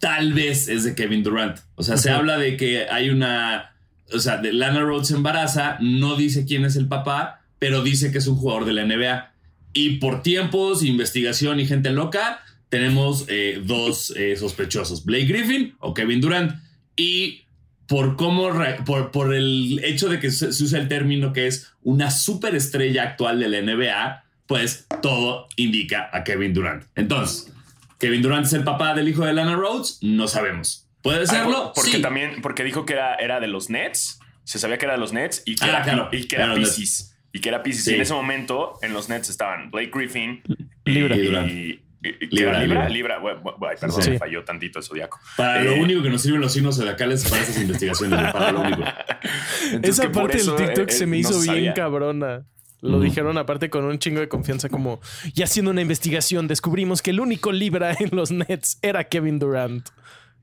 tal 0.00 0.32
vez 0.32 0.68
es 0.68 0.82
de 0.82 0.94
Kevin 0.94 1.22
Durant. 1.22 1.58
O 1.76 1.82
sea, 1.84 1.96
se 1.96 2.10
habla 2.10 2.36
de 2.38 2.56
que 2.56 2.88
hay 2.90 3.10
una. 3.10 3.76
O 4.12 4.18
sea, 4.18 4.38
de 4.38 4.52
Lana 4.52 4.80
Rhodes 4.80 5.08
se 5.08 5.14
embaraza, 5.14 5.76
no 5.80 6.16
dice 6.16 6.44
quién 6.44 6.64
es 6.64 6.74
el 6.74 6.88
papá, 6.88 7.42
pero 7.60 7.82
dice 7.84 8.10
que 8.10 8.18
es 8.18 8.26
un 8.26 8.36
jugador 8.36 8.64
de 8.64 8.72
la 8.72 8.84
NBA. 8.84 9.32
Y 9.72 9.98
por 9.98 10.22
tiempos, 10.22 10.82
investigación 10.82 11.60
y 11.60 11.66
gente 11.66 11.90
loca, 11.92 12.40
tenemos 12.70 13.26
eh, 13.28 13.62
dos 13.64 14.12
eh, 14.16 14.36
sospechosos: 14.36 15.04
Blake 15.04 15.26
Griffin 15.26 15.76
o 15.78 15.94
Kevin 15.94 16.20
Durant. 16.20 16.54
Y 16.96 17.42
por 17.86 18.16
cómo, 18.16 18.50
por, 18.84 19.10
por 19.10 19.34
el 19.34 19.80
hecho 19.84 20.08
de 20.08 20.18
que 20.18 20.30
se, 20.30 20.52
se 20.52 20.64
usa 20.64 20.80
el 20.80 20.88
término 20.88 21.32
que 21.32 21.46
es 21.46 21.72
una 21.82 22.10
superestrella 22.10 23.02
actual 23.02 23.38
de 23.38 23.48
la 23.48 23.60
NBA, 23.62 24.24
pues 24.50 24.88
todo 25.00 25.46
indica 25.54 26.10
a 26.12 26.24
Kevin 26.24 26.52
Durant. 26.52 26.82
Entonces, 26.96 27.52
¿Kevin 28.00 28.20
Durant 28.20 28.44
es 28.46 28.52
el 28.52 28.64
papá 28.64 28.94
del 28.94 29.06
hijo 29.08 29.24
de 29.24 29.32
Lana 29.32 29.54
Rhodes? 29.54 30.00
No 30.02 30.26
sabemos. 30.26 30.88
¿Puede 31.02 31.22
Ah, 31.22 31.26
serlo? 31.26 31.64
por- 31.66 31.74
porque 31.74 31.92
Sí. 31.92 32.02
también, 32.02 32.42
porque 32.42 32.64
dijo 32.64 32.84
que 32.84 32.94
era, 32.94 33.14
era 33.14 33.38
de 33.38 33.46
los 33.46 33.70
Nets. 33.70 34.18
Se 34.42 34.58
sabía 34.58 34.76
que 34.76 34.86
era 34.86 34.94
de 34.94 35.00
los 35.00 35.12
Nets 35.12 35.44
y 35.46 35.54
que 35.54 35.64
Ah, 35.66 35.68
era, 35.68 35.82
claro. 35.82 36.08
y 36.10 36.24
que 36.26 36.34
era 36.34 36.52
Pisces. 36.52 37.16
Y 37.32 37.40
que 37.40 37.48
era 37.48 37.62
Pisces. 37.62 37.84
Sí. 37.84 37.92
Y 37.92 37.94
en 37.94 38.00
ese 38.00 38.12
momento, 38.12 38.76
en 38.82 38.92
los 38.92 39.08
Nets 39.08 39.30
estaban 39.30 39.70
Blake 39.70 39.92
Griffin 39.94 40.42
Libra. 40.84 41.14
y, 41.14 41.22
Durant. 41.26 41.48
y- 41.48 41.54
y- 41.54 41.80
¿qué 42.02 42.26
Libra? 42.32 42.58
Libra, 42.58 42.64
Libra. 42.64 42.88
Libra. 42.88 43.18
Bueno, 43.20 43.40
bueno, 43.42 43.56
ay, 43.70 43.76
perdón, 43.80 44.02
Sí. 44.02 44.10
me 44.10 44.18
falló 44.18 44.42
tantito 44.42 44.80
el 44.80 44.84
zodiaco. 44.84 45.20
Para 45.36 45.60
Eh, 45.60 45.64
lo 45.66 45.74
único 45.76 46.02
que 46.02 46.10
nos 46.10 46.22
sirven 46.22 46.40
los 46.40 46.52
signos 46.52 46.76
zodiacales 46.76 47.22
para 47.30 47.40
esas 47.42 47.60
investigaciones. 47.62 48.32
para 48.32 48.50
lo 48.50 48.62
único. 48.62 48.82
Entonces, 49.72 49.98
Esa 50.00 50.10
parte 50.10 50.38
del 50.38 50.56
TikTok 50.56 50.88
eh, 50.88 50.92
se 50.92 51.06
me 51.06 51.20
no 51.22 51.28
hizo 51.30 51.52
bien 51.52 51.72
cabrona. 51.72 52.42
Lo 52.82 52.98
dijeron 53.00 53.36
aparte 53.38 53.68
con 53.68 53.84
un 53.84 53.98
chingo 53.98 54.20
de 54.20 54.28
confianza 54.28 54.68
como, 54.70 55.00
y 55.34 55.42
haciendo 55.42 55.70
una 55.70 55.82
investigación 55.82 56.48
descubrimos 56.48 57.02
que 57.02 57.10
el 57.10 57.20
único 57.20 57.52
Libra 57.52 57.92
en 57.98 58.08
los 58.12 58.30
Nets 58.30 58.78
era 58.82 59.04
Kevin 59.04 59.38
Durant. 59.38 59.88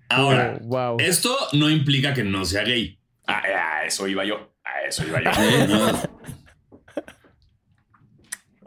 Ahora, 0.10 0.60
Oh, 0.62 0.66
wow. 0.68 0.98
esto 1.00 1.36
no 1.54 1.70
implica 1.70 2.14
que 2.14 2.24
no 2.24 2.46
sea 2.46 2.64
gay. 2.64 3.00
Ah, 3.28 3.42
a 3.82 3.86
eso 3.86 4.08
iba 4.08 4.24
yo. 4.24 4.54
A 4.64 4.88
eso 4.88 5.04
iba 5.06 5.22
yo. 5.22 5.32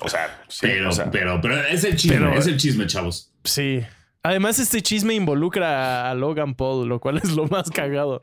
O 0.02 0.08
sea, 0.08 0.42
sí, 0.48 0.60
pero, 0.62 0.88
o 0.88 0.92
sea, 0.92 1.10
pero, 1.10 1.40
pero 1.42 1.60
es 1.66 1.84
el 1.84 1.94
chisme, 1.96 2.16
Pero- 2.18 2.34
es 2.34 2.46
el 2.46 2.56
chisme, 2.56 2.86
chavos. 2.86 3.32
Sí. 3.44 3.82
Además, 4.22 4.58
este 4.58 4.80
chisme 4.82 5.14
involucra 5.14 6.06
a- 6.06 6.10
a 6.10 6.14
Logan 6.14 6.54
Paul, 6.54 6.88
lo 6.88 7.00
cual 7.00 7.18
es 7.18 7.30
lo 7.32 7.46
más 7.48 7.70
cagado. 7.70 8.22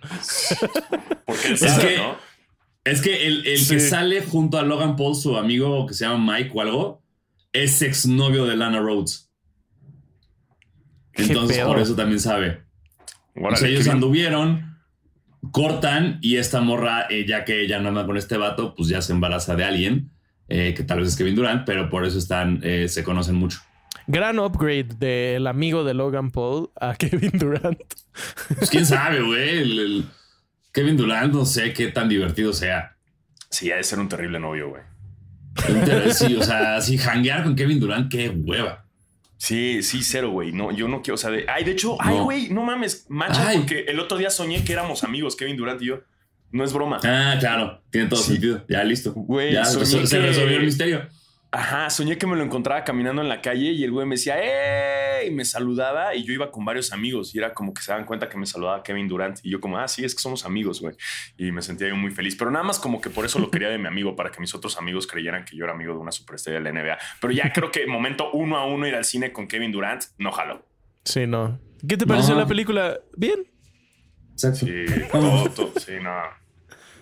porque 1.25 1.53
Es 1.53 1.59
sabe, 1.59 1.87
que- 1.87 1.97
¿no? 1.97 2.15
Es 2.91 3.01
que 3.01 3.27
el, 3.27 3.45
el 3.47 3.57
Sí. 3.57 3.75
que 3.75 3.79
sale 3.79 4.21
junto 4.21 4.57
a 4.57 4.63
Logan 4.63 4.95
Paul, 4.95 5.15
su 5.15 5.37
amigo 5.37 5.85
que 5.87 5.93
se 5.93 6.05
llama 6.05 6.33
Mike 6.37 6.51
o 6.53 6.61
algo, 6.61 7.03
es 7.53 7.81
exnovio 7.81 8.45
de 8.45 8.55
Lana 8.55 8.79
Rhodes. 8.79 9.31
¿Qué 11.13 11.23
Entonces, 11.23 11.59
por 11.65 11.79
eso 11.79 11.95
también 11.95 12.19
sabe. 12.19 12.61
Órale, 13.35 13.53
o 13.53 13.57
sea, 13.57 13.67
ellos 13.69 13.87
anduvieron, 13.87 14.77
cortan 15.51 16.19
y 16.21 16.37
esta 16.37 16.61
morra, 16.61 17.07
eh, 17.09 17.25
ya 17.27 17.45
que 17.45 17.61
ella 17.61 17.79
no 17.79 17.89
anda 17.89 18.05
con 18.05 18.17
este 18.17 18.37
vato, 18.37 18.75
pues 18.75 18.89
ya 18.89 19.01
se 19.01 19.13
embaraza 19.13 19.55
de 19.55 19.63
alguien, 19.63 20.11
eh, 20.47 20.73
que 20.75 20.83
tal 20.83 20.99
vez 20.99 21.09
es 21.09 21.15
Kevin 21.15 21.35
Durant, 21.35 21.65
pero 21.65 21.89
por 21.89 22.05
eso 22.05 22.17
están, 22.19 22.59
eh, 22.63 22.87
se 22.87 23.03
conocen 23.03 23.35
mucho. 23.35 23.59
Gran 24.05 24.39
upgrade 24.39 24.95
del 24.99 25.47
amigo 25.47 25.83
de 25.83 25.93
Logan 25.93 26.31
Paul 26.31 26.69
a 26.79 26.95
Kevin 26.97 27.31
Durant. 27.33 27.79
Pues 28.57 28.69
quién 28.69 28.85
sabe, 28.85 29.21
güey. 29.21 30.05
Kevin 30.77 30.95
Durant, 30.95 31.33
no 31.33 31.43
sé 31.43 31.73
qué 31.73 31.87
tan 31.87 32.07
divertido 32.07 32.53
sea. 32.53 32.95
Sí, 33.49 33.71
ha 33.71 33.77
de 33.77 33.83
ser 33.83 33.97
un 33.97 34.07
terrible 34.07 34.39
novio, 34.39 34.69
güey. 34.69 34.83
Sí, 36.13 36.35
o 36.35 36.43
sea, 36.43 36.79
sí, 36.81 36.99
hanguear 36.99 37.43
con 37.43 37.55
Kevin 37.55 37.79
Durant, 37.79 38.11
qué 38.11 38.29
hueva. 38.29 38.85
Sí, 39.37 39.81
sí, 39.81 40.03
cero, 40.03 40.29
güey. 40.29 40.51
No, 40.51 40.71
yo 40.71 40.87
no 40.87 41.01
quiero, 41.01 41.15
o 41.15 41.17
sea, 41.17 41.31
de. 41.31 41.45
Ay, 41.49 41.63
de 41.63 41.71
hecho, 41.71 41.97
ay, 41.99 42.19
güey, 42.19 42.49
no 42.49 42.61
mames, 42.61 43.07
mancha, 43.09 43.47
Ay. 43.47 43.57
porque 43.57 43.85
el 43.87 43.99
otro 43.99 44.19
día 44.19 44.29
soñé 44.29 44.63
que 44.63 44.73
éramos 44.73 45.03
amigos, 45.03 45.35
Kevin 45.35 45.57
Durant 45.57 45.81
y 45.81 45.85
yo. 45.87 46.01
No 46.51 46.63
es 46.63 46.71
broma. 46.71 46.99
Ah, 47.03 47.37
claro, 47.39 47.81
tiene 47.89 48.07
todo 48.07 48.21
Sí. 48.21 48.33
sentido. 48.33 48.63
Ya 48.69 48.83
listo. 48.83 49.13
Güey, 49.13 49.53
ya 49.53 49.65
se 49.65 49.79
que- 49.79 50.19
resolvió 50.19 50.57
el 50.57 50.63
misterio. 50.65 51.07
Ajá, 51.49 51.89
soñé 51.89 52.17
que 52.17 52.27
me 52.27 52.35
lo 52.35 52.43
encontraba 52.43 52.83
caminando 52.83 53.21
en 53.21 53.29
la 53.29 53.41
calle 53.41 53.71
y 53.71 53.83
el 53.83 53.91
güey 53.91 54.05
me 54.05 54.15
decía, 54.15 54.35
¡eh! 54.37 55.25
Y 55.27 55.31
me 55.31 55.45
saludaba 55.45 56.13
y 56.13 56.23
yo 56.25 56.33
iba 56.33 56.51
con 56.51 56.65
varios 56.65 56.91
amigos 56.91 57.33
y 57.33 57.37
era 57.37 57.53
como 57.53 57.73
que 57.73 57.81
se 57.81 57.91
dan 57.93 58.03
cuenta 58.05 58.27
que 58.27 58.37
me 58.37 58.45
saludaba 58.45 58.83
Kevin 58.83 59.07
Durant 59.07 59.39
y 59.43 59.49
yo 59.51 59.61
como, 59.61 59.77
ah, 59.77 59.87
sí, 59.87 60.03
es 60.03 60.13
que 60.13 60.21
somos 60.21 60.45
amigos, 60.45 60.81
güey. 60.81 60.95
Y 61.37 61.51
me 61.53 61.61
sentía 61.61 61.87
yo 61.87 61.95
muy 61.95 62.11
feliz, 62.11 62.35
pero 62.35 62.51
nada 62.51 62.63
más 62.65 62.79
como 62.79 62.99
que 62.99 63.09
por 63.09 63.25
eso 63.25 63.39
lo 63.39 63.49
quería 63.49 63.69
de 63.69 63.77
mi 63.77 63.87
amigo, 63.87 64.15
para 64.15 64.29
que 64.29 64.41
mis 64.41 64.53
otros 64.53 64.77
amigos 64.77 65.07
creyeran 65.07 65.45
que 65.45 65.55
yo 65.55 65.63
era 65.63 65.73
amigo 65.73 65.93
de 65.93 65.99
una 65.99 66.11
superestrella 66.11 66.59
de 66.59 66.63
la 66.71 66.71
NBA. 66.83 66.97
Pero 67.21 67.31
ya 67.33 67.51
creo 67.53 67.71
que 67.71 67.87
momento 67.87 68.29
uno 68.33 68.57
a 68.57 68.65
uno 68.65 68.85
ir 68.85 68.95
al 68.95 69.05
cine 69.05 69.31
con 69.31 69.47
Kevin 69.47 69.71
Durant, 69.71 70.03
no 70.17 70.31
jalo. 70.33 70.65
Sí, 71.05 71.25
no. 71.27 71.59
¿Qué 71.87 71.95
te 71.95 72.05
pareció 72.05 72.33
No. 72.35 72.41
la 72.41 72.47
película? 72.47 72.99
Bien. 73.15 73.39
Exacto. 74.33 74.65
Sí, 74.65 74.85
todo, 75.11 75.49
todo, 75.51 75.71
sí, 75.79 75.93
no. 76.01 76.13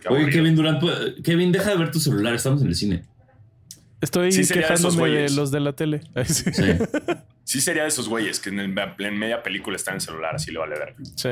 Qué 0.02 0.08
Oye. 0.10 0.30
Kevin 0.30 0.56
Durant, 0.56 0.80
pues, 0.80 1.16
Kevin, 1.24 1.52
deja 1.52 1.72
de 1.72 1.78
ver 1.78 1.90
tu 1.92 2.00
celular, 2.00 2.36
estamos 2.36 2.62
en 2.62 2.68
el 2.68 2.76
cine. 2.76 3.04
Estoy 4.02 4.32
Sí 4.32 4.44
sería 4.44 4.68
de 4.68 4.74
esos 4.74 4.94
quejándome 4.96 5.10
de 5.10 5.16
güeyes. 5.16 5.36
los 5.36 5.52
de 5.52 5.60
la 5.60 5.74
tele. 5.74 6.02
Ay, 6.16 6.26
sí. 6.26 6.52
Sí, 6.54 6.64
Sí 7.44 7.62
sería 7.62 7.84
de 7.84 7.90
esos 7.90 8.10
güeyes 8.10 8.40
que 8.40 8.50
en, 8.50 8.60
el- 8.60 8.76
en 9.00 9.18
media 9.20 9.44
película 9.44 9.76
está 9.76 9.92
en 9.92 9.96
el 9.96 10.02
celular, 10.02 10.36
así 10.36 10.52
le 10.52 10.60
vale 10.60 10.78
ver. 10.80 10.96
Sí. 11.16 11.30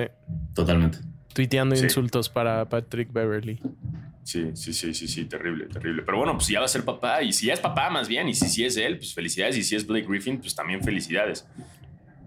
totalmente. 0.53 0.99
Tuiteando 1.33 1.75
Sí. 1.75 1.83
insultos 1.85 2.29
para 2.29 2.69
Patrick 2.69 3.11
Beverly. 3.11 3.59
Sí, 4.23 4.51
sí, 4.53 4.73
sí, 4.73 4.93
sí, 4.93 5.07
sí, 5.07 5.25
terrible, 5.25 5.65
terrible. 5.65 6.03
Pero 6.03 6.19
bueno, 6.19 6.33
pues 6.35 6.47
ya 6.47 6.59
va 6.59 6.65
a 6.65 6.69
ser 6.69 6.85
papá. 6.85 7.23
Y 7.23 7.33
si 7.33 7.47
ya 7.47 7.53
es 7.53 7.59
papá, 7.59 7.89
más 7.89 8.07
bien. 8.07 8.29
Y 8.29 8.35
si 8.35 8.47
sí 8.47 8.63
es 8.63 8.77
él, 8.77 8.97
pues 8.97 9.13
felicidades. 9.13 9.57
Y 9.57 9.63
si 9.63 9.75
es 9.75 9.85
Blake 9.85 10.05
Griffin, 10.07 10.39
pues 10.39 10.53
también 10.55 10.81
felicidades. 10.83 11.45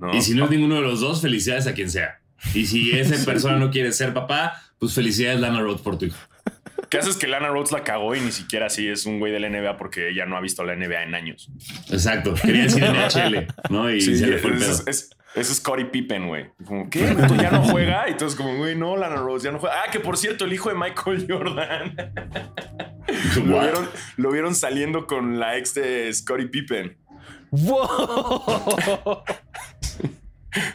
¿No? 0.00 0.12
Y 0.14 0.20
si 0.20 0.34
no 0.34 0.44
es 0.44 0.50
ninguno 0.50 0.74
de 0.74 0.80
los 0.82 1.00
dos, 1.00 1.22
felicidades 1.22 1.66
a 1.68 1.72
quien 1.72 1.88
sea. 1.90 2.20
Y 2.52 2.66
si 2.66 2.90
esa 2.90 3.24
persona 3.24 3.56
no 3.56 3.70
quiere 3.70 3.92
ser 3.92 4.12
papá, 4.12 4.60
pues 4.78 4.92
felicidades 4.92 5.40
Lana 5.40 5.60
Rhodes 5.60 5.80
por 5.80 5.96
tu 5.96 6.04
hijo. 6.06 6.18
¿Qué 6.90 6.98
haces 6.98 7.16
que 7.16 7.26
Lana 7.26 7.48
Rhodes 7.48 7.72
la 7.72 7.84
cagó 7.84 8.14
y 8.14 8.20
ni 8.20 8.32
siquiera 8.32 8.66
así 8.66 8.88
es 8.88 9.06
un 9.06 9.18
güey 9.18 9.32
de 9.32 9.40
la 9.40 9.48
NBA 9.48 9.76
porque 9.76 10.10
ella 10.10 10.26
no 10.26 10.36
ha 10.36 10.40
visto 10.40 10.64
la 10.64 10.74
NBA 10.76 11.02
en 11.04 11.14
años? 11.14 11.50
Exacto. 11.90 12.34
Quería 12.34 12.64
decir 12.64 12.82
NHL, 12.84 13.46
¿no? 13.70 13.90
Y 13.90 14.00
Sí, 14.00 14.16
se 14.16 14.26
le 14.26 14.38
fue 14.38 14.50
el 14.52 14.56
es, 14.62 14.62
pedo. 14.82 14.90
es, 14.90 15.10
es, 15.34 15.50
es 15.50 15.56
Scottie 15.56 15.86
Pippen, 15.86 16.28
güey. 16.28 16.50
Como, 16.64 16.88
¿qué? 16.88 17.06
¿Tú 17.28 17.36
ya 17.36 17.50
no 17.50 17.62
juega? 17.64 18.08
Y 18.08 18.12
entonces 18.12 18.36
como, 18.36 18.56
güey, 18.56 18.74
no, 18.76 18.96
Lana 18.96 19.16
Rhodes 19.16 19.42
ya 19.42 19.52
no 19.52 19.58
juega. 19.58 19.82
Ah, 19.84 19.90
que 19.90 20.00
por 20.00 20.16
cierto, 20.16 20.44
el 20.44 20.52
hijo 20.52 20.68
de 20.68 20.74
Michael 20.76 21.26
Jordan. 21.28 21.96
lo, 23.44 23.60
vieron, 23.60 23.88
lo 24.16 24.30
vieron 24.30 24.54
saliendo 24.54 25.06
con 25.06 25.38
la 25.38 25.56
ex 25.56 25.74
de 25.74 26.12
Scottie 26.12 26.46
Pippen. 26.48 26.96
¡Wow! 27.50 29.22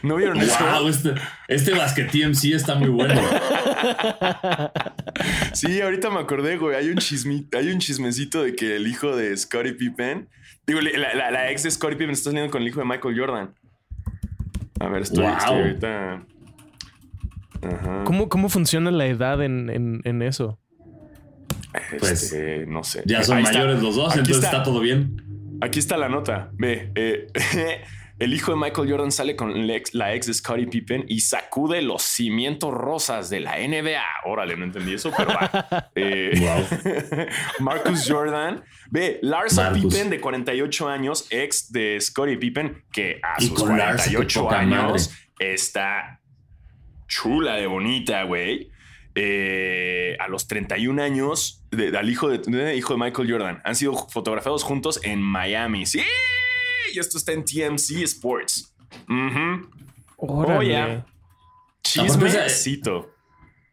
¿No 0.02 0.16
vieron 0.16 0.38
eso? 0.40 0.56
Wow, 0.64 0.88
este, 0.88 1.14
este 1.48 1.72
basket 1.72 2.06
TMC 2.08 2.52
está 2.54 2.74
muy 2.74 2.88
bueno. 2.88 3.14
Sí, 5.52 5.80
ahorita 5.80 6.10
me 6.10 6.20
acordé, 6.20 6.56
güey. 6.56 6.76
Hay 6.76 6.88
un 6.88 6.96
chismi, 6.98 7.48
hay 7.56 7.70
un 7.70 7.78
chismecito 7.78 8.42
de 8.42 8.54
que 8.54 8.76
el 8.76 8.86
hijo 8.86 9.14
de 9.16 9.36
Scottie 9.36 9.74
Pippen, 9.74 10.28
digo, 10.66 10.80
la, 10.80 11.14
la- 11.14 11.30
la 11.30 11.50
ex 11.50 11.62
de 11.64 11.70
Scottie 11.70 11.96
Pippen 11.96 12.12
está 12.12 12.30
saliendo 12.30 12.50
con 12.50 12.62
el 12.62 12.68
hijo 12.68 12.80
de 12.80 12.86
Michael 12.86 13.18
Jordan. 13.18 13.54
A 14.80 14.88
ver, 14.88 15.02
estoy, 15.02 15.24
Wow. 15.24 15.36
estoy 15.36 15.58
ahorita. 15.58 16.26
Ajá. 17.62 18.04
¿Cómo, 18.04 18.28
¿Cómo 18.28 18.48
funciona 18.48 18.90
la 18.90 19.06
edad 19.06 19.42
en, 19.42 19.70
en, 19.70 20.00
en 20.04 20.22
eso? 20.22 20.58
Pues, 21.98 22.24
Este, 22.24 22.66
no 22.66 22.82
sé. 22.82 23.02
Ya 23.06 23.22
son 23.22 23.38
Ahí 23.38 23.44
está. 23.44 23.58
mayores 23.58 23.82
los 23.82 23.94
dos, 23.96 24.10
Aquí 24.10 24.18
entonces 24.20 24.44
está. 24.44 24.56
está 24.58 24.62
todo 24.64 24.80
bien. 24.80 25.16
Aquí 25.60 25.78
está 25.78 25.96
la 25.96 26.08
nota. 26.08 26.50
Ve, 26.54 26.90
eh, 26.96 27.28
el 28.24 28.34
hijo 28.34 28.52
de 28.52 28.58
Michael 28.58 28.90
Jordan 28.90 29.10
sale 29.12 29.36
con 29.36 29.66
la 29.66 29.74
ex, 29.74 29.94
la 29.94 30.14
ex 30.14 30.26
de 30.26 30.34
Scottie 30.34 30.66
Pippen 30.66 31.04
y 31.08 31.20
sacude 31.20 31.82
los 31.82 32.02
cimientos 32.02 32.72
rosas 32.72 33.30
de 33.30 33.40
la 33.40 33.56
NBA. 33.58 34.02
Órale, 34.24 34.56
no 34.56 34.64
entendí 34.64 34.94
eso, 34.94 35.10
pero 35.16 35.30
va. 35.30 35.90
Eh, 35.94 36.32
Marcus 37.60 38.04
Jordan. 38.08 38.62
Ve, 38.90 39.18
Larsa 39.22 39.70
Marcus. 39.70 39.92
Pippen, 39.94 40.10
de 40.10 40.20
48 40.20 40.88
años, 40.88 41.26
ex 41.30 41.70
de 41.72 41.98
Scottie 42.00 42.36
Pippen, 42.38 42.84
que 42.92 43.20
a 43.22 43.40
sus 43.40 43.52
con 43.52 43.76
Larsa, 43.76 44.04
qué 44.10 44.16
48 44.16 44.40
poca 44.42 44.58
años 44.60 45.10
madre. 45.38 45.54
está 45.54 46.20
chula 47.08 47.56
de 47.56 47.66
bonita, 47.66 48.22
güey. 48.24 48.70
Eh, 49.14 50.16
a 50.20 50.28
los 50.28 50.46
31 50.48 51.02
años, 51.02 51.64
de- 51.70 51.96
al 51.96 52.08
hijo 52.08 52.28
de, 52.30 52.38
de- 52.38 52.76
hijo 52.76 52.94
de 52.94 53.00
Michael 53.00 53.30
Jordan, 53.30 53.60
han 53.64 53.74
sido 53.76 53.94
fotografiados 54.08 54.62
juntos 54.64 55.00
en 55.02 55.20
Miami. 55.20 55.84
Sí, 55.84 56.02
y 56.92 56.98
esto 56.98 57.18
está 57.18 57.32
en 57.32 57.44
TMC 57.44 58.02
Sports. 58.02 58.74
Ujú. 59.08 59.68
Órale. 60.16 60.58
Oh, 60.58 60.62
ya. 60.62 60.84
Aparte, 60.84 61.12
Chismecito. 61.82 63.10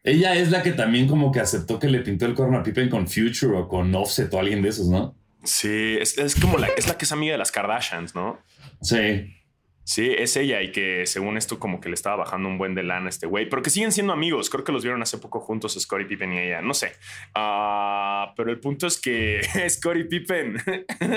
Ella 0.03 0.36
es 0.36 0.49
la 0.49 0.63
que 0.63 0.72
también 0.72 1.07
como 1.07 1.32
que 1.32 1.39
aceptó 1.39 1.78
que 1.78 1.88
le 1.88 1.99
pintó 1.99 2.26
el 2.26 2.34
corno 2.34 2.57
a 2.57 2.63
Pippen 2.63 2.89
con 2.89 3.07
Future 3.07 3.55
o 3.55 3.67
con 3.67 3.93
Offset 3.93 4.34
o 4.34 4.39
alguien 4.39 4.61
de 4.61 4.70
esos, 4.70 4.88
¿no? 4.88 5.15
Sí, 5.43 5.97
es, 5.99 6.17
es 6.17 6.36
como 6.36 6.57
la, 6.57 6.67
es 6.67 6.88
la 6.88 6.97
que 6.97 7.05
es 7.05 7.11
amiga 7.11 7.34
de 7.34 7.38
las 7.38 7.51
Kardashians, 7.51 8.15
¿no? 8.15 8.39
Sí. 8.82 9.36
Sí, 9.90 10.14
es 10.16 10.38
ella 10.38 10.62
y 10.62 10.72
que 10.72 11.08
según 11.08 11.36
esto 11.36 11.58
como 11.58 11.82
que 11.82 11.90
le 11.90 11.96
estaba 11.96 12.18
bajando 12.18 12.48
un 12.48 12.60
buen 12.60 12.76
de 12.76 12.84
lana 12.84 13.08
a 13.08 13.10
este 13.10 13.26
güey, 13.26 13.50
pero 13.50 13.64
que 13.64 13.72
siguen 13.72 13.92
siendo 13.92 14.14
amigos. 14.14 14.52
Creo 14.52 14.64
que 14.64 14.72
los 14.72 14.84
vieron 14.84 15.02
hace 15.02 15.18
poco 15.18 15.40
juntos 15.40 15.76
Scottie 15.80 16.06
Pippen 16.06 16.32
y 16.32 16.38
ella, 16.38 16.62
no 16.62 16.76
sé. 16.76 16.92
Ah, 17.34 18.32
pero 18.38 18.52
el 18.52 18.60
punto 18.60 18.86
es 18.86 19.02
que 19.02 19.42
Scottie 19.68 20.06
Pippen, 20.06 20.58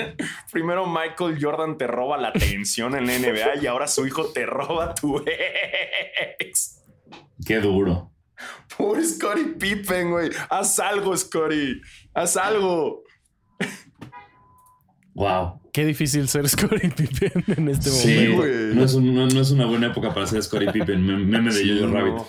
primero 0.51 0.87
Michael 0.87 1.37
Jordan 1.39 1.77
te 1.77 1.85
roba 1.85 2.17
la 2.17 2.29
atención 2.29 2.95
en 2.95 3.05
la 3.05 3.19
NBA 3.19 3.61
y 3.61 3.67
ahora 3.67 3.85
su 3.85 4.07
hijo 4.07 4.33
te 4.33 4.47
roba 4.47 4.95
tu 4.95 5.23
ex. 6.39 6.83
Qué 7.45 7.59
duro. 7.59 8.11
Pobre 8.75 9.05
Scottie 9.05 9.53
Pippen, 9.59 10.09
güey. 10.09 10.31
Haz 10.49 10.79
algo, 10.79 11.15
Scottie. 11.15 11.79
Haz 12.15 12.37
algo. 12.37 13.03
Wow. 15.15 15.59
Qué 15.71 15.85
difícil 15.85 16.27
ser 16.27 16.47
Scottie 16.49 16.89
Pippen 16.89 17.43
en 17.55 17.69
este 17.69 17.89
Sí, 17.89 18.13
momento. 18.15 18.37
güey. 18.37 18.75
no 18.75 18.83
es, 18.83 18.93
un- 18.93 19.15
no- 19.15 19.27
no 19.27 19.41
es 19.41 19.51
una 19.51 19.65
buena 19.65 19.87
época 19.87 20.13
para 20.13 20.25
ser 20.27 20.41
Scottie 20.43 20.71
Pippen, 20.71 21.05
mem- 21.05 21.25
meme 21.25 21.51
de 21.53 21.59
Sí, 21.63 21.69
Jojo 21.79 21.87
no. 21.91 21.99
Rabbit. 21.99 22.23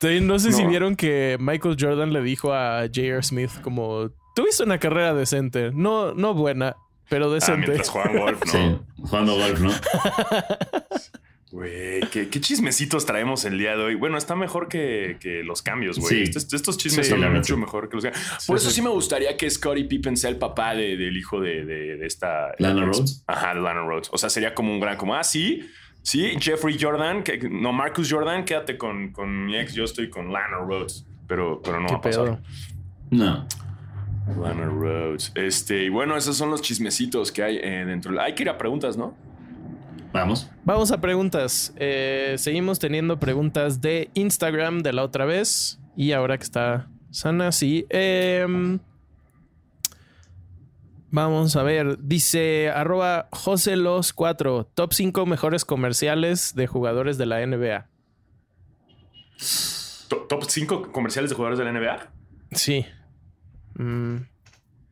Sí, 0.00 0.20
No 0.20 0.38
sé 0.38 0.52
si 0.52 0.62
No. 0.62 0.68
vieron 0.70 0.96
que 0.96 1.36
Michael 1.40 1.76
Jordan 1.78 2.12
le 2.12 2.22
dijo 2.22 2.52
a 2.54 2.82
J.R. 2.82 3.22
Smith 3.22 3.50
como 3.62 4.10
tuviste 4.34 4.62
una 4.62 4.78
carrera 4.78 5.12
decente, 5.14 5.70
no, 5.74 6.14
no 6.14 6.34
buena, 6.34 6.76
pero 7.08 7.30
Ah, 7.30 7.34
decente. 7.34 7.66
mientras 7.68 7.88
juegan 7.88 8.16
golf, 8.18 8.40
¿no? 8.46 8.52
Sí, 8.52 8.78
jugando 9.02 9.34
golf, 9.34 9.60
¿no? 9.60 9.70
Güey, 11.50 12.00
¿qué, 12.12 12.28
qué 12.28 12.40
chismecitos 12.40 13.06
traemos 13.06 13.44
el 13.46 13.58
día 13.58 13.74
de 13.76 13.82
hoy. 13.82 13.94
Bueno, 13.94 14.18
está 14.18 14.36
mejor 14.36 14.68
que, 14.68 15.16
que 15.18 15.42
los 15.42 15.62
cambios, 15.62 15.98
güey. 15.98 16.16
Sí. 16.16 16.22
Estos, 16.24 16.52
estos 16.52 16.76
chismes 16.76 17.06
Sí, 17.06 17.14
están 17.14 17.32
mucho 17.32 17.56
mejor 17.56 17.88
que 17.88 17.96
los 17.96 18.04
cambios. 18.04 18.44
Por 18.46 18.56
eso 18.58 18.70
sí. 18.70 18.82
me 18.82 18.90
gustaría 18.90 19.36
que 19.36 19.48
Scottie 19.48 19.84
Pippen 19.84 20.16
sea 20.16 20.28
el 20.30 20.36
papá 20.36 20.74
de- 20.74 20.96
del 20.98 21.16
hijo 21.16 21.40
de, 21.40 21.64
de- 21.64 21.96
de 21.96 22.06
esta... 22.06 22.52
Lana 22.58 22.84
Rhodes. 22.84 23.24
Ajá, 23.26 23.54
de 23.54 23.60
Lana 23.60 23.80
Rhodes. 23.80 24.10
O 24.12 24.18
sea, 24.18 24.28
sería 24.28 24.54
como 24.54 24.72
un 24.72 24.80
gran... 24.80 24.96
Como, 24.98 25.14
ah, 25.14 25.24
sí, 25.24 25.66
sí, 26.02 26.32
Jeffrey 26.38 26.76
Jordan, 26.78 27.22
que, 27.22 27.38
no, 27.50 27.72
Marcus 27.72 28.12
Jordan, 28.12 28.44
quédate 28.44 28.76
con, 28.76 29.12
con 29.12 29.46
mi 29.46 29.56
ex, 29.56 29.72
yo 29.72 29.84
estoy 29.84 30.10
con 30.10 30.32
Lana 30.32 30.58
Rhodes. 30.58 31.06
Pero, 31.26 31.62
pero 31.62 31.80
no 31.80 31.86
¿Qué 31.86 31.92
va 31.94 31.98
a 31.98 32.02
pasar. 32.02 32.24
pedo? 32.24 32.40
No. 33.10 33.46
Lana 34.42 34.66
Rhodes. 34.66 35.32
Este, 35.34 35.84
y 35.84 35.88
bueno, 35.88 36.14
esos 36.16 36.36
son 36.36 36.50
los 36.50 36.60
chismecitos 36.60 37.32
que 37.32 37.42
hay 37.42 37.56
eh, 37.62 37.84
dentro. 37.86 38.20
Hay 38.20 38.34
que 38.34 38.42
ir 38.42 38.50
a 38.50 38.58
preguntas, 38.58 38.98
¿no? 38.98 39.16
Vamos. 40.12 40.50
Vamos 40.64 40.90
a 40.90 41.00
preguntas. 41.00 41.72
Eh, 41.76 42.34
seguimos 42.38 42.78
teniendo 42.78 43.18
preguntas 43.20 43.80
de 43.80 44.10
Instagram 44.14 44.80
de 44.80 44.92
la 44.92 45.04
otra 45.04 45.24
vez 45.26 45.78
y 45.96 46.12
ahora 46.12 46.38
que 46.38 46.44
está 46.44 46.88
sana, 47.10 47.52
sí. 47.52 47.86
Em, 47.90 48.78
vamos 51.10 51.56
a 51.56 51.62
ver. 51.62 51.98
Dice 52.00 52.70
arroba 52.70 53.28
Joselos4, 53.30 54.66
top 54.74 54.92
5 54.92 55.26
mejores 55.26 55.64
comerciales 55.64 56.54
de 56.54 56.66
jugadores 56.66 57.18
de 57.18 57.26
la 57.26 57.40
NBA. 57.46 57.86
To- 60.08 60.26
Top 60.28 60.44
5 60.48 60.90
comerciales 60.92 61.30
de 61.30 61.36
jugadores 61.36 61.58
de 61.58 61.64
la 61.64 61.72
NBA. 61.72 62.10
Sí. 62.52 62.86
Mm, 63.74 64.16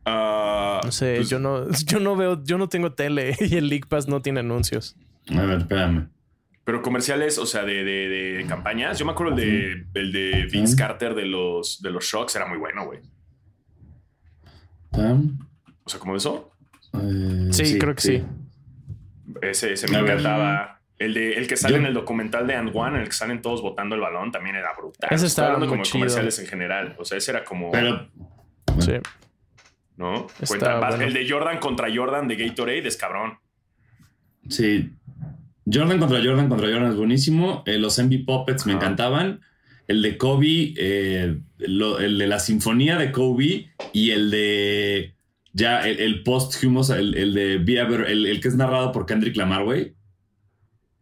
Ah, 0.09 0.81
no 0.85 0.93
sé, 0.93 1.17
pues, 1.17 1.29
yo 1.29 1.39
no, 1.41 1.69
yo 1.87 1.99
no 2.01 2.15
veo, 2.17 2.43
yo 2.45 2.59
no 2.59 2.69
tengo 2.69 2.93
tele 2.93 3.37
y 3.41 3.57
el 3.57 3.69
League 3.69 3.87
Pass 3.89 4.07
no 4.09 4.23
tiene 4.23 4.41
anuncios. 4.41 4.97
A 5.37 5.43
ver, 5.43 5.59
espérame. 5.59 6.09
Pero 6.65 6.83
comerciales, 6.83 7.39
o 7.39 7.47
sea, 7.47 7.65
de, 7.65 7.85
de- 7.85 8.09
de 8.39 8.47
campañas. 8.47 8.99
Yo 8.99 9.05
me 9.07 9.13
acuerdo 9.13 9.35
el 9.37 9.41
de, 9.41 9.87
el 10.01 10.13
de 10.13 10.49
Vince. 10.51 10.77
Carter 10.77 11.15
de 11.15 11.25
los, 11.27 11.81
de 11.83 11.91
los 11.91 12.05
Shocks, 12.05 12.35
era 12.37 12.47
muy 12.47 12.59
bueno, 12.59 12.85
güey. 12.87 13.01
O 14.93 15.89
sea, 15.91 16.01
como 16.01 16.17
eso. 16.17 16.51
Eh, 16.95 17.49
Sí, 17.53 17.79
creo 17.79 17.95
que 17.95 18.01
sí. 18.01 18.25
Ese, 19.43 19.73
ese 19.75 19.89
me 19.89 19.99
encantaba. 19.99 20.81
El, 20.99 21.13
de, 21.15 21.35
el 21.35 21.47
que 21.47 21.57
sale 21.57 21.75
Yo- 21.75 21.81
en 21.81 21.87
el 21.87 21.95
documental 21.95 22.47
de 22.47 22.55
And 22.55 22.71
One, 22.75 22.97
en 22.97 23.03
el 23.03 23.09
que 23.09 23.15
salen 23.15 23.43
todos 23.43 23.61
botando 23.63 23.95
el 23.95 24.01
balón, 24.01 24.33
también 24.33 24.57
era 24.57 24.71
brutal. 24.77 25.09
Ese 25.11 25.27
Estoy 25.27 25.27
estaba 25.29 25.49
hablando 25.49 25.67
muy 25.67 25.73
como 25.75 25.83
de 25.83 25.87
chido. 25.91 25.99
comerciales 26.01 26.39
en 26.39 26.47
general. 26.47 26.97
O 26.99 27.05
sea, 27.05 27.19
ese 27.19 27.31
era 27.33 27.45
como. 27.45 27.71
Pero 27.71 28.09
Sí. 28.81 28.93
¿No? 29.97 30.27
Está 30.27 30.47
Cuenta, 30.47 30.75
vas- 30.75 30.97
bueno. 30.97 31.05
El 31.05 31.15
de 31.15 31.29
Jordan 31.31 31.59
contra 31.59 31.89
Jordan 31.95 32.29
de 32.29 32.37
Gatorade 32.37 32.87
es 32.87 32.97
cabrón. 32.97 33.39
sí. 34.49 34.91
Jordan 35.69 35.99
contra 35.99 36.23
Jordan 36.23 36.49
contra 36.49 36.69
Jordan 36.69 36.91
es 36.93 36.97
buenísimo. 36.97 37.65
Eh, 37.67 37.77
los 37.79 37.99
MV 37.99 38.25
Puppets 38.25 38.67
me 38.67 38.75
encantaban. 38.75 39.41
El 39.89 40.01
de 40.01 40.17
Kobe, 40.17 40.75
eh, 40.77 41.41
lo- 41.59 41.99
el 41.99 42.19
de 42.19 42.27
la 42.29 42.39
sinfonía 42.39 42.97
de 42.99 43.11
Kobe 43.11 43.71
y 43.93 44.11
el 44.13 44.31
de 44.31 45.17
ya 45.53 45.81
el, 45.89 45.99
el 45.99 46.23
posthumos, 46.23 46.91
el, 46.91 47.17
el 47.17 47.35
de 47.35 47.59
Be 47.59 47.81
a 47.81 47.85
Better- 47.85 48.09
el, 48.09 48.27
el 48.27 48.41
que 48.41 48.47
es 48.47 48.55
narrado 48.55 48.93
por 48.93 49.07
Kendrick 49.07 49.37
Lamar, 49.37 49.65
güey. 49.65 49.97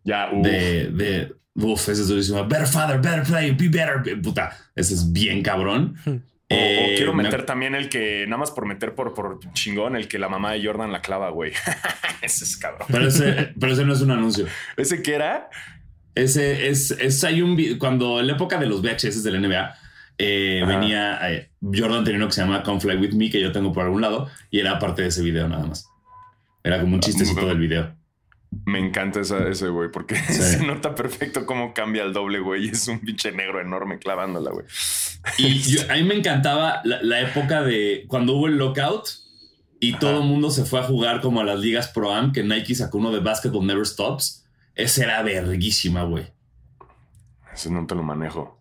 Ya, 0.02 0.30
uf. 0.32 0.42
De, 0.42 0.88
de 0.90 1.34
uf, 1.56 1.88
ese 1.90 2.00
es 2.00 2.08
durísimo. 2.08 2.42
Better 2.46 2.66
father, 2.66 2.98
better 3.02 3.22
play, 3.24 3.50
be 3.50 3.68
better. 3.68 4.18
Puta, 4.22 4.56
ese 4.74 4.94
es 4.94 5.12
bien 5.12 5.42
cabrón. 5.42 5.94
O, 6.50 6.54
o 6.54 6.56
Eh, 6.58 6.94
quiero 6.96 7.14
me- 7.14 7.22
meter 7.22 7.46
también 7.46 7.74
el 7.74 7.88
que, 7.88 8.24
nada 8.26 8.38
más 8.38 8.50
por 8.50 8.66
meter 8.66 8.94
por, 8.94 9.14
por 9.14 9.38
chingón, 9.54 9.96
el 9.96 10.08
que 10.08 10.18
la 10.18 10.28
mamá 10.28 10.52
de 10.52 10.64
Jordan 10.64 10.92
la 10.92 11.00
clava, 11.00 11.30
güey. 11.30 11.52
ese 12.22 12.44
es 12.44 12.56
cabrón. 12.56 12.86
Pero 12.90 13.08
ese, 13.08 13.52
pero 13.58 13.72
ese 13.72 13.84
no 13.84 13.92
es 13.94 14.00
un 14.02 14.10
anuncio. 14.10 14.46
¿Ese 14.76 15.02
qué 15.02 15.14
era? 15.14 15.48
Ese 16.14 16.68
es, 16.68 16.90
es 16.92 17.24
hay 17.24 17.42
un 17.42 17.56
cuando 17.78 18.20
en 18.20 18.26
la 18.28 18.34
época 18.34 18.58
de 18.58 18.66
los 18.66 18.82
VHS 18.82 19.22
de 19.24 19.30
la 19.32 19.40
NBA 19.40 19.74
eh, 20.18 20.62
venía 20.64 21.18
eh, 21.32 21.50
Jordan 21.60 22.04
tenía 22.04 22.18
uno 22.18 22.28
que 22.28 22.34
se 22.34 22.40
llama 22.42 22.62
Come 22.62 22.78
Fly 22.80 22.96
With 22.98 23.14
Me, 23.14 23.30
que 23.30 23.40
yo 23.40 23.50
tengo 23.50 23.72
por 23.72 23.82
algún 23.84 24.00
lado, 24.02 24.30
y 24.50 24.60
era 24.60 24.78
parte 24.78 25.02
de 25.02 25.08
ese 25.08 25.22
video 25.22 25.48
nada 25.48 25.66
más. 25.66 25.88
Era 26.62 26.80
como 26.80 26.94
un 26.94 27.00
chistecito 27.00 27.46
del 27.48 27.58
video. 27.58 27.96
Me 28.66 28.78
encanta 28.78 29.20
esa- 29.20 29.48
ese, 29.48 29.68
güey, 29.68 29.90
porque 29.90 30.16
Sí. 30.28 30.34
se 30.34 30.66
nota 30.66 30.94
perfecto 30.94 31.46
cómo 31.46 31.74
cambia 31.74 32.02
el 32.04 32.12
doble, 32.12 32.38
güey. 32.40 32.66
y 32.66 32.68
Es 32.70 32.88
un 32.88 33.00
pinche 33.00 33.32
negro 33.32 33.60
enorme 33.60 33.98
clavándola, 33.98 34.50
güey. 34.50 34.66
Y 35.38 35.58
yo- 35.62 35.90
a 35.90 35.94
mí 35.94 36.02
me 36.04 36.14
encantaba 36.14 36.80
la, 36.84 37.02
la 37.02 37.20
época 37.20 37.62
de 37.62 38.04
cuando 38.08 38.34
hubo 38.34 38.46
el 38.46 38.56
lockout 38.58 39.06
y 39.80 39.90
Ajá. 39.90 39.98
todo 40.00 40.22
el 40.22 40.28
mundo 40.28 40.50
se 40.50 40.64
fue 40.64 40.80
a 40.80 40.84
jugar 40.84 41.20
como 41.20 41.40
a 41.40 41.44
las 41.44 41.58
ligas 41.60 41.88
Pro 41.88 42.12
Am, 42.12 42.32
que 42.32 42.42
Nike 42.42 42.74
sacó 42.74 42.98
uno 42.98 43.10
de 43.12 43.20
Basketball 43.20 43.66
Never 43.66 43.86
Stops. 43.86 44.44
Ese 44.74 45.02
era 45.04 45.22
verguísima, 45.22 46.02
güey. 46.04 46.26
Ese 47.52 47.70
no 47.70 47.86
te 47.86 47.94
lo 47.94 48.02
manejo. 48.02 48.58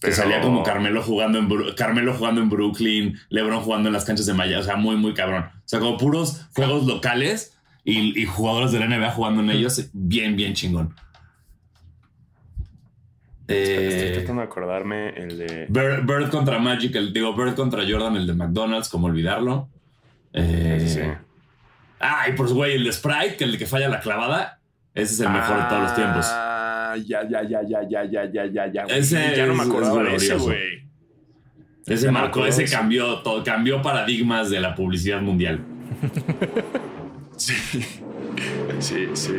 Que 0.00 0.08
Pero- 0.08 0.16
salía 0.16 0.40
como 0.40 0.62
Carmelo 0.62 1.02
jugando 1.02 1.38
en 1.38 1.48
Bru- 1.48 1.74
Carmelo 1.74 2.14
jugando 2.14 2.40
en 2.40 2.48
Brooklyn, 2.48 3.18
LeBron 3.28 3.60
jugando 3.62 3.88
en 3.88 3.92
las 3.92 4.04
canchas 4.04 4.26
de 4.26 4.34
Maya, 4.34 4.58
o 4.58 4.62
sea, 4.62 4.76
muy 4.76 4.96
muy 4.96 5.12
cabrón. 5.14 5.44
O 5.44 5.62
sea, 5.66 5.78
como 5.78 5.96
puros 5.98 6.46
juegos 6.54 6.86
locales 6.86 7.56
y, 7.84 8.20
y 8.20 8.24
jugadores 8.26 8.72
de 8.72 8.78
la 8.80 8.86
NBA 8.86 9.10
jugando 9.12 9.42
en 9.42 9.50
ellos, 9.50 9.88
bien 9.92 10.36
bien 10.36 10.54
chingón. 10.54 10.94
Estoy 13.48 13.56
Eh, 13.56 14.12
tratando 14.14 14.42
de 14.42 14.46
acordarme 14.46 15.08
el 15.10 15.38
de. 15.38 15.66
Bird, 15.68 16.06
Bird 16.06 16.30
contra 16.30 16.58
Magic, 16.58 16.94
el, 16.94 17.12
digo 17.12 17.34
Bird 17.34 17.54
contra 17.56 17.82
Jordan, 17.88 18.16
el 18.16 18.26
de 18.26 18.34
McDonald's, 18.34 18.88
como 18.88 19.06
olvidarlo. 19.08 19.68
Eh, 20.32 20.84
Sí. 20.86 21.00
Ah, 22.02 22.26
y 22.28 22.32
por 22.32 22.48
su 22.48 22.54
güey, 22.54 22.76
el 22.76 22.84
de 22.84 22.92
Sprite, 22.92 23.36
que 23.36 23.44
el 23.44 23.58
que 23.58 23.66
falla 23.66 23.88
la 23.88 24.00
clavada, 24.00 24.58
ese 24.94 25.14
es 25.14 25.20
el 25.20 25.28
mejor 25.28 25.56
de 25.58 25.68
todos 25.68 25.82
los 25.82 25.94
tiempos. 25.94 26.26
Ah, 26.30 26.94
ya, 27.04 27.28
ya, 27.28 27.42
ya, 27.42 27.60
ya, 27.62 27.82
ya, 27.86 28.04
ya, 28.04 28.24
ya, 28.32 28.46
ya, 28.46 28.72
ya. 28.72 28.82
Ese 28.84 29.36
ya 29.36 29.46
no 29.46 29.54
me 29.54 29.64
acordaba 29.64 30.02
es 30.04 30.20
de 30.22 30.26
ese, 30.26 30.34
güey. 30.36 30.88
Ese 31.86 32.08
acuerdo 32.08 32.46
ese 32.48 32.64
cambió 32.64 33.18
todo, 33.18 33.42
cambió 33.44 33.82
paradigmas 33.82 34.48
de 34.48 34.60
la 34.60 34.74
publicidad 34.74 35.20
mundial. 35.20 35.60
Sí. 37.40 37.54
Sí, 38.78 39.08
sí. 39.12 39.32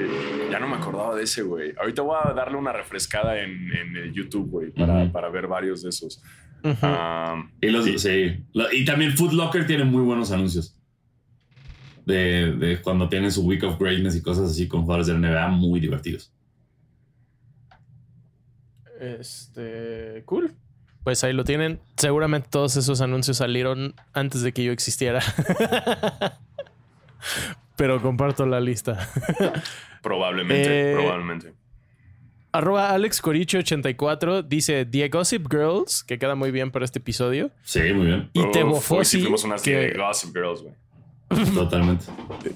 Ya 0.52 0.60
no 0.60 0.68
me 0.68 0.76
acordaba 0.76 1.16
de 1.16 1.24
ese, 1.24 1.42
güey. 1.42 1.74
Ahorita 1.80 2.04
voy 2.04 2.18
a 2.24 2.32
darle 2.34 2.58
una 2.58 2.72
refrescada 2.72 3.40
en, 3.42 3.72
en 3.76 3.96
el 3.98 4.14
YouTube, 4.14 4.48
güey, 4.50 4.70
para, 4.72 5.12
para 5.12 5.30
ver 5.30 5.48
varios 5.48 5.82
de 5.82 5.90
esos. 5.90 6.22
Ah, 6.64 7.44
Y, 7.60 7.70
los, 7.70 7.86
Sí. 7.86 8.46
y 8.74 8.86
también 8.86 9.14
Foot 9.18 9.34
Locker 9.34 9.66
tiene 9.66 9.84
muy 9.86 10.04
buenos 10.04 10.32
anuncios. 10.32 10.78
De, 12.06 12.52
de 12.54 12.82
cuando 12.82 13.10
tienen 13.10 13.32
su 13.32 13.42
Week 13.44 13.64
of 13.64 13.80
Greatness 13.80 14.16
y 14.16 14.22
cosas 14.22 14.52
así 14.52 14.68
con 14.68 14.82
jugadores 14.82 15.08
de 15.08 15.14
la 15.14 15.20
NBA 15.20 15.48
muy 15.48 15.80
divertidos. 15.80 16.32
Este, 19.00 20.22
cool. 20.26 20.54
Pues 21.04 21.24
ahí 21.24 21.34
lo 21.34 21.44
tienen. 21.44 21.80
Seguramente 21.98 22.48
todos 22.52 22.76
esos 22.78 23.02
anuncios 23.02 23.38
salieron 23.38 23.96
antes 24.14 24.44
de 24.44 24.52
que 24.54 24.64
yo 24.64 24.72
existiera. 24.72 25.22
Pero 27.82 28.00
comparto 28.00 28.46
la 28.46 28.60
lista. 28.60 29.10
probablemente, 30.04 30.92
Eh, 30.92 30.94
probablemente. 30.94 31.54
Arroba 32.52 32.92
Alex 32.92 33.24
Coricho84 33.24 34.44
dice 34.48 34.86
The 34.86 35.10
Gossip 35.10 35.48
Girls, 35.50 36.04
que 36.04 36.20
queda 36.20 36.36
muy 36.36 36.52
bien 36.52 36.70
para 36.70 36.86
este 36.86 37.00
episodio. 37.00 37.50
Sí, 37.64 37.80
muy 37.92 38.06
bien. 38.06 38.30
Y 38.34 38.52
Tebofosi, 38.52 39.22
sí 39.22 39.28
una 39.44 39.56
que 39.56 39.76
de 39.76 39.94
Gossip 39.98 40.30
Girls, 40.32 40.62
güey. 40.62 40.76
Totalmente. 41.54 42.06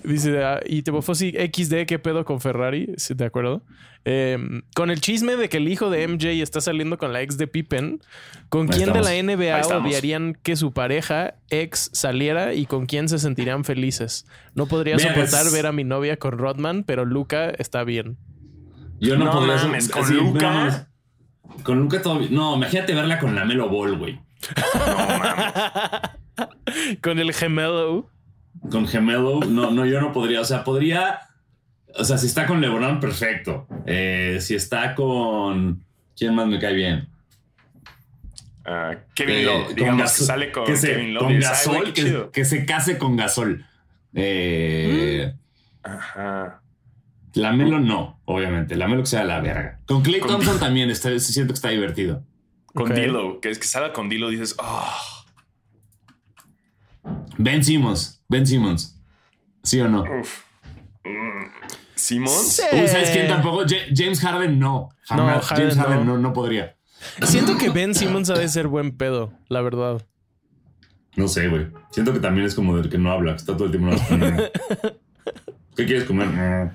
dice, 0.03 0.43
ah, 0.43 0.59
y 0.65 0.82
Tebofosi 0.82 1.32
XD, 1.32 1.86
¿qué 1.88 1.99
pedo 1.99 2.26
con 2.26 2.41
Ferrari? 2.41 2.93
¿Sí, 2.97 3.13
¿De 3.13 3.26
acuerdo? 3.26 3.63
Eh, 4.07 4.38
con 4.76 4.91
el 4.91 5.01
chisme 5.01 5.36
de 5.36 5.49
que 5.49 5.57
el 5.57 5.67
hijo 5.67 5.89
de 5.89 6.07
MJ 6.07 6.28
está 6.43 6.61
saliendo 6.61 6.97
con 6.97 7.11
la 7.11 7.21
ex 7.21 7.38
de 7.38 7.47
Pippen, 7.47 8.01
¿con 8.49 8.71
Ahí 8.71 8.78
quién 8.80 8.93
de 8.93 9.01
la 9.01 9.11
NBA 9.23 9.61
odiarían 9.78 10.38
que 10.43 10.55
su 10.55 10.73
pareja 10.73 11.36
ex 11.49 11.89
saliera 11.93 12.53
y 12.53 12.65
con 12.67 12.86
quién 12.86 13.09
se 13.09 13.17
sentirían 13.17 13.63
felices? 13.63 14.28
No 14.53 14.67
podría 14.67 14.95
Mira, 14.97 15.09
soportar 15.09 15.47
es- 15.47 15.53
ver 15.53 15.65
a 15.65 15.71
mi 15.71 15.84
novia 15.84 16.17
con 16.17 16.38
Rodman, 16.38 16.84
pero 16.84 17.03
Luca 17.05 17.49
está 17.49 17.84
bien. 17.84 18.17
Yo 18.99 19.17
no, 19.17 19.26
No 19.26 19.32
podría 19.32 19.55
mames, 19.57 19.89
¿con 19.89 20.05
sí, 20.05 20.13
Luka? 20.13 20.39
no 20.51 20.53
mames. 20.53 20.86
con 21.63 21.80
Luca 21.80 22.01
todavía. 22.01 22.28
No, 22.32 22.55
imagínate 22.55 22.93
verla 22.93 23.19
con 23.19 23.34
la 23.36 23.43
Melo 23.43 23.69
Ball, 23.69 23.97
güey. 23.97 24.19
No 24.76 25.17
mames. 25.19 25.53
con 27.01 27.19
el 27.19 27.34
gemelo. 27.34 28.09
Con 28.72 28.88
Gemelo, 28.88 29.39
no, 29.41 29.72
no, 29.72 29.86
yo 29.86 30.01
no 30.01 30.11
podría. 30.11 30.41
O 30.41 30.45
sea, 30.45 30.63
podría. 30.63 31.20
O 31.97 32.03
sea, 32.03 32.18
si 32.18 32.28
está 32.28 32.45
con 32.45 32.61
LeBron, 32.61 32.99
perfecto. 32.99 33.68
Eh, 33.86 34.39
si 34.41 34.55
está 34.55 34.95
con. 34.95 35.84
¿Quién 36.18 36.34
más 36.36 36.47
me 36.47 36.59
cae 36.59 36.74
bien? 36.74 37.09
Ah, 38.66 38.95
Kevin 39.13 39.36
Eh, 39.36 39.43
Love, 39.43 39.76
digamos 39.76 40.01
que 40.01 40.07
Gasol- 40.24 40.26
sale 40.26 40.51
con 40.51 40.66
que 40.66 40.76
se- 40.78 40.88
Kevin 40.93 41.13
Love. 41.13 41.24
Con 41.24 41.32
y 41.34 41.36
dices, 41.38 41.51
"Ay, 41.51 41.68
güey, 41.68 41.80
Gasol, 41.80 41.93
que, 41.93 42.01
chido". 42.03 42.32
que 42.32 42.45
se 42.45 42.66
case 42.66 42.97
con 42.97 43.16
Gasol. 43.16 43.66
Eh, 44.13 45.34
Ajá. 45.84 46.61
La 47.36 47.51
Melo 47.51 47.80
no, 47.80 48.22
obviamente. 48.26 48.76
La 48.76 48.88
Melo 48.88 49.01
que 49.03 49.07
sea 49.09 49.24
la 49.24 49.39
verga. 49.41 49.80
Con 49.86 50.01
Clay 50.01 50.20
Con- 50.22 50.32
Thompson 50.32 50.57
también 50.59 50.89
está, 50.89 51.18
siento 51.20 51.53
que 51.53 51.57
está 51.57 51.70
divertido. 51.70 52.24
Con 52.74 52.91
Ok. 52.91 52.97
Dilo, 52.97 53.39
que 53.39 53.49
es 53.51 53.59
que 53.59 53.68
salga 53.68 53.93
con 53.93 54.09
Dilo, 54.09 54.30
dices, 54.30 54.55
ah, 54.57 54.97
Ben 57.38 57.64
Simmons. 57.64 58.24
Ben 58.30 58.45
Simmons. 58.45 58.99
¿Sí 59.64 59.80
o 59.82 59.88
no? 59.89 60.01
uf. 60.03 60.43
Mm, 61.03 61.45
Simmons. 61.95 62.32
Sí. 62.56 62.62
Uy, 62.74 62.88
¿Sabes 62.88 63.10
quién 63.12 63.28
tampoco? 63.28 63.64
Ja- 63.68 63.76
James 63.95 64.20
Harden 64.22 64.60
no. 64.60 64.89
Jamás. 65.03 65.36
No, 65.36 65.41
Harden 65.41 65.70
James 65.70 65.78
Harden 65.78 66.06
no. 66.06 66.14
no, 66.14 66.18
no 66.20 66.34
podría. 66.34 66.76
Siento 67.24 67.58
que 67.58 67.70
Ben 67.70 67.93
Simmons 67.93 68.30
ha 68.30 68.36
de 68.38 68.47
ser 68.47 68.68
buen 68.68 68.91
pedo, 68.97 69.32
la 69.49 69.62
verdad. 69.62 70.06
No 71.16 71.28
sé, 71.28 71.47
güey. 71.47 71.68
Siento 71.91 72.12
que 72.14 72.20
también 72.20 72.45
es 72.47 72.56
como 72.56 72.76
del 72.76 72.89
que 72.89 72.97
no 72.97 73.12
habla, 73.12 73.32
que 73.32 73.38
está 73.38 73.53
todo 73.56 73.66
el 73.66 73.72
tiempo. 73.72 73.91
no- 73.91 74.38
¿Qué 75.76 75.86
quieres 75.86 76.06
comer? 76.06 76.72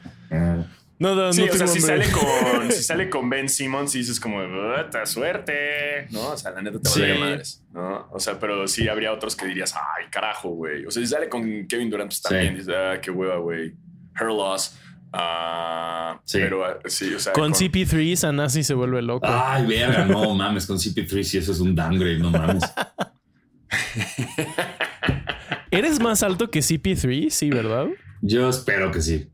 No, 1.00 1.14
no, 1.14 1.32
Sí, 1.32 1.46
no 1.46 1.52
o 1.52 1.56
sea, 1.56 1.66
si 1.66 1.80
sale, 1.80 2.04
con, 2.10 2.22
si 2.70 2.82
sale 2.82 3.08
con 3.08 3.30
Ben 3.30 3.48
Simmons 3.48 3.94
y 3.94 3.98
dices 3.98 4.20
como, 4.20 4.38
¡puta 4.42 5.06
suerte! 5.06 6.06
¿No? 6.10 6.28
O 6.28 6.36
sea, 6.36 6.50
la 6.52 6.60
neta 6.62 6.78
te 6.78 6.88
Sí. 6.90 7.00
valdría 7.00 7.20
madres, 7.24 7.64
¿no? 7.72 8.06
O 8.12 8.20
sea, 8.20 8.38
pero 8.38 8.68
sí 8.68 8.86
habría 8.86 9.10
otros 9.12 9.34
que 9.34 9.46
dirías, 9.46 9.74
¡ay, 9.74 10.06
carajo, 10.10 10.50
güey! 10.50 10.84
O 10.84 10.90
sea, 10.90 11.02
si 11.02 11.08
sale 11.08 11.28
con 11.30 11.66
Kevin 11.66 11.88
Durant, 11.90 12.10
pues 12.10 12.20
también 12.20 12.52
Sí. 12.52 12.58
dices, 12.60 12.74
¡ah, 12.76 13.00
qué 13.00 13.10
hueva, 13.10 13.38
güey! 13.38 13.72
Her 14.20 14.26
loss. 14.26 14.76
Ah, 15.12 16.20
Sí. 16.24 16.38
Pero 16.38 16.64
ah, 16.66 16.78
sí, 16.84 17.14
o 17.14 17.18
sea. 17.18 17.32
Con 17.32 17.52
CP3, 17.54 18.14
Sanasi 18.16 18.62
se 18.62 18.74
vuelve 18.74 19.00
loco. 19.02 19.26
Ay, 19.26 19.66
verga, 19.66 20.04
no 20.04 20.34
mames, 20.34 20.66
con 20.66 20.76
CP3 20.78 21.22
si 21.24 21.38
eso 21.38 21.50
es 21.52 21.60
un 21.60 21.74
downgrade, 21.74 22.18
no 22.18 22.30
mames. 22.30 22.62
¿Eres 25.70 26.00
más 26.00 26.22
alto 26.22 26.50
que 26.50 26.60
CP3? 26.60 27.30
Sí, 27.30 27.50
¿verdad? 27.50 27.86
Yo 28.20 28.48
espero 28.48 28.90
que 28.90 29.00
sí. 29.00 29.30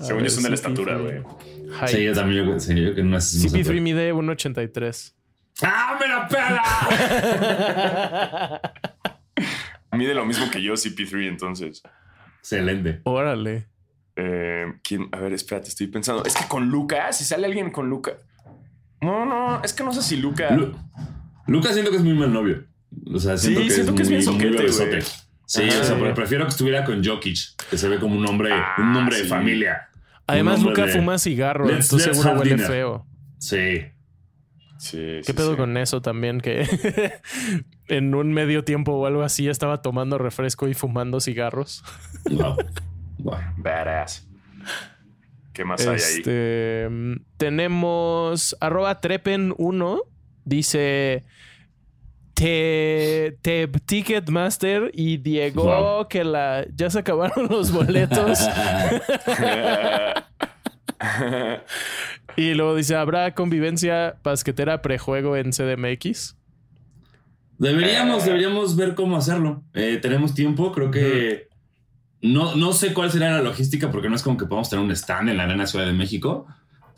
Según 0.00 0.22
yo 0.24 0.30
son 0.30 0.42
de 0.44 0.48
la 0.50 0.54
estatura, 0.54 0.96
CP3. 0.98 1.22
güey. 1.22 1.88
Sí, 1.88 2.04
yo 2.04 2.12
también, 2.14 2.44
yo, 2.46 2.94
que 2.94 3.02
no 3.02 3.16
es. 3.16 3.34
no 3.34 3.48
sé 3.50 3.56
CP3 3.58 3.64
por- 3.66 3.74
mide 3.80 4.12
1.83. 4.14 5.14
¡Ah, 5.62 5.98
me 6.00 6.06
la 6.08 6.28
pela! 6.28 6.62
Mide 9.92 10.14
lo 10.14 10.24
mismo 10.26 10.48
que 10.50 10.62
yo, 10.62 10.74
CP3, 10.74 11.28
entonces. 11.28 11.82
Excelente. 12.40 13.00
Órale. 13.04 13.66
Eh, 14.16 14.66
¿quién? 14.84 15.08
A 15.12 15.18
ver, 15.18 15.32
espérate, 15.32 15.68
estoy 15.68 15.86
pensando. 15.88 16.24
Es 16.24 16.34
que 16.36 16.46
con 16.46 16.68
Luca, 16.68 17.12
si 17.12 17.24
sale 17.24 17.46
alguien 17.46 17.70
con 17.70 17.88
Luca. 17.88 18.12
No, 19.00 19.24
no, 19.24 19.62
es 19.64 19.72
que 19.72 19.82
no 19.84 19.92
sé 19.92 20.02
si 20.02 20.16
Luca. 20.18 20.50
Lu- 20.50 20.76
Lucas 21.46 21.72
siento 21.72 21.90
que 21.90 21.96
es 21.96 22.02
muy 22.04 22.14
mal 22.14 22.32
novio. 22.32 22.64
O 23.12 23.18
sea, 23.18 23.36
siento 23.38 23.60
Sí, 23.60 23.66
que 23.68 23.72
siento 23.74 23.92
es 23.92 23.96
que 23.96 24.02
es 24.02 24.08
muy, 24.28 24.48
bien 24.48 24.72
soquete. 24.72 25.02
Sí, 25.46 25.62
Ajá. 25.68 25.80
o 25.80 25.84
sea, 25.84 25.98
pero 25.98 26.14
prefiero 26.14 26.44
que 26.44 26.50
estuviera 26.50 26.84
con 26.84 27.02
Jokic, 27.02 27.38
que 27.70 27.78
se 27.78 27.88
ve 27.88 27.98
como 27.98 28.16
un 28.18 28.26
hombre, 28.28 28.50
Ah, 28.52 28.74
un 28.78 28.94
hombre 28.96 29.16
de 29.18 29.24
familia. 29.24 29.87
Además, 30.28 30.62
Luca 30.62 30.86
de- 30.86 30.92
fuma 30.92 31.18
cigarro, 31.18 31.66
Let's- 31.66 31.82
entonces 31.82 32.06
let's 32.08 32.18
seguro 32.18 32.38
huele 32.40 32.50
dinner. 32.54 32.66
feo. 32.66 33.06
Sí. 33.38 33.82
Sí, 34.78 34.96
¿Qué 34.96 35.22
sí, 35.24 35.32
pedo 35.32 35.52
sí. 35.52 35.56
con 35.56 35.76
eso 35.76 36.00
también? 36.02 36.40
Que 36.40 36.64
en 37.88 38.14
un 38.14 38.32
medio 38.32 38.62
tiempo 38.62 38.92
o 38.92 39.06
algo 39.06 39.22
así 39.22 39.48
estaba 39.48 39.82
tomando 39.82 40.18
refresco 40.18 40.68
y 40.68 40.74
fumando 40.74 41.20
cigarros. 41.20 41.82
Wow. 42.30 42.56
Wow. 43.18 43.38
Badass. 43.56 44.28
¿Qué 45.52 45.64
más 45.64 45.80
hay 45.80 45.88
ahí? 45.88 45.94
Este, 45.96 46.86
mm, 46.88 47.12
tenemos 47.36 48.56
arroba 48.60 49.00
trepen1. 49.00 50.02
Dice 50.44 51.24
te, 52.38 53.36
te 53.42 53.66
Ticketmaster 53.66 54.92
y 54.94 55.16
Diego 55.16 55.64
Wow. 55.64 56.08
que 56.08 56.22
la 56.22 56.64
ya 56.74 56.88
se 56.88 57.00
acabaron 57.00 57.48
los 57.50 57.72
boletos. 57.72 58.38
y 62.36 62.54
luego 62.54 62.76
dice, 62.76 62.94
¿habrá 62.94 63.34
convivencia 63.34 64.16
basquetera 64.22 64.82
prejuego 64.82 65.36
en 65.36 65.50
CDMX? 65.50 66.36
Deberíamos, 67.58 68.24
deberíamos 68.24 68.76
ver 68.76 68.94
cómo 68.94 69.16
hacerlo. 69.16 69.64
Eh, 69.74 69.98
tenemos 70.00 70.32
tiempo, 70.34 70.70
creo 70.70 70.92
que 70.92 71.48
no, 72.22 72.54
no 72.54 72.72
sé 72.72 72.94
cuál 72.94 73.10
será 73.10 73.32
la 73.32 73.42
logística 73.42 73.90
porque 73.90 74.08
no 74.08 74.14
es 74.14 74.22
como 74.22 74.36
que 74.36 74.46
podamos 74.46 74.70
tener 74.70 74.84
un 74.84 74.92
stand 74.92 75.30
en 75.30 75.38
la 75.38 75.42
Arena 75.44 75.66
Ciudad 75.66 75.86
de 75.86 75.92
México, 75.92 76.46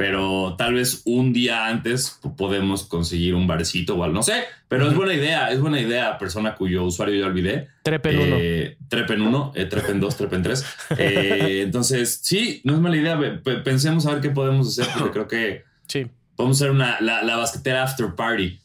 pero 0.01 0.55
tal 0.57 0.72
vez 0.72 1.03
un 1.05 1.30
día 1.34 1.66
antes 1.66 2.18
podemos 2.38 2.84
conseguir 2.84 3.34
un 3.34 3.46
barecito 3.46 3.96
o 3.96 4.03
algo, 4.03 4.14
no 4.14 4.22
sé, 4.22 4.44
pero 4.66 4.88
es 4.88 4.94
buena 4.94 5.12
idea, 5.12 5.51
es 5.51 5.61
buena 5.61 5.78
idea, 5.78 6.16
persona 6.16 6.55
cuyo 6.55 6.84
usuario 6.84 7.16
yo 7.16 7.26
olvidé. 7.26 7.68
Trepen 7.82 8.18
uno. 8.18 8.36
Eh, 8.38 8.78
trepen 8.88 9.20
uno, 9.20 9.53
eh, 9.55 9.66
trepen 9.66 10.01
dos, 10.01 10.16
trepen 10.16 10.42
tres. 10.42 10.64
Eh, 10.96 11.61
entonces, 11.66 12.18
sí, 12.22 12.62
no 12.64 12.72
es 12.72 12.80
mala 12.80 12.96
idea. 12.96 13.20
Pensemos 13.62 14.07
a 14.07 14.12
ver 14.14 14.22
qué 14.22 14.30
podemos 14.30 14.68
hacer, 14.68 14.90
porque 14.98 15.12
creo 15.12 15.28
que 15.28 15.64
Sí. 15.86 16.07
podemos 16.34 16.57
hacer 16.57 16.70
una, 16.70 16.98
la, 17.03 17.22
la 17.22 17.36
basquetera 17.36 17.82
after 17.82 18.14
party. 18.14 18.59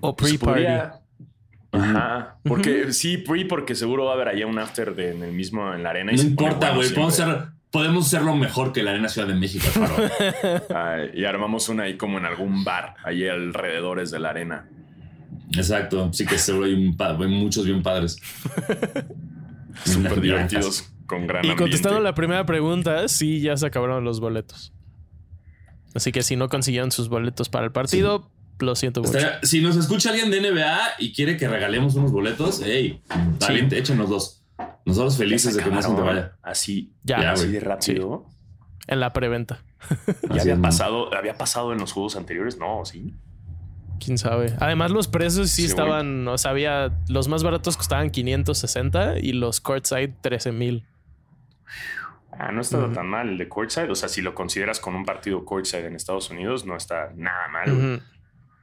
O 0.00 0.16
pre-party. 0.16 0.64
Ajá. 1.70 2.38
Porque 2.42 2.92
sí, 2.92 3.16
pre, 3.18 3.44
porque 3.44 3.76
seguro 3.76 4.06
va 4.06 4.10
a 4.10 4.14
haber 4.14 4.26
allá 4.26 4.48
un 4.48 4.58
after 4.58 4.96
de, 4.96 5.12
en 5.12 5.22
el 5.22 5.30
mismo, 5.32 5.72
en 5.72 5.84
la 5.84 5.90
arena. 5.90 6.12
y 6.12 6.16
No 6.16 6.22
importa, 6.22 6.74
güey, 6.74 6.88
podemos, 6.88 7.20
hacer- 7.20 7.46
podemos 7.72 8.06
hacerlo 8.06 8.36
mejor 8.36 8.72
que 8.72 8.84
la 8.84 8.92
Arena 8.92 9.08
Ciudad 9.08 9.26
de 9.26 9.34
México, 9.34 9.66
Alfaro. 9.66 10.10
Ay, 10.76 11.10
y 11.14 11.24
armamos 11.24 11.68
una 11.68 11.84
ahí 11.84 11.96
como 11.96 12.18
en 12.18 12.26
algún 12.26 12.62
bar, 12.62 12.94
ahí 13.02 13.26
alrededores 13.26 14.12
de 14.12 14.20
la 14.20 14.30
arena. 14.30 14.68
Exacto, 15.56 16.12
sí 16.12 16.24
que 16.24 16.38
seguro 16.38 16.66
hay, 16.66 16.74
un 16.74 16.96
hay 16.98 17.28
muchos 17.28 17.64
bien 17.64 17.82
padres. 17.82 18.18
Súper 19.84 20.20
divertidos, 20.20 20.92
con 21.06 21.26
gran 21.26 21.44
Y 21.44 21.56
contestando 21.56 21.98
la 22.00 22.14
primera 22.14 22.44
pregunta, 22.44 23.08
sí, 23.08 23.40
ya 23.40 23.56
se 23.56 23.66
acabaron 23.66 24.04
los 24.04 24.20
boletos. 24.20 24.72
Así 25.94 26.12
que 26.12 26.22
si 26.22 26.36
no 26.36 26.48
consiguieron 26.48 26.92
sus 26.92 27.08
boletos 27.08 27.48
para 27.48 27.64
el 27.64 27.72
partido, 27.72 28.30
lo 28.58 28.76
siento 28.76 29.02
mucho. 29.02 29.18
Si 29.42 29.62
nos 29.62 29.76
escucha 29.76 30.10
alguien 30.10 30.30
de 30.30 30.40
NBA 30.40 30.78
y 30.98 31.12
quiere 31.12 31.38
que 31.38 31.48
regalemos 31.48 31.94
unos 31.94 32.12
boletos, 32.12 32.60
hey, 32.64 33.00
valiente, 33.40 33.78
échenos 33.78 34.10
dos. 34.10 34.41
Nosotros 34.84 35.16
felices 35.18 35.56
de 35.56 35.62
que 35.62 35.70
más 35.70 35.86
gente 35.86 36.00
Acabaron 36.00 36.22
vaya. 36.22 36.36
Así, 36.42 36.92
Ya, 37.02 37.20
Ya, 37.20 37.32
así 37.32 37.48
de 37.48 37.60
rápido. 37.60 38.26
En 38.86 39.00
la 39.00 39.12
preventa. 39.12 39.62
¿Ya 40.30 40.36
Así 40.36 40.50
había 40.50 40.62
pasado, 40.62 41.14
había 41.14 41.34
pasado 41.34 41.72
en 41.72 41.78
los 41.78 41.92
juegos 41.92 42.16
anteriores? 42.16 42.58
No, 42.58 42.84
sí. 42.84 43.14
Quién 44.04 44.18
sabe. 44.18 44.54
Además, 44.58 44.90
los 44.90 45.06
precios 45.06 45.50
sí, 45.50 45.62
Sí, 45.62 45.68
estaban, 45.68 46.26
o 46.26 46.36
sea, 46.36 46.50
había 46.50 46.92
los 47.08 47.28
más 47.28 47.44
baratos 47.44 47.76
costaban 47.76 48.10
560 48.10 49.20
y 49.20 49.32
los 49.32 49.60
courtside 49.60 50.08
13 50.20 50.50
mil. 50.52 50.84
Ah, 52.32 52.50
no 52.50 52.62
está 52.62 52.90
tan 52.92 53.06
mal 53.06 53.28
el 53.28 53.38
de 53.38 53.48
courtside. 53.48 53.90
O 53.90 53.94
sea, 53.94 54.08
si 54.08 54.22
lo 54.22 54.34
consideras 54.34 54.80
con 54.80 54.96
un 54.96 55.04
partido 55.04 55.44
courtside 55.44 55.86
en 55.86 55.94
Estados 55.94 56.30
Unidos, 56.30 56.64
no 56.66 56.76
está 56.76 57.12
nada 57.14 57.46
mal. 57.48 57.72
güey. 57.74 58.00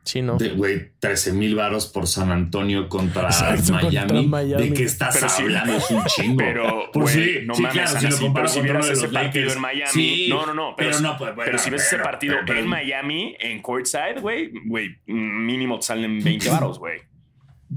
Sí, 0.09 0.21
no. 0.23 0.37
De, 0.37 0.49
Güey, 0.49 0.91
13 0.99 1.33
mil 1.33 1.53
varos 1.55 1.85
por 1.85 2.07
San 2.07 2.31
Antonio 2.31 2.89
contra, 2.89 3.27
Exacto, 3.27 3.73
contra 3.79 4.05
Miami. 4.05 4.69
¿De 4.69 4.73
qué 4.73 4.83
estás 4.85 5.15
Pero 5.15 5.29
sí. 5.29 5.43
hablando? 5.43 5.75
Es 5.77 5.91
un 5.91 6.03
chingo. 6.05 6.37
Pero, 6.37 6.89
Pues 6.91 7.11
sí, 7.11 7.39
no 7.45 7.53
sí, 7.53 7.61
mames, 7.61 7.73
claro, 7.75 7.99
si 7.99 8.05
lo 8.05 8.47
si 8.47 8.61
vieras 8.61 8.89
ese 8.89 9.07
partido 9.07 9.23
Lakers, 9.23 9.53
en 9.55 9.61
Miami, 9.61 9.91
sí, 9.91 10.27
no, 10.29 10.45
no, 10.47 10.53
no, 10.55 10.73
pero, 10.75 10.89
pero 10.91 11.01
no, 11.01 11.17
pues, 11.17 11.35
bueno, 11.35 11.45
pero 11.45 11.57
si 11.59 11.69
ves 11.69 11.83
ese 11.85 11.99
partido 11.99 12.33
pero- 12.37 12.45
pero- 12.47 12.59
en 12.61 12.67
Miami, 12.67 13.35
en 13.39 13.61
courtside, 13.61 14.19
güey, 14.19 14.51
güey, 14.65 14.97
mínimo 15.05 15.77
te 15.79 15.85
salen 15.85 16.23
20 16.23 16.49
varos, 16.49 16.79
güey. 16.79 17.01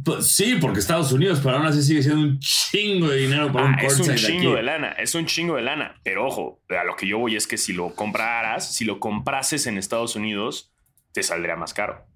Pues 0.04 0.26
sí, 0.28 0.56
porque 0.58 0.78
Estados 0.80 1.12
Unidos, 1.12 1.40
pero 1.44 1.58
aún 1.58 1.66
así 1.66 1.82
sigue 1.82 2.02
siendo 2.02 2.22
un 2.22 2.38
chingo 2.38 3.08
de 3.10 3.18
dinero 3.18 3.52
para 3.52 3.66
un 3.66 3.74
Ah, 3.74 3.82
es 3.82 3.92
un 4.00 4.06
courtside 4.06 4.26
chingo 4.26 4.48
aquí. 4.52 4.56
de 4.56 4.62
lana, 4.62 4.88
es 4.92 5.14
un 5.14 5.26
chingo 5.26 5.56
de 5.56 5.62
lana. 5.62 6.00
Pero 6.02 6.26
ojo, 6.26 6.62
a 6.70 6.82
lo 6.84 6.96
que 6.96 7.06
yo 7.06 7.18
voy 7.18 7.36
es 7.36 7.46
que 7.46 7.58
si 7.58 7.74
lo 7.74 7.94
compraras, 7.94 8.74
si 8.74 8.86
lo 8.86 8.98
comprases 9.00 9.66
en 9.66 9.76
Estados 9.76 10.16
Unidos, 10.16 10.72
te 11.12 11.22
saldría 11.22 11.56
más 11.56 11.74
caro. 11.74 12.06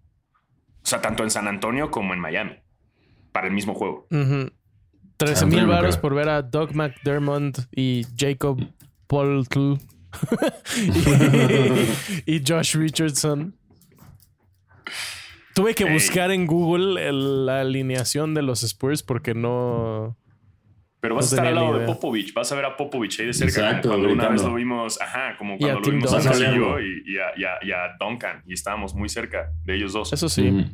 O 0.86 0.88
sea, 0.88 1.02
tanto 1.02 1.24
en 1.24 1.30
San 1.32 1.48
Antonio 1.48 1.90
como 1.90 2.14
en 2.14 2.20
Miami. 2.20 2.52
Para 3.32 3.48
el 3.48 3.52
mismo 3.52 3.74
juego. 3.74 4.06
Ujú. 4.12 4.52
13 5.16 5.34
San 5.36 5.48
mil 5.48 5.58
Antonio, 5.58 5.74
baros 5.74 5.96
por 5.98 6.14
ver 6.14 6.28
a 6.28 6.42
Doug 6.42 6.74
McDermott 6.76 7.58
y 7.74 8.06
Jacob 8.16 8.60
Poltl 9.08 9.74
y, 12.26 12.36
y 12.36 12.42
Josh 12.46 12.76
Richardson. 12.76 13.54
Tuve 15.54 15.74
que 15.74 15.90
buscar 15.90 16.30
en 16.30 16.46
Google 16.46 17.04
el- 17.08 17.46
la 17.46 17.62
alineación 17.62 18.34
de 18.34 18.42
los 18.42 18.62
Spurs 18.62 19.02
porque 19.02 19.34
no. 19.34 20.16
Pero 21.00 21.14
vas 21.14 21.30
No 21.32 21.36
a 21.36 21.38
estar 21.42 21.46
al 21.46 21.54
lado 21.54 21.78
de. 21.78 21.86
Popovich. 21.86 22.32
Vas 22.34 22.50
a 22.52 22.56
ver 22.56 22.64
a 22.64 22.76
Popovich 22.76 23.20
ahí 23.20 23.26
de 23.26 23.34
cerca. 23.34 23.60
Exacto, 23.68 23.90
como 23.90 24.02
cuando 24.04 24.14
una 24.14 24.28
vez 24.30 24.42
lo 24.42 24.54
vimos, 24.54 25.00
ajá, 25.00 25.36
como 25.36 25.58
cuando 25.58 25.80
lo 25.80 25.90
vimos 25.90 26.12
a. 26.14 26.22
Casillo 26.22 26.80
y, 26.80 27.02
y 27.06 27.18
a, 27.18 27.26
y 27.36 27.44
a- 27.44 27.58
y 27.62 27.72
a 27.72 27.96
Duncan. 28.00 28.42
Y 28.46 28.54
estábamos 28.54 28.94
muy 28.94 29.08
cerca 29.08 29.52
de 29.64 29.74
ellos 29.76 29.92
dos. 29.92 30.12
Eso 30.12 30.28
sí. 30.28 30.66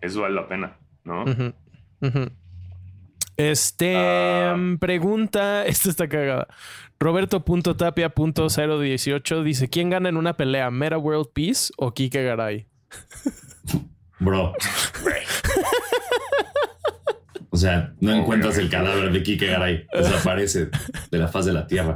Eso 0.00 0.20
vale 0.22 0.34
la 0.34 0.46
pena, 0.48 0.76
¿no? 1.04 1.24
Ujú, 1.24 1.52
ujú. 2.00 2.30
Este 3.36 3.94
Ah. 3.96 4.54
mm, 4.56 4.78
pregunta, 4.78 5.64
esta 5.66 5.88
está 5.90 6.08
cagada. 6.08 6.46
Roberto.tapia.018 6.98 9.42
dice: 9.42 9.68
¿Quién 9.70 9.90
gana 9.90 10.08
en 10.10 10.16
una 10.16 10.36
pelea? 10.36 10.70
¿Meta 10.70 10.98
World 10.98 11.28
Peace 11.32 11.72
o 11.78 11.92
Kike 11.94 12.22
Garay? 12.22 12.66
Bro. 14.18 14.52
O 17.50 17.56
sea, 17.56 17.92
no 18.00 18.12
encuentras 18.12 18.56
el 18.58 18.70
cadáver 18.70 19.12
de 19.12 19.22
Kike 19.22 19.46
Garay. 19.46 19.86
Desaparece 19.92 20.68
de 21.10 21.18
la 21.18 21.28
faz 21.28 21.46
de 21.46 21.52
la 21.52 21.66
tierra. 21.66 21.94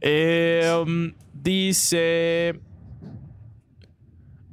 Eh, 0.00 0.68
um, 0.84 1.12
dice 1.32 2.58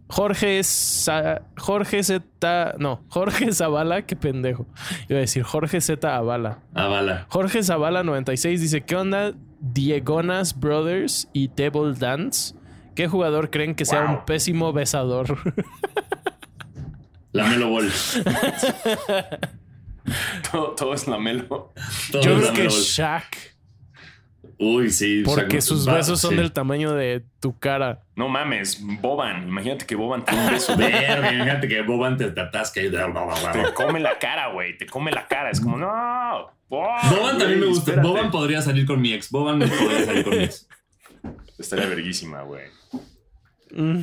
Jorge 0.08 0.64
Sa- 0.64 1.42
Jorge 1.58 2.04
Z. 2.04 2.76
No, 2.78 3.04
Jorge 3.10 3.52
Zavala, 3.54 4.04
qué 4.04 4.16
pendejo. 4.16 4.68
Iba 5.08 5.18
a 5.20 5.22
decir 5.22 5.44
Jorge 5.44 5.82
Z. 5.82 6.16
Avala. 6.16 6.60
Ah, 6.74 6.88
bala. 6.88 7.26
Jorge 7.30 7.64
Zavala 7.64 8.04
96 8.04 8.62
dice: 8.62 8.82
¿Qué 8.82 8.96
onda? 8.96 9.34
Diegonas 9.62 10.60
Brothers 10.60 11.30
y 11.34 11.50
Table 11.50 11.94
Dance. 11.98 12.56
¿Qué 12.96 13.08
jugador 13.08 13.50
creen 13.50 13.76
que 13.76 13.86
sea 13.86 14.02
Wow. 14.04 14.12
un 14.20 14.26
pésimo 14.26 14.74
besador? 14.74 15.38
La 17.40 17.48
Melo 17.50 17.70
Ball. 17.70 17.92
Todo, 20.52 20.72
todo 20.76 20.94
es 20.94 21.08
lamelo. 21.08 21.72
Todo 22.12 22.22
Yo 22.22 22.32
es 22.32 22.38
creo 22.38 22.40
la 22.40 22.54
que 22.54 22.58
Melo 22.64 22.72
Ball. 22.72 22.82
Shaq. 22.82 23.38
Uy, 24.58 24.90
sí. 24.90 25.22
Porque 25.24 25.58
Shaq- 25.58 25.62
sus 25.62 25.88
va, 25.88 25.94
besos 25.96 26.20
son 26.20 26.32
sí. 26.32 26.36
del 26.38 26.52
tamaño 26.52 26.94
de 26.94 27.24
tu 27.40 27.58
cara. 27.58 28.02
No 28.16 28.28
mames, 28.28 28.82
Boban. 29.02 29.48
Imagínate 29.48 29.86
que 29.86 29.96
Boban 29.96 30.26
tiene 30.26 30.46
un 30.46 30.52
beso. 30.52 30.76
Verga, 30.78 31.30
Fíjate 31.30 31.68
que 31.68 31.82
Boban 31.84 32.18
te, 32.18 32.32
te 32.32 32.42
atasca 32.42 32.82
y... 32.82 32.90
Te 32.90 32.98
come 33.76 34.00
la 34.00 34.18
cara, 34.20 34.52
güey. 34.52 34.78
Te 34.78 34.86
come 34.88 35.12
la 35.12 35.28
cara. 35.28 35.52
Es 35.52 35.62
como, 35.62 35.78
no. 35.78 36.52
Boban 36.70 37.38
también 37.38 37.60
me 37.60 37.68
gusta. 37.68 37.92
espérate. 37.92 38.08
Boban 38.08 38.32
podría 38.32 38.62
salir 38.62 38.86
con 38.86 39.00
mi 39.02 39.14
ex. 39.14 39.30
Boban 39.30 39.60
podría 39.60 40.06
salir 40.06 40.24
con 40.24 40.38
mi 40.38 40.44
ex. 40.44 40.68
Estaría 41.58 41.86
verguísima, 41.86 42.42
güey. 42.42 42.64
Mm. 43.72 44.00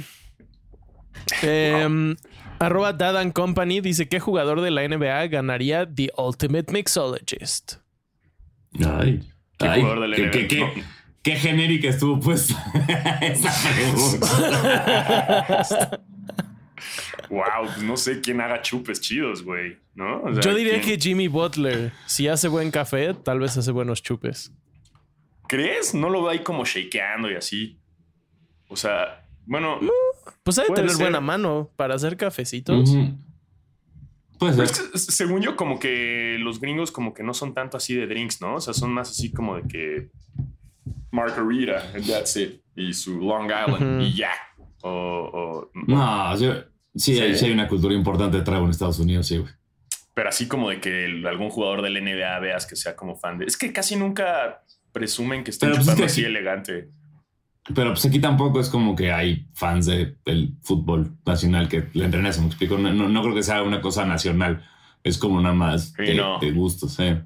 Em, 1.43 2.17
arroba 2.59 2.93
Dad 2.93 3.17
and 3.19 3.33
Company 3.33 3.81
dice: 3.81 4.09
¿Qué 4.09 4.21
jugador 4.21 4.61
de 4.61 4.71
la 4.71 4.87
NBA 4.87 5.27
ganaría 5.29 5.87
The 5.93 6.11
Ultimate 6.17 6.73
Mixologist? 6.73 7.75
Ay. 8.85 9.21
¿Qué 9.59 9.67
Ay, 9.69 9.81
jugador 9.81 10.01
del 10.09 10.15
qué, 10.15 10.23
NBA? 10.23 10.31
qué- 10.33 10.47
qué- 10.49 10.61
No. 10.61 10.71
qué 11.23 11.37
genérica 11.37 11.89
estuvo 11.89 12.33
esa 12.33 13.53
pregunta. 13.75 14.27
Wow, 17.31 17.65
pues 17.65 17.83
no 17.83 17.97
sé 17.97 18.21
quién 18.21 18.41
haga 18.41 18.63
chupes 18.63 19.01
chidos, 19.01 19.43
güey. 19.43 19.79
¿No? 19.95 20.23
O 20.23 20.33
sea, 20.35 20.43
Yo 20.43 20.55
diría 20.55 20.81
¿quién? 20.81 20.99
que 20.99 20.99
Jimmy 21.03 21.27
Butler, 21.29 21.93
si 22.05 22.29
hace 22.29 22.49
buen 22.49 22.71
café, 22.71 23.15
tal 23.15 23.41
vez 23.41 23.57
hace 23.57 23.71
buenos 23.73 24.03
chupes. 24.03 24.53
¿Crees? 25.49 25.95
No 25.95 26.11
lo 26.11 26.21
veo 26.23 26.31
ahí 26.31 26.41
como 26.41 26.65
shakeando 26.65 27.31
y 27.31 27.35
así. 27.37 27.79
O 28.69 28.77
sea, 28.77 29.25
bueno. 29.47 29.81
Pues 30.43 30.59
ha 30.59 30.63
de 30.63 30.71
tener 30.71 30.91
ser. 30.91 31.01
buena 31.01 31.21
mano 31.21 31.71
para 31.77 31.95
hacer 31.95 32.17
cafecitos. 32.17 32.91
Ujú. 32.91 33.15
Pues 34.39 34.55
pero 34.57 34.65
es 34.69 34.79
que, 34.93 34.99
según 34.99 35.41
yo, 35.41 35.57
como 35.57 35.79
que 35.79 36.37
los 36.39 36.61
gringos 36.61 36.93
como 36.93 37.15
que 37.15 37.23
no 37.23 37.33
son 37.33 37.55
tanto 37.55 37.77
así 37.79 37.95
de 37.95 38.07
drinks, 38.07 38.41
¿no? 38.43 38.57
O 38.57 38.61
sea, 38.61 38.75
son 38.75 38.93
más 38.93 39.11
así 39.11 39.33
como 39.33 39.57
de 39.57 39.63
que 39.63 40.11
margarita, 41.11 41.91
and 41.95 42.07
that's 42.07 42.37
it. 42.37 42.61
Y 42.75 42.93
su 42.93 43.19
Long 43.21 43.47
Island, 43.51 44.03
y 44.03 44.13
ya. 44.15 44.33
O, 44.83 44.91
o- 44.91 45.71
No, 45.87 46.39
yo- 46.39 46.55
sí, 46.95 47.19
Hay, 47.19 47.35
Sí. 47.37 47.47
hay 47.47 47.53
una 47.53 47.69
cultura 47.69 47.95
importante 47.95 48.37
de 48.37 48.43
trago 48.43 48.65
en 48.65 48.71
Estados 48.71 48.99
Unidos, 48.99 49.27
sí, 49.27 49.39
güey. 49.39 49.53
Pero 50.15 50.29
así 50.29 50.47
como 50.49 50.71
de 50.71 50.81
que 50.81 51.05
el- 51.07 51.27
algún 51.27 51.49
jugador 51.51 51.83
del 51.83 51.97
NBA 51.97 52.39
veas 52.41 52.67
que 52.67 52.77
sea 52.77 52.95
como 52.97 53.17
fan 53.17 53.39
de... 53.39 53.47
Es 53.47 53.57
que 53.57 53.73
casi 53.73 53.97
nunca 53.97 54.63
presumen 54.93 55.45
que 55.45 55.51
estén 55.51 55.69
Pero, 55.71 55.77
pues, 55.77 55.87
chupando 55.87 56.05
es 56.07 56.13
que 56.15 56.21
así 56.21 56.25
elegante. 56.27 56.89
Pero 57.75 57.91
pues 57.91 58.05
aquí 58.07 58.21
tampoco 58.21 58.61
es 58.61 58.69
como 58.69 58.95
que 58.95 59.11
hay 59.13 59.49
fans 59.55 59.87
de- 59.87 60.17
del 60.25 60.55
fútbol 60.63 61.17
nacional 61.27 61.69
que 61.69 61.89
le 61.95 62.05
entrenen 62.05 62.29
eso, 62.31 62.41
me 62.41 62.47
explico. 62.47 62.79
No, 62.79 62.93
no- 62.93 63.09
no 63.09 63.23
creo 63.23 63.35
que 63.35 63.43
sea 63.43 63.63
una 63.63 63.81
cosa 63.81 64.05
nacional. 64.07 64.65
Es 65.03 65.19
como 65.19 65.41
nada 65.41 65.55
más 65.55 65.93
de, 65.95 66.15
no. 66.15 66.39
de 66.39 66.51
gustos, 66.53 66.99
eh. 67.01 67.23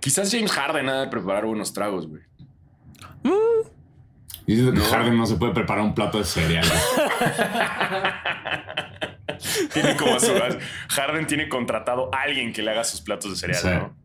Quizás 0.00 0.30
James 0.30 0.50
Harden 0.52 0.88
ha 0.88 1.00
de 1.02 1.06
preparar 1.08 1.46
buenos 1.46 1.72
tragos, 1.72 2.06
güey. 2.08 2.22
Y 4.46 4.54
siento 4.56 4.72
que. 4.74 4.80
Harden 4.80 5.16
no 5.16 5.26
se 5.26 5.36
puede 5.36 5.52
preparar 5.54 5.82
un 5.84 5.94
plato 5.94 6.18
de 6.18 6.24
cereal. 6.24 6.66
Tiene 9.72 9.96
como 9.96 10.18
su... 10.20 10.32
Harden 10.88 11.26
tiene 11.26 11.48
contratado 11.48 12.10
a 12.14 12.22
alguien 12.22 12.52
que 12.52 12.62
le 12.62 12.70
haga 12.70 12.84
sus 12.84 13.00
platos 13.00 13.30
de 13.32 13.36
cereal, 13.36 13.60
Sí. 13.62 13.68
¿no? 13.68 13.96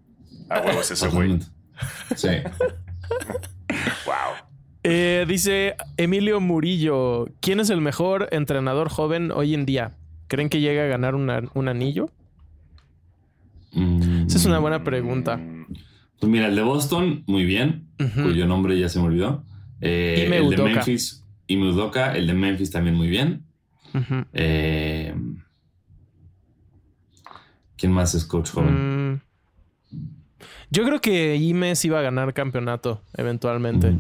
A 0.50 0.62
huevos 0.62 0.90
ese 0.92 1.08
güey. 1.10 1.40
Sí. 2.16 2.30
Wow. 4.06 4.49
Eh, 4.84 5.26
dice 5.28 5.76
Emilio 5.98 6.40
Murillo, 6.40 7.28
¿quién 7.42 7.60
es 7.60 7.70
el 7.70 7.82
mejor 7.82 8.30
entrenador 8.32 8.90
joven 8.90 9.32
hoy 9.32 9.54
en 9.54 9.66
día? 9.66 9.96
¿Creen 10.28 10.50
que 10.50 10.62
llega 10.62 10.84
a 10.84 10.88
ganar 10.88 11.16
un 11.16 11.68
anillo? 11.68 12.10
Esa 13.74 14.38
es 14.38 14.46
una 14.46 14.60
buena 14.60 14.84
pregunta. 14.84 15.38
Mm, 15.38 15.66
Pues 16.20 16.32
mira, 16.32 16.48
el 16.48 16.56
de 16.56 16.62
Boston, 16.64 17.24
muy 17.28 17.46
bien, 17.46 17.88
cuyo 17.98 18.46
nombre 18.48 18.78
ya 18.80 18.90
se 18.90 19.00
me 19.00 19.06
olvidó. 19.06 19.44
Eh, 19.82 20.26
Ime 20.28 20.38
el 20.38 20.50
de. 20.50 20.64
Memphis, 20.64 21.24
Ime 21.48 21.70
Udoka, 21.72 22.14
el 22.16 22.28
de 22.28 22.34
Memphis 22.34 22.72
también 22.72 22.96
muy 22.96 23.08
bien. 23.08 23.44
Eh, 24.34 25.14
¿Quién 27.78 27.92
más 27.92 28.14
es 28.16 28.26
coach 28.26 28.50
joven? 28.52 29.14
Mm. 29.14 29.22
Yo 30.72 30.84
creo 30.86 31.00
que 31.02 31.36
Imes 31.38 31.84
iba 31.86 32.00
a 32.00 32.02
ganar 32.02 32.34
campeonato 32.34 33.02
eventualmente. 33.16 33.90
Ujú. 33.90 34.00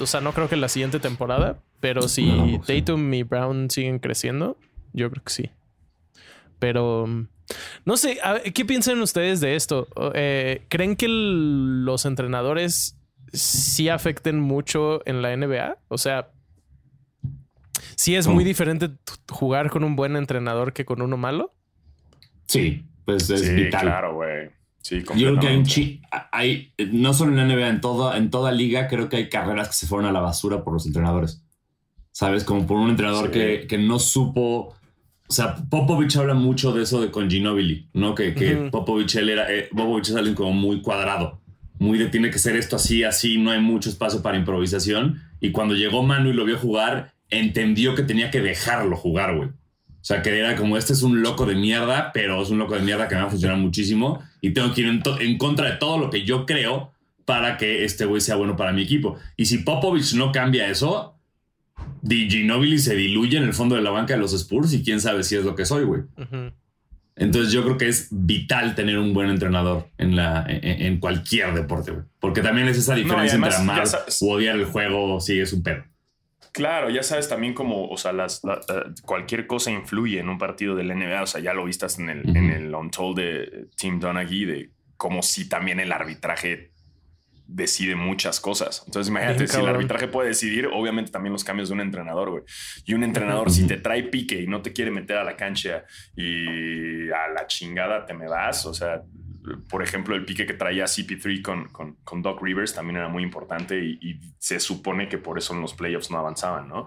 O 0.00 0.06
sea, 0.06 0.20
no 0.20 0.32
creo 0.32 0.48
que 0.48 0.56
la 0.56 0.68
siguiente 0.68 1.00
temporada, 1.00 1.58
pero 1.80 2.02
si 2.08 2.26
No, 2.26 2.62
sí. 2.64 2.82
Tatum 2.82 3.12
y 3.14 3.22
Brown 3.22 3.70
siguen 3.70 3.98
creciendo, 3.98 4.56
yo 4.92 5.10
creo 5.10 5.24
que 5.24 5.32
sí. 5.32 5.50
Pero 6.58 7.06
mm, 7.06 7.26
no 7.84 7.96
sé, 7.96 8.18
a 8.22 8.34
ver, 8.34 8.52
¿qué 8.52 8.64
piensan 8.64 9.00
ustedes 9.00 9.40
de 9.40 9.56
esto? 9.56 9.88
Eh, 10.14 10.64
¿Creen 10.68 10.96
que 10.96 11.06
el- 11.06 11.84
los 11.84 12.04
entrenadores 12.06 12.96
sí 13.32 13.88
afecten 13.88 14.40
mucho 14.40 15.06
en 15.06 15.22
la 15.22 15.32
NBA? 15.36 15.78
O 15.88 15.98
sea, 15.98 16.30
sí 17.96 18.14
es 18.16 18.26
muy 18.26 18.44
diferente 18.44 18.88
t- 18.88 18.96
jugar 19.28 19.70
con 19.70 19.84
un 19.84 19.96
buen 19.96 20.16
entrenador 20.16 20.72
que 20.72 20.84
con 20.84 21.02
uno 21.02 21.16
malo. 21.16 21.52
Sí, 22.46 22.84
pues 23.04 23.28
es 23.30 23.40
sí, 23.42 23.54
vital. 23.54 23.82
claro, 23.82 24.14
güey. 24.14 24.50
Sí, 24.82 25.02
Yo 25.16 25.28
creo 25.28 25.40
que 25.40 25.46
hay 25.48 25.56
un 25.56 25.64
chi- 25.64 26.00
hay, 26.32 26.72
no 26.90 27.12
solo 27.12 27.30
en 27.32 27.36
la 27.36 27.44
NBA, 27.54 27.68
en 27.68 27.80
toda, 27.80 28.16
en 28.16 28.30
toda 28.30 28.50
liga, 28.50 28.88
creo 28.88 29.08
que 29.08 29.16
hay 29.16 29.28
carreras 29.28 29.68
que 29.68 29.74
se 29.74 29.86
fueron 29.86 30.06
a 30.06 30.12
la 30.12 30.20
basura 30.20 30.64
por 30.64 30.72
los 30.72 30.86
entrenadores. 30.86 31.44
¿Sabes? 32.12 32.44
Como 32.44 32.66
por 32.66 32.78
un 32.78 32.90
entrenador 32.90 33.26
Sí. 33.26 33.32
que, 33.32 33.66
que 33.68 33.78
no 33.78 33.98
supo. 33.98 34.74
O 35.28 35.32
sea, 35.32 35.54
Popovich 35.70 36.16
habla 36.16 36.34
mucho 36.34 36.72
de 36.72 36.82
eso 36.82 37.00
de 37.00 37.10
con 37.10 37.30
Ginobili, 37.30 37.88
¿no? 37.92 38.14
Que, 38.14 38.34
que 38.34 38.54
Ujú. 38.56 38.70
Popovich, 38.70 39.14
él 39.16 39.28
era, 39.28 39.52
eh, 39.54 39.68
Popovich 39.70 40.08
es 40.08 40.16
alguien 40.16 40.34
como 40.34 40.52
muy 40.52 40.82
cuadrado, 40.82 41.40
muy 41.78 41.98
de 41.98 42.06
tiene 42.08 42.30
que 42.30 42.38
ser 42.40 42.56
esto 42.56 42.76
así, 42.76 43.04
así, 43.04 43.38
no 43.38 43.50
hay 43.52 43.60
mucho 43.60 43.88
espacio 43.90 44.22
para 44.22 44.36
improvisación. 44.38 45.22
Y 45.40 45.52
cuando 45.52 45.74
llegó 45.76 46.02
Manu 46.02 46.30
y 46.30 46.32
lo 46.32 46.44
vio 46.44 46.58
jugar, 46.58 47.12
entendió 47.30 47.94
que 47.94 48.02
tenía 48.02 48.30
que 48.30 48.40
dejarlo 48.40 48.96
jugar, 48.96 49.36
güey. 49.36 49.50
O 50.00 50.04
sea, 50.04 50.22
que 50.22 50.38
era 50.38 50.56
como, 50.56 50.76
este 50.78 50.92
es 50.94 51.02
un 51.02 51.20
loco 51.22 51.44
de 51.46 51.54
mierda, 51.54 52.10
pero 52.12 52.42
es 52.42 52.48
un 52.50 52.58
loco 52.58 52.74
de 52.74 52.80
mierda 52.80 53.06
que 53.06 53.14
me 53.16 53.20
va 53.20 53.26
a 53.26 53.30
funcionar 53.30 53.58
muchísimo 53.58 54.22
y 54.40 54.50
tengo 54.50 54.72
que 54.72 54.80
ir 54.80 55.02
en, 55.20 55.38
contra 55.38 55.70
de 55.70 55.76
todo 55.76 55.98
lo 55.98 56.08
que 56.10 56.24
yo 56.24 56.46
creo 56.46 56.92
para 57.26 57.56
que 57.58 57.84
este 57.84 58.06
güey 58.06 58.20
sea 58.20 58.36
bueno 58.36 58.56
para 58.56 58.72
mi 58.72 58.82
equipo. 58.82 59.16
Y 59.36 59.44
si 59.46 59.58
Popovich 59.58 60.14
no 60.14 60.32
cambia 60.32 60.68
eso, 60.68 61.16
Ginobili 62.08 62.78
se 62.78 62.96
diluye 62.96 63.36
en 63.36 63.44
el 63.44 63.52
fondo 63.52 63.76
de 63.76 63.82
la 63.82 63.90
banca 63.90 64.14
de 64.14 64.20
los 64.20 64.32
Spurs 64.32 64.72
y 64.72 64.82
quién 64.82 65.00
sabe 65.00 65.22
si 65.22 65.36
es 65.36 65.44
lo 65.44 65.54
que 65.54 65.66
soy, 65.66 65.84
güey. 65.84 66.02
Entonces 67.16 67.52
yo 67.52 67.62
creo 67.62 67.76
que 67.76 67.88
es 67.88 68.08
vital 68.10 68.74
tener 68.74 68.98
un 68.98 69.12
buen 69.12 69.28
entrenador 69.28 69.88
en, 69.98 70.16
la, 70.16 70.44
en, 70.48 70.82
en 70.86 70.98
cualquier 70.98 71.52
deporte, 71.52 71.90
güey. 71.90 72.04
Porque 72.18 72.40
también 72.40 72.68
es 72.68 72.78
esa 72.78 72.94
diferencia 72.94 73.32
además, 73.32 73.58
entre 73.60 73.72
amar 73.72 73.86
sabes- 73.86 74.22
o 74.22 74.30
odiar 74.32 74.56
el 74.56 74.64
juego, 74.64 75.20
sí, 75.20 75.38
es 75.38 75.52
un 75.52 75.62
pedo. 75.62 75.84
Claro, 76.52 76.90
ya 76.90 77.02
sabes 77.02 77.28
también 77.28 77.54
como, 77.54 77.88
o 77.88 77.96
sea, 77.96 78.12
las, 78.12 78.42
la- 78.44 78.60
eh, 78.68 78.90
cualquier 79.02 79.46
cosa 79.46 79.70
influye 79.70 80.18
en 80.18 80.28
un 80.28 80.38
partido 80.38 80.74
del 80.74 80.90
NBA. 80.90 81.22
O 81.22 81.26
sea, 81.26 81.40
ya 81.40 81.54
lo 81.54 81.64
viste 81.64 81.86
en 81.98 82.10
el, 82.10 82.20
Ujú. 82.28 82.36
en 82.38 82.50
el 82.50 82.74
Untold 82.74 83.16
de 83.18 83.66
Tim 83.76 84.00
Donaghy, 84.00 84.44
de 84.44 84.70
como 84.96 85.22
si 85.22 85.48
también 85.48 85.80
el 85.80 85.92
arbitraje 85.92 86.72
decide 87.46 87.96
muchas 87.96 88.38
cosas. 88.38 88.84
Entonces, 88.86 89.10
imagínate, 89.10 89.38
Bien, 89.38 89.48
si 89.48 89.60
el 89.60 89.66
arbitraje 89.68 90.06
puede 90.06 90.28
decidir, 90.28 90.68
obviamente 90.72 91.10
también 91.10 91.32
los 91.32 91.42
cambios 91.42 91.68
de 91.68 91.74
un 91.74 91.80
entrenador, 91.80 92.30
güey. 92.30 92.42
Y 92.84 92.94
un 92.94 93.02
entrenador, 93.02 93.50
si 93.50 93.66
te 93.66 93.76
trae 93.76 94.04
pique 94.04 94.40
y 94.40 94.46
no 94.46 94.62
te 94.62 94.72
quiere 94.72 94.90
meter 94.92 95.16
a 95.16 95.24
la 95.24 95.34
cancha 95.36 95.84
y 96.14 97.10
a 97.10 97.28
la 97.34 97.46
chingada 97.48 98.06
te 98.06 98.14
me 98.14 98.28
vas, 98.28 98.66
o 98.66 98.74
sea, 98.74 99.02
por 99.68 99.82
ejemplo, 99.82 100.14
el 100.14 100.24
pique 100.24 100.46
que 100.46 100.54
traía 100.54 100.84
CP3 100.84 101.42
con, 101.42 101.96
con, 102.04 102.22
Doc 102.22 102.42
Rivers 102.42 102.74
también 102.74 102.98
era 102.98 103.08
muy 103.08 103.22
importante 103.22 103.78
y, 103.82 104.20
se 104.38 104.60
supone 104.60 105.08
que 105.08 105.18
por 105.18 105.38
eso 105.38 105.54
en 105.54 105.60
los 105.60 105.74
playoffs 105.74 106.10
no 106.10 106.18
avanzaban, 106.18 106.68
¿no? 106.68 106.86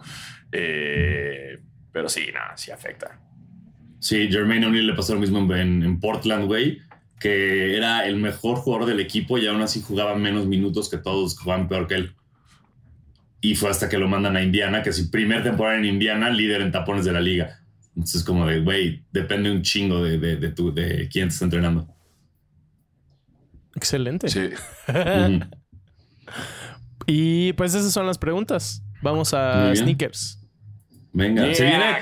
Eh, 0.52 1.60
pero 1.92 2.10
sí, 2.10 2.28
nada, 2.34 2.58
sí 2.58 2.72
afecta. 2.72 3.20
Sí, 4.00 4.28
Jermaine 4.30 4.66
O'Neal 4.66 4.88
le 4.88 4.94
pasó 4.94 5.14
lo 5.14 5.22
mismo 5.22 5.40
en, 5.56 5.84
en 5.84 6.00
Portland, 6.00 6.46
güey, 6.46 6.82
que 7.20 7.78
era 7.78 8.06
el 8.06 8.18
mejor 8.18 8.58
jugador 8.58 8.88
del 8.88 9.00
equipo 9.00 9.38
y 9.38 9.48
aún 9.48 9.62
así 9.62 9.82
jugaba 9.82 10.16
menos 10.16 10.46
minutos 10.46 10.90
que 10.90 10.98
todos, 10.98 11.38
jugaban 11.38 11.68
peor 11.68 11.88
que 11.88 11.96
él. 11.96 12.16
Y 13.40 13.56
fue 13.56 13.70
hasta 13.70 13.90
que 13.90 13.98
lo 13.98 14.08
mandan 14.08 14.36
a 14.36 14.44
Indiana, 14.44 14.82
que 14.82 14.90
es 14.90 14.98
su 14.98 15.12
primer 15.12 15.44
temporada 15.44 15.78
en 15.78 15.86
Indiana, 15.86 16.30
líder 16.30 16.62
en 16.62 16.72
tapones 16.72 17.06
de 17.06 17.14
la 17.14 17.22
liga. 17.22 17.60
Entonces, 17.96 18.24
como 18.24 18.48
de, 18.48 18.62
güey, 18.62 19.04
depende 19.12 19.52
un 19.52 19.62
chingo 19.62 20.04
de, 20.04 20.18
de, 20.18 20.38
de, 20.38 20.50
tu, 20.50 20.74
de 20.74 21.08
quién 21.12 21.28
te 21.28 21.34
está 21.34 21.46
entrenando. 21.46 21.93
Excelente. 23.76 24.30
Sí. 24.30 24.50
Y 27.06 27.52
pues 27.54 27.74
esas 27.76 27.92
son 27.92 28.08
las 28.08 28.18
preguntas. 28.18 28.82
Vamos 29.02 29.34
a 29.34 29.76
sneakers. 29.76 30.40
Venga, 31.12 31.54
se 31.54 31.66
Yeah. 31.68 31.78
viene. 31.78 31.98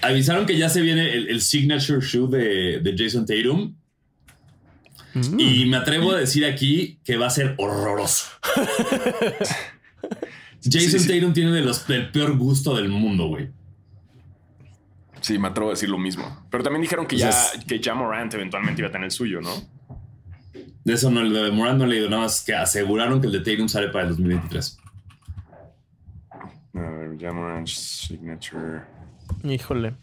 Avisaron 0.00 0.46
que 0.46 0.56
ya 0.56 0.70
se 0.70 0.80
viene 0.80 1.12
el, 1.12 1.28
el 1.28 1.42
signature 1.42 2.00
shoe 2.00 2.26
de, 2.30 2.80
de 2.80 2.94
Jason 2.96 3.26
Tatum. 3.26 3.76
Mm. 5.12 5.38
Y 5.40 5.66
me 5.66 5.76
atrevo 5.76 6.12
a 6.12 6.16
decir 6.18 6.46
aquí 6.46 6.98
que 7.04 7.18
va 7.18 7.26
a 7.26 7.30
ser 7.30 7.54
horroroso. 7.58 8.26
Jason 10.64 10.90
Sí, 10.90 10.98
sí. 10.98 11.08
Tatum 11.08 11.32
tiene 11.34 11.52
de 11.52 11.60
los, 11.60 11.88
el 11.90 12.10
peor 12.10 12.36
gusto 12.38 12.74
del 12.76 12.88
mundo, 12.88 13.26
güey. 13.28 13.50
Sí, 15.20 15.38
me 15.38 15.48
atrevo 15.48 15.68
a 15.70 15.72
decir 15.74 15.88
lo 15.90 15.98
mismo. 15.98 16.46
Pero 16.50 16.62
también 16.64 16.82
dijeron 16.82 17.06
que 17.06 17.16
O 17.16 17.18
ya, 17.18 17.32
sea, 17.32 17.58
es- 17.60 17.64
que 17.66 17.80
ya 17.80 17.94
Morant 17.94 18.32
eventualmente 18.34 18.80
iba 18.80 18.88
a 18.88 18.92
tener 18.92 19.04
el 19.06 19.10
suyo, 19.10 19.40
¿no? 19.40 19.75
De 20.86 20.92
eso 20.92 21.10
no, 21.10 21.28
de 21.28 21.50
Morant 21.50 21.80
no 21.80 21.84
he 21.84 21.88
leído 21.88 22.08
nada 22.08 22.22
más 22.22 22.44
que 22.44 22.54
aseguraron 22.54 23.20
que 23.20 23.26
el 23.26 23.32
de 23.32 23.40
Tatum 23.40 23.68
sale 23.68 23.88
para 23.88 24.04
el 24.04 24.10
2023. 24.10 24.78
A 26.74 26.78
ver, 26.78 27.18
ya 27.18 27.32
Morant 27.32 27.66
signature. 27.66 28.82
Híjole. 29.42 29.94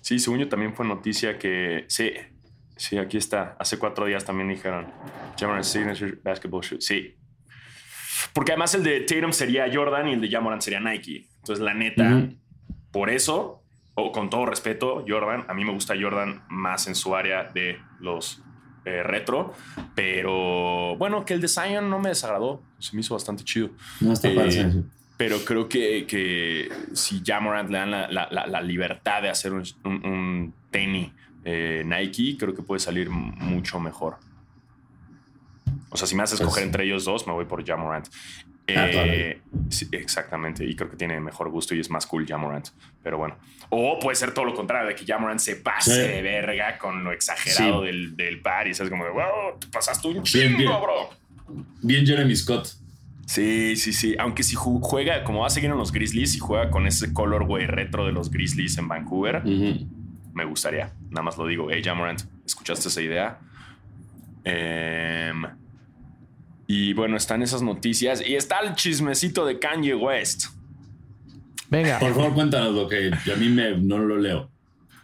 Sí, 0.00 0.18
según 0.18 0.38
yo 0.38 0.48
también 0.48 0.74
fue 0.74 0.86
noticia 0.86 1.38
que. 1.38 1.84
Sí, 1.88 2.14
sí, 2.74 2.96
aquí 2.96 3.18
está. 3.18 3.54
Hace 3.58 3.78
cuatro 3.78 4.06
días 4.06 4.24
también 4.24 4.48
dijeron. 4.48 4.86
Jamoran 5.38 5.62
Signature 5.62 6.18
Basketball 6.24 6.62
Shoe. 6.62 6.80
Sí. 6.80 7.16
Porque 8.32 8.52
además 8.52 8.74
el 8.74 8.82
de 8.82 9.02
Tatum 9.02 9.34
sería 9.34 9.70
Jordan 9.70 10.08
y 10.08 10.14
el 10.14 10.22
de 10.22 10.30
Jamoran 10.30 10.62
sería 10.62 10.80
Nike. 10.80 11.28
Entonces, 11.36 11.62
la 11.62 11.74
neta, 11.74 12.30
por 12.92 13.10
eso, 13.10 13.62
o 13.92 14.10
con 14.10 14.30
todo 14.30 14.46
respeto, 14.46 15.04
Jordan, 15.06 15.44
a 15.48 15.52
mí 15.52 15.66
me 15.66 15.72
gusta 15.72 15.94
Jordan 16.00 16.44
más 16.48 16.86
en 16.86 16.94
su 16.94 17.14
área 17.14 17.44
de 17.44 17.78
los 17.98 18.42
eh, 18.84 19.02
retro. 19.02 19.52
Pero 19.94 20.96
bueno, 20.96 21.24
que 21.24 21.34
el 21.34 21.40
de 21.40 21.48
Zion 21.48 21.88
no 21.90 21.98
me 21.98 22.08
desagradó. 22.10 22.62
Se 22.78 22.94
me 22.96 23.00
hizo 23.00 23.14
bastante 23.14 23.44
chido. 23.44 23.70
No 24.00 24.12
está 24.12 24.28
Eh. 24.28 24.82
Pero 25.16 25.38
creo 25.44 25.68
que, 25.68 26.06
que 26.06 26.70
si 26.94 27.20
ya 27.22 27.40
Morant 27.40 27.68
le 27.70 27.76
dan 27.78 27.90
la, 27.90 28.08
la- 28.10 28.28
la- 28.46 28.62
libertad 28.62 29.20
de 29.20 29.28
hacer 29.28 29.52
un, 29.52 29.62
un, 29.84 30.06
un 30.06 30.54
tenis 30.70 31.10
eh, 31.44 31.82
Nike, 31.84 32.36
creo 32.38 32.54
que 32.54 32.62
puede 32.62 32.80
salir 32.80 33.10
mucho 33.10 33.78
mejor. 33.80 34.16
O 35.90 35.96
sea, 35.96 36.06
si 36.06 36.14
me 36.14 36.22
haces 36.22 36.38
Pues- 36.38 36.48
escoger 36.48 36.64
entre 36.64 36.84
ellos 36.84 37.04
dos, 37.04 37.26
me 37.26 37.32
voy 37.34 37.44
por 37.44 37.62
Jamorant. 37.66 38.08
Ah, 38.68 38.86
Eh, 38.88 39.40
sí, 39.68 39.88
exactamente. 39.92 40.64
Y 40.64 40.76
creo 40.76 40.88
que 40.90 40.96
tiene 40.96 41.18
mejor 41.20 41.48
gusto 41.50 41.74
y 41.74 41.80
es 41.80 41.90
más 41.90 42.06
cool 42.06 42.26
Jamorant. 42.26 42.68
Pero 43.02 43.18
bueno. 43.18 43.36
O 43.70 43.98
puede 43.98 44.14
ser 44.16 44.32
todo 44.32 44.44
lo 44.44 44.54
contrario, 44.54 44.88
de 44.88 44.94
que 44.94 45.04
Jamorant 45.04 45.40
se 45.40 45.56
pase 45.56 45.92
Sí. 45.94 46.12
de 46.12 46.22
verga 46.22 46.78
con 46.78 47.02
lo 47.04 47.12
exagerado 47.12 47.80
Sí. 47.80 47.86
del, 47.86 48.16
del 48.16 48.40
par 48.40 48.68
y 48.68 48.70
es 48.70 48.80
como 48.88 49.04
de, 49.04 49.10
wow, 49.10 49.58
te 49.58 49.66
pasaste 49.68 50.06
un 50.08 50.14
Bien, 50.14 50.24
chingo, 50.24 50.56
bien. 50.58 50.70
bro. 50.80 51.10
Bien 51.82 52.06
Jeremy 52.06 52.36
Scott. 52.36 52.68
Sí, 53.26 53.76
sí, 53.76 53.92
sí. 53.92 54.14
Aunque 54.18 54.42
si 54.42 54.56
ju- 54.56 54.80
juega, 54.82 55.22
como 55.24 55.40
va 55.40 55.46
a 55.46 55.50
seguir 55.50 55.70
en 55.70 55.76
los 55.76 55.92
Grizzlies, 55.92 56.32
si 56.32 56.38
juega 56.40 56.70
con 56.70 56.86
ese 56.86 57.12
color, 57.12 57.44
güey, 57.46 57.66
retro 57.66 58.04
de 58.06 58.12
los 58.12 58.30
Grizzlies 58.30 58.76
en 58.78 58.88
Vancouver, 58.88 59.42
me 59.44 60.44
gustaría. 60.44 60.92
Nada 61.10 61.22
más 61.22 61.36
lo 61.38 61.46
digo. 61.46 61.68
Hey, 61.70 61.82
Jamorant, 61.84 62.22
¿escuchaste 62.46 62.88
esa 62.88 63.00
idea? 63.02 63.38
Em, 64.44 65.44
y 66.72 66.92
bueno, 66.92 67.16
están 67.16 67.42
esas 67.42 67.62
noticias. 67.62 68.22
Y 68.24 68.36
está 68.36 68.60
el 68.60 68.76
chismecito 68.76 69.44
de 69.44 69.58
Kanye 69.58 69.96
West. 69.96 70.44
Venga. 71.68 71.98
Por 71.98 72.14
favor, 72.14 72.32
cuéntanos 72.32 72.72
lo 72.72 72.88
que 72.88 73.10
a 73.10 73.36
mí 73.36 73.48
me, 73.48 73.76
no 73.76 73.98
lo 73.98 74.16
leo. 74.16 74.48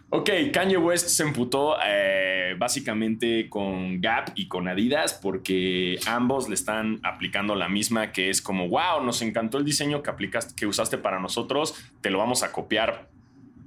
Ok, 0.09 0.29
Kanye 0.53 0.77
West 0.77 1.09
se 1.09 1.23
emputó 1.23 1.75
eh, 1.85 2.55
básicamente 2.57 3.49
con 3.49 3.99
Gap 3.99 4.29
y 4.35 4.47
con 4.47 4.69
Adidas 4.69 5.13
porque 5.21 5.99
ambos 6.05 6.47
le 6.47 6.55
están 6.55 7.01
aplicando 7.03 7.53
la 7.53 7.67
misma 7.67 8.13
que 8.13 8.29
es 8.29 8.41
como, 8.41 8.69
wow, 8.69 9.03
nos 9.03 9.21
encantó 9.21 9.57
el 9.57 9.65
diseño 9.65 10.01
que 10.01 10.09
aplicaste, 10.09 10.55
que 10.55 10.67
usaste 10.67 10.97
para 10.97 11.19
nosotros, 11.19 11.75
te 11.99 12.09
lo 12.09 12.17
vamos 12.17 12.43
a 12.43 12.53
copiar 12.53 13.09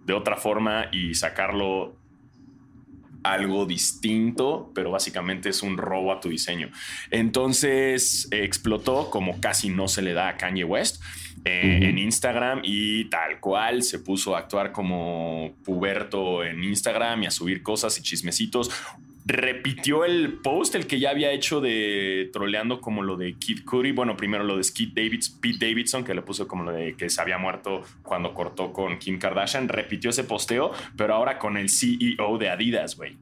de 0.07 0.14
otra 0.14 0.38
forma 0.38 0.86
y 0.90 1.12
sacarlo 1.12 1.99
algo 3.22 3.66
distinto, 3.66 4.70
pero 4.74 4.90
básicamente 4.90 5.50
es 5.50 5.62
un 5.62 5.76
robo 5.76 6.12
a 6.12 6.20
tu 6.20 6.28
diseño. 6.28 6.70
Entonces 7.10 8.28
explotó 8.30 9.10
como 9.10 9.40
casi 9.40 9.68
no 9.68 9.88
se 9.88 10.02
le 10.02 10.12
da 10.12 10.28
a 10.28 10.36
Kanye 10.36 10.64
West. 10.64 11.02
Eh, 11.46 11.78
en 11.82 11.96
Instagram 11.96 12.60
y 12.64 13.06
tal 13.06 13.40
cual 13.40 13.82
se 13.82 13.98
puso 13.98 14.36
a 14.36 14.40
actuar 14.40 14.72
como 14.72 15.54
puberto 15.64 16.44
en 16.44 16.62
Instagram 16.62 17.22
y 17.22 17.26
a 17.26 17.30
subir 17.30 17.62
cosas 17.62 17.98
y 17.98 18.02
chismecitos 18.02 18.70
repitió 19.33 20.05
el 20.05 20.35
post, 20.35 20.74
el 20.74 20.87
que 20.87 20.99
ya 20.99 21.11
había 21.11 21.31
hecho 21.31 21.61
de 21.61 22.31
troleando 22.33 22.81
como 22.81 23.03
lo 23.03 23.16
de 23.16 23.35
Kid 23.35 23.64
Cudi. 23.64 23.93
Bueno, 23.93 24.16
primero 24.16 24.45
lo 24.45 24.57
de 24.57 24.64
Skid 24.64 24.93
Davids, 24.95 25.31
Pete 25.31 25.66
Davidson, 25.66 26.05
que 26.05 26.14
le 26.14 26.22
puso 26.22 26.49
como 26.49 26.64
lo 26.64 26.72
de 26.72 26.95
que 26.97 27.11
se 27.11 27.20
había 27.20 27.39
muerto 27.39 27.83
cuando 28.03 28.35
cortó 28.35 28.72
con 28.72 28.99
Kim 28.99 29.18
Kardashian. 29.18 29.68
Repitió 29.68 30.11
ese 30.11 30.24
posteo, 30.24 30.72
pero 30.97 31.14
ahora 31.14 31.39
con 31.39 31.57
el 31.57 31.68
CEO 31.68 32.39
de 32.39 32.51
Adidas, 32.51 32.97
güey. 32.97 33.16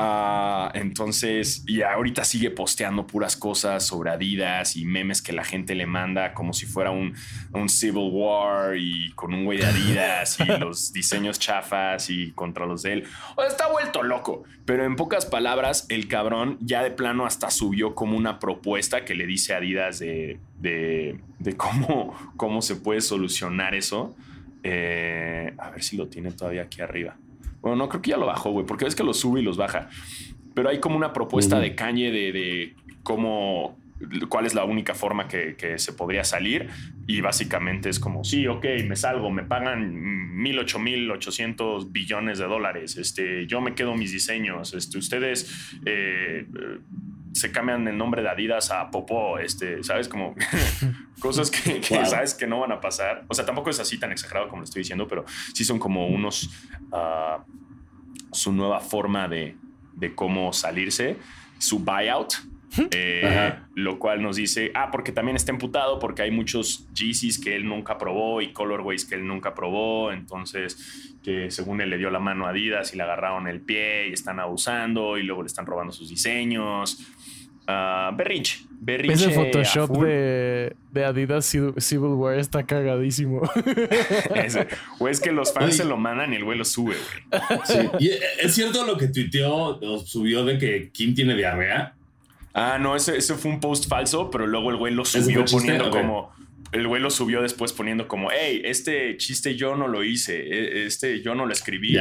Ah, 0.00 0.70
entonces, 0.74 1.64
y 1.66 1.82
ahorita 1.82 2.22
sigue 2.22 2.52
posteando 2.52 3.04
puras 3.04 3.36
cosas 3.36 3.84
sobre 3.84 4.10
Adidas 4.10 4.76
y 4.76 4.84
memes 4.84 5.20
que 5.20 5.32
la 5.32 5.42
gente 5.42 5.74
le 5.74 5.86
manda 5.86 6.34
como 6.34 6.52
si 6.52 6.66
fuera 6.66 6.92
un, 6.92 7.14
un 7.52 7.68
Civil 7.68 8.08
War 8.12 8.76
y 8.76 9.10
con 9.16 9.34
un 9.34 9.44
güey 9.44 9.58
de 9.58 9.66
Adidas 9.66 10.38
y 10.38 10.44
los 10.60 10.92
diseños 10.92 11.40
chafas 11.40 12.10
y 12.10 12.30
contra 12.30 12.64
los 12.64 12.82
de 12.84 12.92
él. 12.92 13.04
O 13.34 13.42
está 13.42 13.66
vuelto 13.66 14.04
loco, 14.04 14.44
pero 14.64 14.84
en 14.84 14.94
pocas 14.94 15.26
palabras, 15.26 15.84
el 15.88 16.06
cabrón 16.06 16.58
ya 16.60 16.84
de 16.84 16.92
plano 16.92 17.26
hasta 17.26 17.50
subió 17.50 17.96
como 17.96 18.16
una 18.16 18.38
propuesta 18.38 19.04
que 19.04 19.16
le 19.16 19.26
dice 19.26 19.52
a 19.52 19.56
Adidas 19.56 19.98
de, 19.98 20.38
de, 20.60 21.56
cómo, 21.56 22.14
cómo 22.36 22.62
se 22.62 22.76
puede 22.76 23.00
solucionar 23.00 23.74
eso. 23.74 24.14
Eh, 24.62 25.54
a 25.58 25.70
ver 25.70 25.82
si 25.82 25.96
lo 25.96 26.06
tiene 26.06 26.30
todavía 26.30 26.62
aquí 26.62 26.82
arriba. 26.82 27.16
Bueno, 27.60 27.76
no 27.76 27.88
creo 27.88 28.02
que 28.02 28.10
ya 28.10 28.16
lo 28.16 28.26
bajó, 28.26 28.50
güey, 28.50 28.66
porque 28.66 28.84
ves 28.84 28.94
que 28.94 29.04
lo 29.04 29.14
sube 29.14 29.40
y 29.40 29.42
los 29.42 29.56
baja. 29.56 29.88
Pero 30.54 30.68
hay 30.68 30.80
como 30.80 30.96
una 30.96 31.12
propuesta 31.12 31.60
de 31.60 31.74
Cañe 31.74 32.10
de, 32.10 32.74
cómo 33.02 33.78
cuál 34.28 34.46
es 34.46 34.54
la 34.54 34.64
única 34.64 34.94
forma 34.94 35.26
que, 35.26 35.74
se 35.78 35.92
podría 35.92 36.24
salir 36.24 36.68
y 37.06 37.20
básicamente 37.20 37.88
es 37.88 37.98
como, 37.98 38.24
sí, 38.24 38.46
ok, 38.46 38.64
me 38.86 38.96
salgo, 38.96 39.30
me 39.30 39.42
pagan 39.42 39.92
mil, 40.36 40.58
ocho 40.58 40.78
mil, 40.78 41.10
ochocientos 41.10 41.90
billones 41.90 42.38
de 42.38 42.44
dólares, 42.46 42.96
este, 42.96 43.46
yo 43.46 43.60
me 43.60 43.74
quedo 43.74 43.96
mis 43.96 44.12
diseños, 44.12 44.74
este, 44.74 44.98
ustedes 44.98 45.74
eh, 45.84 46.46
se 47.38 47.52
cambian 47.52 47.86
el 47.88 47.96
nombre 47.96 48.22
de 48.22 48.28
Adidas 48.28 48.70
a 48.70 48.90
Popó, 48.90 49.38
este, 49.38 49.82
¿sabes? 49.82 50.08
Como 50.08 50.34
cosas 51.20 51.50
que, 51.50 51.82
sabes 51.82 52.34
que 52.34 52.46
no 52.46 52.60
van 52.60 52.72
a 52.72 52.80
pasar. 52.80 53.24
O 53.28 53.34
sea, 53.34 53.46
tampoco 53.46 53.70
es 53.70 53.80
así 53.80 53.98
tan 53.98 54.12
exagerado 54.12 54.48
como 54.48 54.60
lo 54.60 54.64
estoy 54.64 54.80
diciendo, 54.80 55.06
pero 55.08 55.24
sí 55.54 55.64
son 55.64 55.78
como 55.78 56.06
unos... 56.08 56.50
Ah, 56.92 57.44
su 58.32 58.52
nueva 58.52 58.80
forma 58.80 59.28
de, 59.28 59.56
de 59.94 60.14
cómo 60.14 60.52
salirse, 60.52 61.16
su 61.58 61.78
buyout. 61.80 62.34
Eh, 62.92 63.54
lo 63.74 63.98
cual 63.98 64.22
nos 64.22 64.36
dice, 64.36 64.70
ah, 64.74 64.90
porque 64.90 65.12
también 65.12 65.36
está 65.36 65.52
emputado 65.52 65.98
porque 65.98 66.22
hay 66.22 66.30
muchos 66.30 66.86
Yeezys 66.94 67.40
que 67.40 67.56
él 67.56 67.66
nunca 67.66 67.98
probó 67.98 68.40
y 68.42 68.52
colorways 68.52 69.04
que 69.04 69.14
él 69.14 69.26
nunca 69.26 69.54
probó, 69.54 70.12
entonces 70.12 71.16
que 71.22 71.50
según 71.50 71.80
él 71.80 71.90
le 71.90 71.98
dio 71.98 72.10
la 72.10 72.20
mano 72.20 72.46
a 72.46 72.50
Adidas 72.50 72.92
y 72.94 72.96
le 72.96 73.02
agarraron 73.02 73.48
el 73.48 73.60
pie 73.60 74.08
y 74.08 74.12
están 74.12 74.38
abusando 74.40 75.18
y 75.18 75.22
luego 75.22 75.42
le 75.42 75.46
están 75.46 75.66
robando 75.66 75.92
sus 75.92 76.08
diseños. 76.08 77.06
Uh, 77.68 78.16
berrinche. 78.16 78.60
Ese 78.86 79.30
Photoshop 79.30 79.90
de, 79.98 80.74
Adidas 81.04 81.44
Civil 81.44 82.12
War 82.14 82.38
está 82.38 82.64
cagadísimo. 82.64 83.42
o 84.98 85.08
es 85.08 85.20
que 85.20 85.32
los 85.32 85.52
fans 85.52 85.76
se 85.76 85.84
lo 85.84 85.98
mandan 85.98 86.32
y 86.32 86.36
el 86.36 86.44
güey 86.44 86.56
lo 86.56 86.64
sube, 86.64 86.94
güey. 86.94 87.90
¿Y 87.98 88.10
es 88.40 88.54
cierto 88.54 88.86
lo 88.86 88.96
que 88.96 89.08
tuiteó 89.08 89.78
o 89.78 89.98
subió 89.98 90.46
de 90.46 90.56
que 90.56 90.90
Kim 90.92 91.14
tiene 91.14 91.36
diarrea? 91.36 91.97
Ah, 92.54 92.78
no, 92.80 92.96
ese, 92.96 93.20
fue 93.20 93.50
un 93.50 93.60
post 93.60 93.88
falso, 93.88 94.30
pero 94.30 94.46
luego 94.46 94.70
el 94.70 94.76
güey 94.76 94.92
lo 94.92 95.04
subió 95.04 95.44
poniendo 95.44 95.90
como. 95.90 96.32
El 96.70 96.86
güey 96.86 97.00
lo 97.00 97.10
subió 97.10 97.40
después 97.40 97.72
poniendo 97.72 98.08
como, 98.08 98.30
hey, 98.30 98.60
este 98.62 99.16
chiste 99.16 99.56
yo 99.56 99.74
no 99.74 99.88
lo 99.88 100.04
hice, 100.04 100.36
e, 100.36 100.84
este 100.84 101.22
yo 101.22 101.34
no 101.34 101.46
lo 101.46 101.52
escribí. 101.52 101.96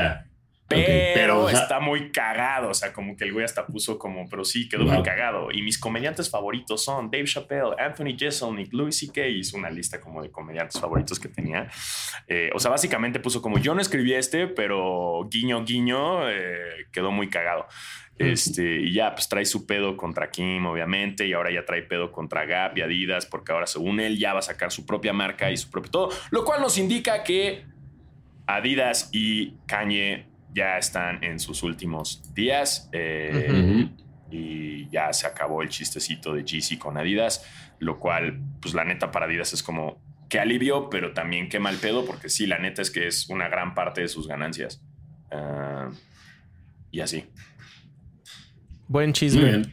Pero, 0.67 1.49
está 1.49 1.79
muy 1.79 2.11
cagado. 2.11 2.69
O 2.69 2.73
sea, 2.73 2.91
como 2.93 3.15
que 3.15 3.23
el 3.23 3.33
güey 3.33 3.45
hasta 3.45 3.65
puso 3.65 3.97
como, 3.97 4.27
pero 4.29 4.43
sí, 4.43 4.67
quedó 4.67 4.83
muy 4.83 5.01
cagado. 5.03 5.49
Y 5.51 5.61
mis 5.61 5.77
comediantes 5.77 6.29
favoritos 6.29 6.83
son 6.83 7.09
Dave 7.09 7.25
Chappelle, 7.25 7.75
Anthony 7.79 8.17
Jeselnik, 8.17 8.73
Louis 8.73 8.97
C.K. 8.97 9.27
Hizo 9.27 9.57
una 9.57 9.69
lista 9.69 9.99
como 9.99 10.21
de 10.21 10.29
comediantes 10.29 10.79
favoritos 10.79 11.19
que 11.19 11.29
tenía. 11.29 11.69
Eh, 12.27 12.49
o 12.53 12.59
sea, 12.59 12.71
básicamente 12.71 13.19
puso 13.19 13.41
como, 13.41 13.57
yo 13.59 13.73
no 13.73 13.81
escribí 13.81 14.13
este, 14.13 14.47
pero 14.47 15.27
guiño, 15.29 15.63
guiño, 15.63 16.29
eh, 16.29 16.87
quedó 16.91 17.11
muy 17.11 17.29
cagado. 17.29 17.67
Este, 18.19 18.81
y 18.81 18.93
ya, 18.93 19.13
pues 19.13 19.29
trae 19.29 19.45
su 19.45 19.67
pedo 19.67 19.95
contra 19.95 20.31
Kim, 20.31 20.65
obviamente, 20.65 21.27
y 21.27 21.33
ahora 21.33 21.51
ya 21.51 21.65
trae 21.65 21.83
pedo 21.83 22.11
contra 22.11 22.45
Gap 22.45 22.75
y 22.77 22.81
Adidas, 22.81 23.27
porque 23.27 23.51
ahora, 23.51 23.67
según 23.67 23.99
él, 23.99 24.17
ya 24.17 24.33
va 24.33 24.39
a 24.39 24.43
sacar 24.43 24.71
su 24.71 24.85
propia 24.87 25.13
marca 25.13 25.51
y 25.51 25.57
su 25.57 25.69
propio 25.69 25.91
todo, 25.91 26.09
lo 26.31 26.43
cual 26.43 26.61
nos 26.61 26.79
indica 26.79 27.23
que 27.23 27.65
Adidas 28.47 29.09
y 29.11 29.53
Kanye 29.67 30.26
ya 30.53 30.77
están 30.77 31.23
en 31.23 31.39
sus 31.39 31.63
últimos 31.63 32.33
días 32.33 32.89
eh, 32.91 33.89
y 34.31 34.89
ya 34.89 35.13
se 35.13 35.27
acabó 35.27 35.61
el 35.61 35.69
chistecito 35.69 36.33
de 36.33 36.43
GC 36.43 36.77
con 36.79 36.97
Adidas, 36.97 37.45
lo 37.79 37.99
cual, 37.99 38.39
pues 38.61 38.73
la 38.73 38.83
neta 38.83 39.11
para 39.11 39.25
Adidas 39.25 39.53
es 39.53 39.63
como 39.63 40.01
que 40.29 40.39
alivio, 40.39 40.89
pero 40.89 41.13
también 41.13 41.47
qué 41.47 41.59
mal 41.59 41.77
pedo, 41.77 42.05
porque 42.05 42.29
sí, 42.29 42.47
la 42.47 42.59
neta 42.59 42.81
es 42.81 42.91
que 42.91 43.07
es 43.07 43.29
una 43.29 43.47
gran 43.47 43.75
parte 43.75 44.01
de 44.01 44.07
sus 44.07 44.27
ganancias. 44.27 44.81
Ah, 45.31 45.89
y 46.91 46.99
así. 46.99 47.25
Buen 48.87 49.13
chisme. 49.13 49.63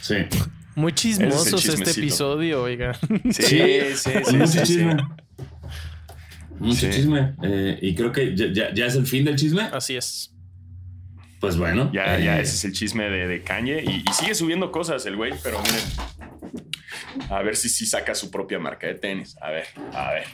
Sí. 0.00 0.16
Muy 0.76 0.92
chismosos 0.92 1.66
este 1.66 1.90
episodio, 1.90 2.62
oiga. 2.62 2.94
Sí, 3.30 3.80
sí, 3.94 4.12
sí. 4.24 4.46
sí, 4.46 4.66
sí 4.66 4.86
mucho 6.60 6.90
chisme. 6.90 7.34
Eh, 7.42 7.78
y 7.80 7.94
creo 7.94 8.12
que 8.12 8.36
ya, 8.36 8.68
es 8.68 8.94
el 8.94 9.06
fin 9.06 9.24
del 9.24 9.36
chisme. 9.36 9.62
Así 9.72 9.96
es. 9.96 10.34
Pues 11.40 11.56
bueno. 11.56 11.90
Ya, 11.92 12.18
ya 12.18 12.38
eh, 12.38 12.42
ese 12.42 12.54
es 12.54 12.64
el 12.66 12.72
chisme 12.72 13.08
de, 13.08 13.26
de 13.26 13.42
Kanye. 13.42 13.82
Y, 13.82 14.04
sigue 14.12 14.34
subiendo 14.34 14.70
cosas 14.70 15.04
el 15.06 15.16
güey, 15.16 15.32
pero 15.42 15.60
miren. 15.62 17.28
A 17.30 17.42
ver 17.42 17.56
si 17.56 17.68
sí 17.68 17.86
saca 17.86 18.14
su 18.14 18.30
propia 18.30 18.58
marca 18.58 18.86
de 18.86 18.94
tenis. 18.94 19.36
A 19.40 19.50
ver, 19.50 19.66
a 19.94 20.12
ver. 20.12 20.24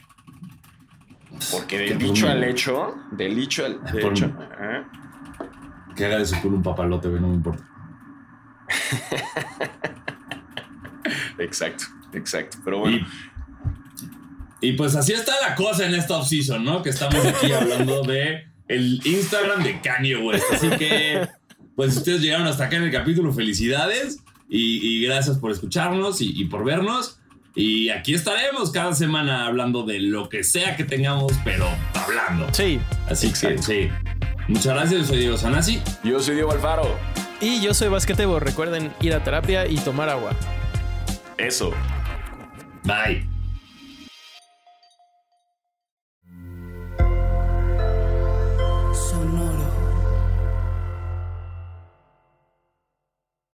Porque 1.51 1.79
del 1.79 1.99
dicho 1.99 2.29
al 2.29 2.43
hecho, 2.45 2.95
del 3.12 3.37
dicho 3.37 3.64
al 3.64 3.81
hecho. 3.97 4.37
Que 5.95 6.07
haga 6.07 6.18
de 6.18 6.27
su 6.27 6.41
culo 6.41 6.57
un 6.57 6.62
papalote, 6.62 7.09
güey, 7.09 7.20
no 7.20 7.29
me 7.29 7.35
importa. 7.35 7.64
exacto, 11.39 11.85
exacto. 12.12 12.59
Pero 12.64 12.81
bueno. 12.81 12.99
Y 12.99 13.07
pues 14.77 14.97
así 14.97 15.13
está 15.13 15.35
la 15.47 15.55
cosa 15.55 15.87
en 15.87 15.95
esta 15.95 16.17
off-season, 16.17 16.65
¿no? 16.65 16.83
Que 16.83 16.91
estamos 16.91 17.25
aquí 17.25 17.53
hablando 17.53 18.03
de 18.03 18.47
el 18.69 19.01
Instagram 19.05 19.63
de 19.63 19.81
Kanye 19.81 20.17
West. 20.17 20.45
Así 20.53 20.69
que, 20.71 21.27
pues 21.75 21.97
ustedes 21.97 22.21
llegaron 22.21 22.47
hasta 22.47 22.65
acá 22.65 22.77
en 22.77 22.85
el 22.85 22.91
capítulo, 22.91 23.33
felicidades 23.33 24.19
y, 24.49 25.05
gracias 25.05 25.39
por 25.39 25.51
escucharnos 25.51 26.21
y, 26.21 26.45
por 26.45 26.65
vernos. 26.65 27.19
Y 27.55 27.89
aquí 27.89 28.13
estaremos 28.13 28.71
cada 28.71 28.95
semana 28.95 29.47
hablando 29.47 29.85
de 29.85 30.01
lo 30.01 30.29
que 30.29 30.45
sea 30.45 30.77
que 30.77 30.85
tengamos, 30.85 31.33
pero 31.43 31.67
hablando. 31.95 32.47
Sí. 32.53 32.79
Así 33.09 33.33
que 33.33 33.57
sí. 33.63 33.89
Muchas 34.49 34.75
gracias, 34.75 35.01
yo 35.01 35.07
soy 35.07 35.19
Diego 35.19 35.37
Sanasi. 35.39 35.81
Yo 36.05 36.21
soy 36.21 36.35
Diego 36.35 36.53
Alfaro. 36.53 36.99
Y 37.41 37.61
yo 37.61 37.73
soy 37.75 37.89
Basquetebo. 37.89 38.41
Recuerden 38.41 38.93
ir 39.01 39.15
a 39.15 39.25
terapia 39.25 39.67
y 39.67 39.77
tomar 39.77 40.09
agua. 40.09 40.33
Eso. 41.39 41.73
Bye. 42.85 43.36